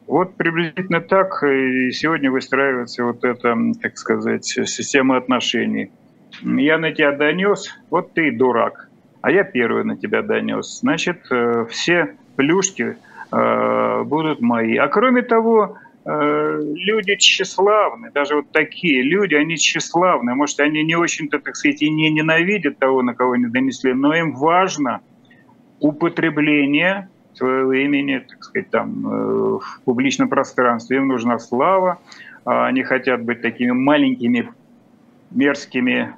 Вот 0.07 0.35
приблизительно 0.35 1.01
так 1.01 1.43
и 1.43 1.91
сегодня 1.91 2.31
выстраивается 2.31 3.03
вот 3.03 3.23
эта, 3.23 3.55
так 3.81 3.97
сказать, 3.97 4.45
система 4.45 5.17
отношений. 5.17 5.91
Я 6.41 6.77
на 6.77 6.91
тебя 6.91 7.11
донес, 7.11 7.73
вот 7.89 8.13
ты 8.13 8.31
дурак, 8.31 8.89
а 9.21 9.31
я 9.31 9.43
первый 9.43 9.83
на 9.83 9.97
тебя 9.97 10.21
донес. 10.21 10.79
Значит, 10.79 11.25
э, 11.31 11.65
все 11.69 12.15
плюшки 12.35 12.97
э, 13.31 14.03
будут 14.03 14.41
мои. 14.41 14.77
А 14.77 14.87
кроме 14.87 15.21
того, 15.21 15.77
люди 16.07 17.15
тщеславны, 17.15 18.11
даже 18.11 18.35
вот 18.35 18.51
такие 18.51 19.01
люди, 19.01 19.33
они 19.33 19.57
тщеславны. 19.57 20.35
Может, 20.35 20.59
они 20.59 20.83
не 20.83 20.95
очень-то, 20.95 21.39
так 21.39 21.55
сказать, 21.55 21.81
и 21.81 21.89
не 21.89 22.11
ненавидят 22.11 22.77
того, 22.77 23.01
на 23.01 23.15
кого 23.15 23.31
они 23.31 23.47
донесли, 23.47 23.91
но 23.93 24.13
им 24.13 24.35
важно– 24.35 25.01
употребление 25.79 27.09
своего 27.37 27.73
имени, 27.73 28.19
так 28.19 28.43
сказать, 28.43 28.69
там, 28.69 29.07
э, 29.07 29.59
в 29.59 29.81
публичном 29.85 30.29
пространстве. 30.29 30.97
Им 30.97 31.07
нужна 31.07 31.39
слава, 31.39 31.99
а 32.45 32.67
они 32.67 32.83
хотят 32.83 33.23
быть 33.23 33.41
такими 33.41 33.71
маленькими, 33.71 34.51
мерзкими 35.31 36.15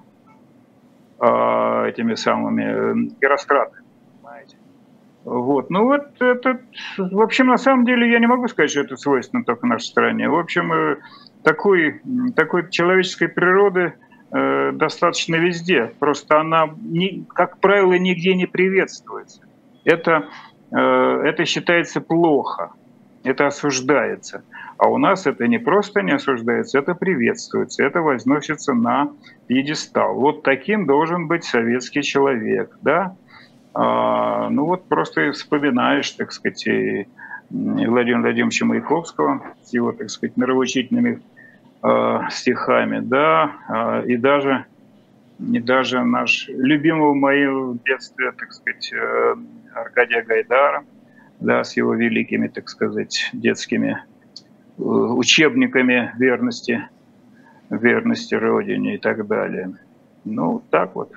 а, 1.19 1.85
этими 1.85 2.13
самыми 2.15 3.09
геростратами. 3.19 3.83
Вот. 5.23 5.69
Ну 5.69 5.83
вот 5.83 6.21
это, 6.21 6.61
в 6.97 7.19
общем, 7.19 7.47
на 7.47 7.57
самом 7.57 7.85
деле 7.85 8.09
я 8.09 8.19
не 8.19 8.27
могу 8.27 8.47
сказать, 8.47 8.69
что 8.71 8.81
это 8.81 8.95
свойственно 8.95 9.43
только 9.43 9.67
нашей 9.67 9.87
стране. 9.87 10.29
В 10.29 10.39
общем, 10.39 10.71
э, 10.71 10.97
такой, 11.43 12.01
такой 12.33 12.69
человеческой 12.69 13.27
природы 13.27 13.95
э, 14.31 14.71
достаточно 14.71 15.35
везде. 15.35 15.91
Просто 15.99 16.39
она, 16.39 16.69
не, 16.79 17.25
как 17.27 17.57
правило, 17.57 17.91
нигде 17.97 18.35
не 18.35 18.45
приветствуется 18.45 19.41
это, 19.87 20.11
э, 20.11 20.23
это 20.71 21.45
считается 21.45 22.01
плохо, 22.01 22.71
это 23.23 23.47
осуждается. 23.47 24.43
А 24.77 24.89
у 24.89 24.97
нас 24.97 25.25
это 25.25 25.47
не 25.47 25.57
просто 25.57 26.01
не 26.01 26.11
осуждается, 26.11 26.79
это 26.79 26.93
приветствуется, 26.93 27.83
это 27.83 28.01
возносится 28.01 28.73
на 28.73 29.11
пьедестал. 29.47 30.15
Вот 30.15 30.43
таким 30.43 30.85
должен 30.85 31.27
быть 31.27 31.43
советский 31.43 32.03
человек, 32.03 32.77
да? 32.81 33.15
А, 33.73 34.49
ну 34.49 34.65
вот 34.65 34.87
просто 34.87 35.31
вспоминаешь, 35.31 36.11
так 36.11 36.31
сказать, 36.31 36.65
и 36.67 37.07
Владимира 37.49 38.21
Владимировича 38.21 38.65
Маяковского 38.65 39.41
с 39.63 39.73
его, 39.73 39.91
так 39.91 40.09
сказать, 40.09 40.35
нравоучительными 40.35 41.21
э, 41.83 42.19
стихами, 42.29 42.99
да, 42.99 43.51
э, 43.69 44.07
и 44.07 44.17
даже 44.17 44.65
и 45.39 45.59
даже 45.59 46.03
наш 46.03 46.47
любимый 46.47 47.11
в 47.11 47.15
моем 47.15 47.79
детстве, 47.85 48.31
так 48.31 48.51
сказать, 48.53 48.91
э, 48.91 49.35
Аркадия 49.73 50.23
Гайдара, 50.23 50.83
да, 51.39 51.63
с 51.63 51.77
его 51.77 51.93
великими, 51.93 52.47
так 52.47 52.69
сказать, 52.69 53.29
детскими 53.33 54.03
э, 54.77 54.81
учебниками 54.81 56.11
верности, 56.17 56.87
верности 57.69 58.33
Родине 58.35 58.95
и 58.95 58.97
так 58.97 59.27
далее. 59.27 59.77
Ну, 60.25 60.63
так 60.71 60.95
вот. 60.95 61.13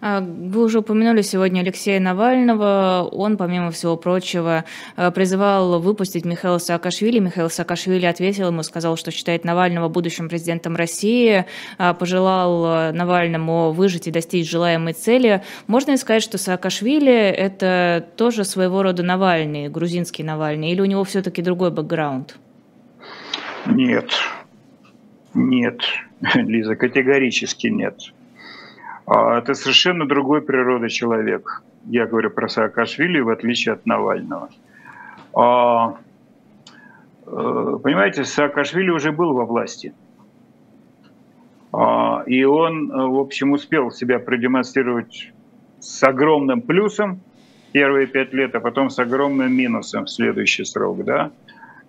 А, 0.00 0.20
вы 0.20 0.64
уже 0.64 0.80
упомянули 0.80 1.22
сегодня 1.22 1.60
Алексея 1.60 2.00
Навального. 2.00 3.08
Он, 3.10 3.36
помимо 3.36 3.70
всего 3.70 3.96
прочего, 3.96 4.64
э, 4.96 5.10
призывал 5.10 5.80
выпустить 5.80 6.24
Михаила 6.24 6.58
Саакашвили. 6.58 7.18
Михаил 7.18 7.50
Саакашвили 7.50 8.06
ответил 8.06 8.48
ему, 8.48 8.62
сказал, 8.62 8.96
что 8.96 9.10
считает 9.10 9.44
Навального 9.44 9.88
будущим 9.88 10.28
президентом 10.28 10.76
России, 10.76 11.44
а, 11.78 11.94
пожелал 11.94 12.92
Навальному 12.92 13.72
выжить 13.72 14.06
и 14.06 14.10
достичь 14.10 14.50
желаемой 14.50 14.92
цели. 14.92 15.42
Можно 15.66 15.92
ли 15.92 15.96
сказать, 15.96 16.22
что 16.22 16.38
Саакашвили– 16.38 17.12
это 17.12 18.06
тоже 18.16 18.44
своего 18.44 18.82
рода 18.82 19.02
Навальный, 19.02 19.68
грузинский 19.68 20.22
Навальный, 20.22 20.70
или 20.70 20.80
у 20.80 20.84
него 20.84 21.04
все-таки 21.04 21.42
другой 21.42 21.70
бэкграунд? 21.70 22.36
Нет. 23.66 24.10
Нет, 25.34 25.80
Лиза, 26.34 26.76
категорически 26.76 27.68
нет. 27.68 28.12
А, 29.08 29.38
это 29.38 29.54
совершенно 29.54 30.06
другой 30.06 30.42
природы 30.42 30.90
человек. 30.90 31.62
Я 31.86 32.06
говорю 32.06 32.30
про 32.30 32.48
Саакашвили, 32.48 33.20
в 33.20 33.30
отличие 33.30 33.72
от 33.72 33.86
Навального. 33.86 34.50
А, 35.34 35.96
э, 37.26 37.78
понимаете, 37.82 38.24
Саакашвили 38.24 38.90
уже 38.90 39.12
был 39.12 39.32
во 39.32 39.46
власти. 39.46 39.94
А, 41.72 42.22
и 42.26 42.44
он, 42.44 42.88
в 42.88 43.18
общем, 43.18 43.52
успел 43.52 43.90
себя 43.90 44.18
продемонстрировать 44.18 45.32
с 45.80 46.02
огромным 46.02 46.60
плюсом 46.60 47.20
первые 47.72 48.06
пять 48.06 48.34
лет, 48.34 48.54
а 48.54 48.60
потом 48.60 48.90
с 48.90 48.98
огромным 48.98 49.50
минусом 49.54 50.04
в 50.04 50.10
следующий 50.10 50.64
срок. 50.64 51.04
Да? 51.04 51.30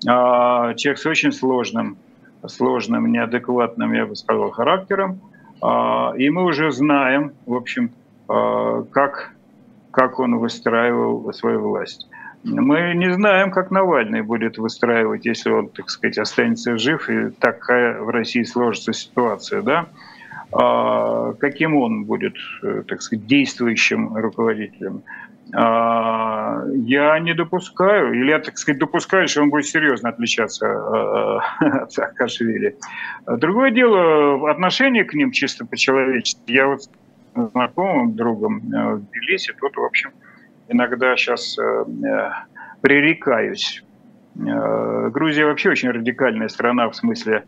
Человек 0.02 0.98
с 0.98 1.06
очень 1.06 1.34
сложным, 1.34 1.98
сложным, 2.46 3.12
неадекватным, 3.12 3.92
я 3.92 4.06
бы 4.06 4.16
сказал, 4.16 4.52
характером– 4.52 5.20
и 5.62 6.30
мы 6.30 6.43
уже 6.45 6.72
знаем, 6.72 7.34
в 7.45 7.53
общем, 7.53 7.91
а, 8.30 8.84
как, 8.91 9.32
как 9.91 10.20
он 10.20 10.38
выстраивал 10.38 11.34
свою 11.34 11.62
власть. 11.62 12.07
Мы 12.43 12.93
не 12.95 13.12
знаем, 13.12 13.51
как 13.51 13.70
Навальный 13.70 14.22
будет 14.22 14.57
выстраивать, 14.57 15.26
если 15.26 15.49
он, 15.49 15.68
так 15.68 15.89
сказать, 15.89 16.18
останется 16.18 16.78
жив, 16.78 17.10
и 17.10 17.32
такая 17.32 17.99
в 17.99 18.10
России 18.10 18.43
сложится 18.43 18.93
ситуация, 18.93 19.62
да? 19.62 19.88
А, 20.51 21.34
каким 21.34 21.76
он 21.76 22.05
будет, 22.05 22.36
э, 22.64 22.84
так 22.88 23.01
сказать, 23.01 23.26
действующим 23.26 24.16
руководителем. 24.16 25.03
А, 25.54 26.64
я 26.74 27.20
не 27.20 27.34
допускаю, 27.34 28.14
или 28.14 28.30
я, 28.30 28.39
так 28.39 28.58
сказать, 28.58 28.80
допускаю, 28.80 29.28
что 29.28 29.41
он 29.41 29.50
будет 29.50 29.66
серьезно 29.66 30.10
отличаться 30.10 30.68
а, 30.68 31.41
от 31.60 31.91
Саакашвили. 31.91 32.78
Другое 33.26 33.72
дело, 33.72 34.50
отношение 34.50 35.04
к 35.06 35.14
ним 35.14 35.32
чисто 35.32 35.66
по-человечески. 35.66 36.52
Я 36.52 36.68
вот 36.68 36.82
знакомым 37.47 38.16
другом 38.16 38.58
э, 38.74 38.95
в 38.95 39.02
Тбилиси, 39.02 39.54
тут, 39.60 39.76
в 39.76 39.84
общем, 39.84 40.12
иногда 40.68 41.16
сейчас 41.16 41.58
э, 41.58 41.62
э, 41.62 42.30
пререкаюсь 42.82 43.84
Грузия 44.36 45.45
вообще 45.45 45.72
очень 45.72 45.89
радикальная 45.89 46.47
страна 46.47 46.88
в 46.88 46.95
смысле 46.95 47.43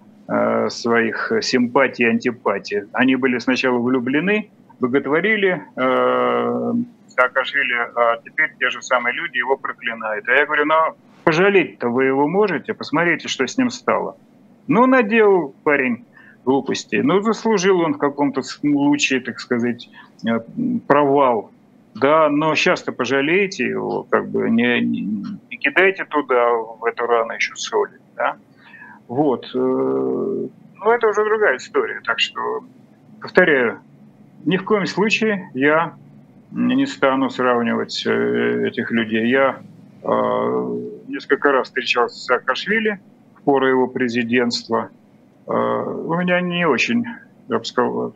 своих 0.67 1.31
симпатий 1.41 2.03
и 2.03 2.09
антипатий. 2.09 2.81
Они 2.91 3.15
были 3.15 3.37
сначала 3.37 3.77
влюблены, 3.77 4.49
боготворили 4.81 5.63
Саакашвили, 7.13 7.73
а 7.95 8.17
теперь 8.17 8.53
те 8.59 8.69
же 8.69 8.81
самые 8.81 9.13
люди 9.13 9.37
его 9.37 9.57
проклинают. 9.57 10.27
А 10.27 10.33
я 10.33 10.45
говорю, 10.45 10.65
ну 10.65 10.95
пожалеть-то 11.23 11.89
вы 11.89 12.05
его 12.05 12.27
можете, 12.27 12.73
посмотрите, 12.73 13.27
что 13.27 13.47
с 13.47 13.57
ним 13.57 13.69
стало. 13.69 14.17
Ну, 14.67 14.85
надел 14.85 15.55
парень 15.63 16.05
глупостей. 16.45 17.01
Ну, 17.01 17.21
заслужил 17.21 17.81
он 17.81 17.93
в 17.93 17.97
каком-то 17.97 18.41
случае, 18.41 19.19
так 19.21 19.39
сказать, 19.39 19.89
э, 20.25 20.39
провал. 20.87 21.51
Да, 21.95 22.29
но 22.29 22.55
сейчас-то 22.55 22.91
пожалейте 22.91 23.65
его, 23.65 24.03
как 24.03 24.29
бы 24.29 24.49
не, 24.49 24.79
не, 24.79 25.01
не 25.49 25.57
кидайте 25.57 26.05
туда, 26.05 26.49
в 26.51 26.85
эту 26.85 27.05
рану 27.05 27.33
еще 27.33 27.55
соли. 27.55 27.99
Да? 28.15 28.37
Вот. 29.07 29.45
Э, 29.53 29.57
ну, 29.57 30.91
это 30.91 31.07
уже 31.07 31.25
другая 31.25 31.57
история. 31.57 32.01
Так 32.05 32.19
что, 32.19 32.39
повторяю, 33.21 33.81
ни 34.45 34.57
в 34.57 34.63
коем 34.63 34.85
случае 34.85 35.49
я 35.53 35.95
не 36.51 36.85
стану 36.85 37.29
сравнивать 37.29 38.05
э, 38.05 38.67
этих 38.67 38.91
людей. 38.91 39.29
Я 39.29 39.59
несколько 41.07 41.51
раз 41.51 41.67
встречался 41.67 42.17
с 42.17 42.25
Саакашвили 42.25 42.99
в 43.35 43.43
пору 43.43 43.67
его 43.67 43.87
президентства– 43.87 44.89
Э, 45.47 45.53
у 45.53 46.15
меня 46.15 46.39
не 46.41 46.65
очень, 46.67 47.05
я 47.49 47.59
бы 47.59 47.65
сказал, 47.65 48.15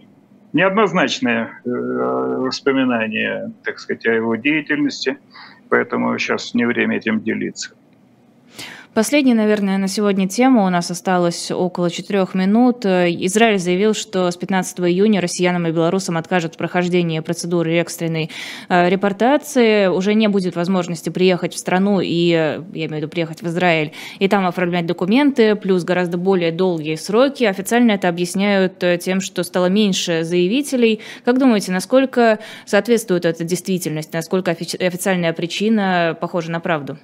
неоднозначное 0.53 1.59
э, 1.65 1.69
воспоминание, 1.69 3.51
так 3.63 3.79
сказать, 3.79 4.05
о 4.05 4.13
его 4.13 4.35
деятельности, 4.35 5.17
поэтому 5.69 6.17
сейчас 6.17 6.53
не 6.53 6.65
время 6.65 6.97
этим 6.97 7.21
делиться. 7.21 7.73
Последняя, 8.95 9.33
наверное, 9.33 9.77
на 9.77 9.89
сегодня 9.89 10.25
тема. 10.25 10.65
У 10.65 10.69
нас 10.69 10.89
осталось 10.89 11.51
около 11.51 11.91
четырех 11.91 12.33
минут. 12.33 12.85
Израиль 12.85 13.59
заявил, 13.59 13.93
что 13.93 14.31
с 14.31 14.37
15 14.37 14.79
июня 14.79 15.19
россиянам 15.19 15.67
и 15.67 15.71
белорусам 15.71 16.15
откажут 16.15 16.53
в 16.53 16.57
прохождении 16.57 17.19
процедуры 17.19 17.75
экстренной 17.75 18.29
э, 18.69 18.89
репортации. 18.89 19.87
Уже 19.87 20.13
не 20.13 20.29
будет 20.29 20.55
возможности 20.55 21.09
приехать 21.09 21.53
в 21.53 21.57
страну 21.57 21.99
и, 21.99 22.09
я 22.29 22.63
имею 22.71 22.89
в 22.89 22.93
виду, 22.93 23.09
приехать 23.09 23.41
в 23.41 23.47
Израиль 23.47 23.91
и 24.19 24.29
там 24.29 24.47
оформлять 24.47 24.85
документы, 24.85 25.55
плюс 25.55 25.83
гораздо 25.83 26.17
более 26.17 26.53
долгие 26.53 26.95
сроки. 26.95 27.43
Официально 27.43 27.91
это 27.91 28.07
объясняют 28.07 28.81
э, 28.81 28.97
тем, 28.97 29.19
что 29.19 29.43
стало 29.43 29.65
меньше 29.65 30.23
заявителей. 30.23 31.01
Как 31.25 31.37
думаете, 31.37 31.73
насколько 31.73 32.39
соответствует 32.65 33.25
эта 33.25 33.43
действительность, 33.43 34.13
насколько 34.13 34.51
официальная 34.51 35.33
причина 35.33 36.17
похожа 36.17 36.49
на 36.49 36.61
правду? 36.61 36.97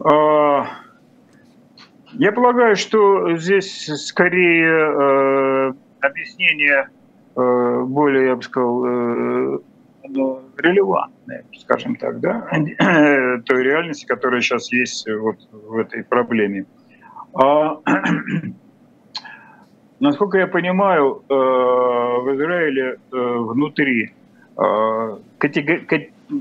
А, 0.00 0.66
я 2.12 2.32
полагаю, 2.32 2.76
что 2.76 3.36
здесь 3.36 3.86
скорее 4.06 4.68
э, 4.68 5.72
объяснение 6.00 6.88
э, 7.36 7.82
более, 7.84 8.28
я 8.28 8.36
бы 8.36 8.42
сказал, 8.42 8.86
э, 8.86 9.58
релевантное, 10.56 11.44
скажем 11.58 11.96
так, 11.96 12.20
да, 12.20 12.48
той 13.46 13.62
реальности, 13.62 14.06
которая 14.06 14.40
сейчас 14.40 14.72
есть 14.72 15.06
вот 15.10 15.36
в 15.52 15.76
этой 15.76 16.02
проблеме. 16.04 16.64
А, 17.34 17.78
насколько 20.00 20.38
я 20.38 20.46
понимаю, 20.46 21.22
в 21.28 22.34
Израиле 22.34 22.98
внутри 23.10 24.14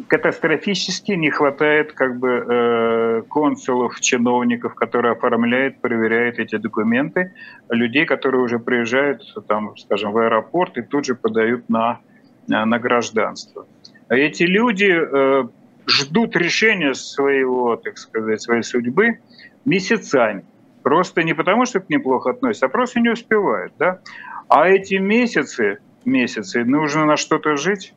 катастрофически 0.08 1.14
не 1.14 1.30
хватает 1.30 1.94
как 1.94 2.20
бы 2.20 2.30
э, 2.30 3.22
консулов, 3.30 4.00
чиновников, 4.02 4.76
которые 4.76 5.14
оформляют, 5.14 5.80
проверяют 5.80 6.40
эти 6.40 6.58
документы, 6.58 7.34
людей, 7.70 8.06
которые 8.06 8.42
уже 8.42 8.60
приезжают, 8.60 9.22
там, 9.48 9.78
скажем, 9.78 10.12
в 10.12 10.18
аэропорт 10.18 10.78
и 10.78 10.82
тут 10.82 11.06
же 11.06 11.16
подают 11.16 11.70
на, 11.70 12.00
на 12.48 12.80
гражданство. 12.80 13.66
А 14.10 14.16
эти 14.16 14.44
люди 14.44 14.92
э, 14.92 15.48
ждут 15.88 16.36
решения 16.36 16.94
своего, 16.94 17.76
так 17.78 17.98
сказать, 17.98 18.42
своей 18.42 18.64
судьбы 18.64 19.20
месяцами. 19.66 20.44
Просто 20.84 21.24
не 21.24 21.34
потому, 21.34 21.66
что 21.66 21.80
к 21.80 21.90
ним 21.90 22.02
плохо 22.02 22.32
относятся, 22.32 22.68
а 22.68 22.70
просто 22.70 23.00
не 23.00 23.10
успевают. 23.10 23.74
Да? 23.80 24.00
А 24.48 24.68
эти 24.68 24.96
месяцы, 24.96 25.80
месяцы 26.06 26.64
нужно 26.64 27.06
на 27.06 27.18
что-то 27.18 27.56
жить 27.56 27.94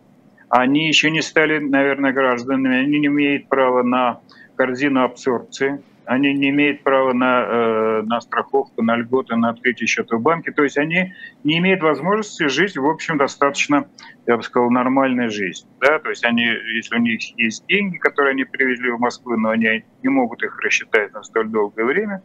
они 0.50 0.88
еще 0.88 1.10
не 1.10 1.22
стали, 1.22 1.58
наверное, 1.58 2.12
гражданами, 2.12 2.76
они 2.76 2.98
не 2.98 3.06
имеют 3.06 3.48
права 3.48 3.82
на 3.82 4.20
корзину 4.56 5.04
абсорбции, 5.04 5.82
они 6.04 6.34
не 6.34 6.50
имеют 6.50 6.82
права 6.82 7.12
на, 7.12 7.44
э, 7.46 8.02
на 8.02 8.20
страховку, 8.20 8.82
на 8.82 8.96
льготы, 8.96 9.36
на 9.36 9.50
открытие 9.50 9.86
счета 9.86 10.16
в 10.16 10.22
банке. 10.22 10.50
То 10.50 10.64
есть 10.64 10.76
они 10.76 11.14
не 11.44 11.58
имеют 11.58 11.82
возможности 11.82 12.48
жить, 12.48 12.76
в 12.76 12.84
общем, 12.84 13.16
достаточно, 13.16 13.86
я 14.26 14.36
бы 14.36 14.42
сказал, 14.42 14.70
нормальной 14.70 15.28
жизнью. 15.28 15.70
Да? 15.80 16.00
То 16.00 16.10
есть 16.10 16.24
они, 16.24 16.42
если 16.74 16.96
у 16.96 17.00
них 17.00 17.20
есть 17.38 17.64
деньги, 17.68 17.96
которые 17.98 18.32
они 18.32 18.44
привезли 18.44 18.90
в 18.90 18.98
Москву, 18.98 19.36
но 19.36 19.50
они 19.50 19.84
не 20.02 20.08
могут 20.08 20.42
их 20.42 20.58
рассчитать 20.58 21.12
на 21.14 21.22
столь 21.22 21.48
долгое 21.48 21.84
время, 21.84 22.22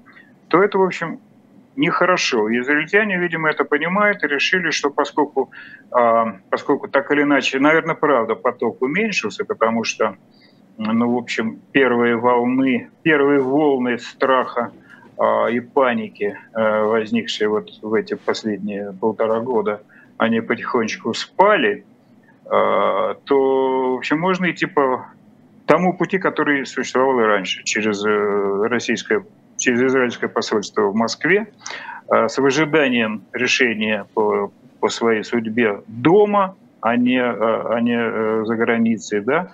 то 0.47 0.63
это, 0.63 0.79
в 0.79 0.83
общем, 0.83 1.19
нехорошо. 1.75 2.49
Израильтяне, 2.59 3.17
видимо, 3.17 3.49
это 3.49 3.63
понимают 3.63 4.23
и 4.23 4.27
решили, 4.27 4.71
что 4.71 4.89
поскольку, 4.89 5.51
а, 5.91 6.37
поскольку 6.49 6.87
так 6.87 7.11
или 7.11 7.23
иначе, 7.23 7.59
наверное, 7.59 7.95
правда, 7.95 8.35
поток 8.35 8.81
уменьшился, 8.81 9.45
потому 9.45 9.83
что, 9.83 10.15
ну, 10.77 11.13
в 11.13 11.17
общем, 11.17 11.59
первые 11.71 12.15
волны, 12.15 12.89
первые 13.03 13.39
волны 13.39 13.97
страха 13.99 14.71
а, 15.17 15.47
и 15.47 15.59
паники, 15.59 16.37
а, 16.53 16.83
возникшие 16.85 17.47
вот 17.49 17.69
в 17.81 17.93
эти 17.93 18.15
последние 18.15 18.93
полтора 18.93 19.39
года, 19.39 19.81
они 20.17 20.41
потихонечку 20.41 21.13
спали, 21.13 21.85
то, 22.47 23.15
в 23.25 23.97
общем, 23.97 24.19
можно 24.19 24.51
идти 24.51 24.67
по 24.67 25.07
тому 25.65 25.97
пути, 25.97 26.19
который 26.19 26.65
существовал 26.65 27.19
и 27.19 27.23
раньше, 27.23 27.63
через 27.63 28.05
э, 28.05 28.67
российское 28.67 29.25
через 29.57 29.81
израильское 29.83 30.27
посольство 30.27 30.83
в 30.83 30.95
Москве 30.95 31.47
э, 32.09 32.27
с 32.27 32.37
выжиданием 32.37 33.23
решения 33.33 34.05
по, 34.13 34.51
по 34.79 34.89
своей 34.89 35.23
судьбе 35.23 35.81
дома, 35.87 36.55
а 36.81 36.95
не, 36.97 37.19
э, 37.19 37.75
а 37.75 37.79
не 37.81 37.97
э, 37.97 38.43
за 38.45 38.55
границей, 38.55 39.21
да, 39.21 39.51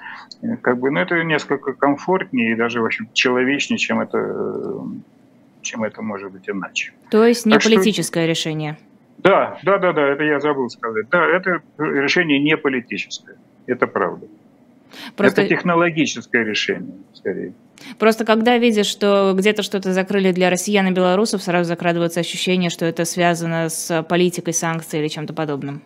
как 0.61 0.79
бы, 0.79 0.91
ну, 0.91 0.99
это 0.99 1.23
несколько 1.23 1.73
комфортнее 1.73 2.53
и 2.53 2.55
даже, 2.55 2.81
в 2.81 2.85
общем, 2.85 3.09
человечнее, 3.13 3.77
чем 3.77 4.01
это, 4.01 4.83
чем 5.61 5.83
это 5.83 6.01
может 6.01 6.31
быть 6.31 6.49
иначе. 6.49 6.93
То 7.11 7.25
есть 7.25 7.45
не 7.45 7.53
так 7.53 7.63
политическое 7.63 8.21
что... 8.21 8.29
решение? 8.29 8.77
Да, 9.19 9.59
да, 9.63 9.77
да, 9.77 9.93
да, 9.93 10.07
это 10.07 10.23
я 10.23 10.39
забыл 10.39 10.69
сказать. 10.69 11.07
Да, 11.09 11.23
это 11.23 11.61
решение 11.77 12.39
не 12.39 12.57
политическое, 12.57 13.35
это 13.67 13.85
правда. 13.85 14.27
Просто... 15.15 15.41
Это 15.41 15.55
технологическое 15.55 16.43
решение, 16.43 16.97
скорее. 17.13 17.53
Просто 17.99 18.25
когда 18.25 18.57
видишь, 18.57 18.87
что 18.87 19.33
где-то 19.35 19.63
что-то 19.63 19.93
закрыли 19.93 20.31
для 20.31 20.49
россиян 20.49 20.87
и 20.87 20.91
белорусов, 20.91 21.41
сразу 21.41 21.67
закрадывается 21.67 22.19
ощущение, 22.19 22.69
что 22.69 22.85
это 22.85 23.05
связано 23.05 23.69
с 23.69 24.03
политикой 24.03 24.53
санкций 24.53 24.99
или 24.99 25.07
чем-то 25.07 25.33
подобным. 25.33 25.81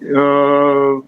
Э, 0.00 1.00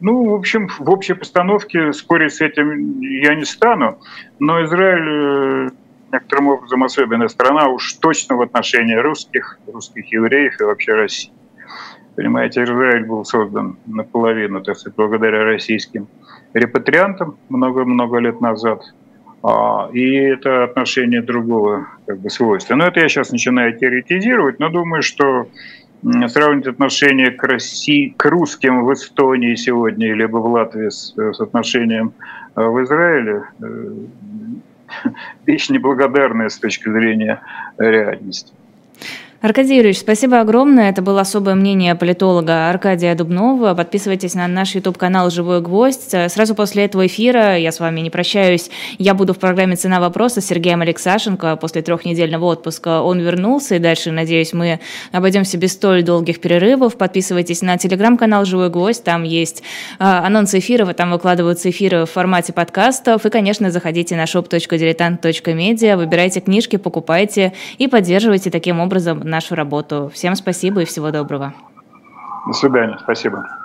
ну, 0.00 0.30
в 0.30 0.34
общем, 0.34 0.68
в 0.68 0.90
общей 0.90 1.14
постановке 1.14 1.92
спорить 1.92 2.34
с 2.34 2.40
этим 2.40 3.00
я 3.00 3.34
не 3.34 3.44
стану, 3.44 3.98
но 4.38 4.64
Израиль 4.64 5.68
э, 5.68 5.70
некоторым 6.12 6.48
образом 6.48 6.84
особенная 6.84 7.28
страна 7.28 7.68
уж 7.68 7.94
точно 7.94 8.36
в 8.36 8.42
отношении 8.42 8.96
русских, 8.96 9.58
русских 9.72 10.12
евреев 10.12 10.60
и 10.60 10.64
вообще 10.64 10.94
России. 10.94 11.32
Понимаете, 12.16 12.64
Израиль 12.64 13.06
был 13.06 13.24
создан 13.24 13.78
наполовину, 13.86 14.60
так 14.60 14.76
сказать, 14.76 14.96
благодаря 14.96 15.44
российским 15.44 16.08
репатриантам 16.52 17.38
много-много 17.48 18.18
лет 18.18 18.40
назад. 18.40 18.82
А, 19.42 19.90
и 19.92 20.14
это 20.14 20.64
отношение 20.64 21.20
другого 21.20 21.88
как 22.06 22.20
бы, 22.20 22.30
свойства. 22.30 22.76
Но 22.76 22.86
это 22.86 23.00
я 23.00 23.08
сейчас 23.08 23.32
начинаю 23.32 23.76
теоретизировать, 23.76 24.60
но 24.60 24.68
думаю, 24.68 25.02
что 25.02 25.48
сравнить 26.28 26.66
отношение 26.66 27.30
к, 27.30 27.42
России, 27.44 28.14
к 28.16 28.24
русским 28.24 28.84
в 28.84 28.92
Эстонии 28.92 29.54
сегодня, 29.54 30.14
либо 30.14 30.38
в 30.38 30.46
Латвии 30.46 30.88
с, 30.88 31.14
с 31.16 31.40
отношением 31.40 32.12
э, 32.56 32.62
в 32.62 32.82
Израиле, 32.82 33.44
э, 33.60 33.92
вещь 35.46 35.68
неблагодарная 35.70 36.48
с 36.48 36.58
точки 36.58 36.88
зрения 36.88 37.40
реальности. 37.78 38.52
Аркадий 39.42 39.74
Юрьевич, 39.74 39.98
спасибо 39.98 40.38
огромное. 40.38 40.88
Это 40.88 41.02
было 41.02 41.22
особое 41.22 41.56
мнение 41.56 41.96
политолога 41.96 42.70
Аркадия 42.70 43.12
Дубнова. 43.16 43.74
Подписывайтесь 43.74 44.34
на 44.34 44.46
наш 44.46 44.76
YouTube-канал 44.76 45.30
«Живой 45.30 45.60
гвоздь». 45.60 46.14
Сразу 46.28 46.54
после 46.54 46.84
этого 46.84 47.08
эфира, 47.08 47.58
я 47.58 47.72
с 47.72 47.80
вами 47.80 47.98
не 48.02 48.08
прощаюсь, 48.08 48.70
я 48.98 49.14
буду 49.14 49.34
в 49.34 49.40
программе 49.40 49.74
«Цена 49.74 49.98
вопроса» 49.98 50.40
с 50.40 50.46
Сергеем 50.46 50.80
Алексашенко. 50.82 51.56
После 51.56 51.82
трехнедельного 51.82 52.44
отпуска 52.44 53.02
он 53.02 53.18
вернулся, 53.18 53.74
и 53.74 53.78
дальше, 53.80 54.12
надеюсь, 54.12 54.52
мы 54.52 54.78
обойдемся 55.10 55.58
без 55.58 55.72
столь 55.72 56.04
долгих 56.04 56.40
перерывов. 56.40 56.96
Подписывайтесь 56.96 57.62
на 57.62 57.76
телеграм-канал 57.78 58.44
«Живой 58.44 58.70
гвоздь». 58.70 59.02
Там 59.02 59.24
есть 59.24 59.64
а, 59.98 60.24
анонсы 60.24 60.60
эфиров, 60.60 60.94
там 60.94 61.10
выкладываются 61.10 61.68
эфиры 61.68 62.06
в 62.06 62.10
формате 62.10 62.52
подкастов. 62.52 63.26
И, 63.26 63.30
конечно, 63.30 63.72
заходите 63.72 64.14
на 64.14 64.22
shop.diletant.media, 64.22 65.96
выбирайте 65.96 66.38
книжки, 66.38 66.76
покупайте 66.76 67.54
и 67.78 67.88
поддерживайте 67.88 68.48
таким 68.48 68.78
образом 68.78 69.31
нашу 69.32 69.56
работу. 69.56 70.10
Всем 70.14 70.36
спасибо 70.36 70.82
и 70.82 70.84
всего 70.84 71.10
доброго. 71.10 71.54
До 72.46 72.52
свидания. 72.52 72.98
Спасибо. 73.02 73.61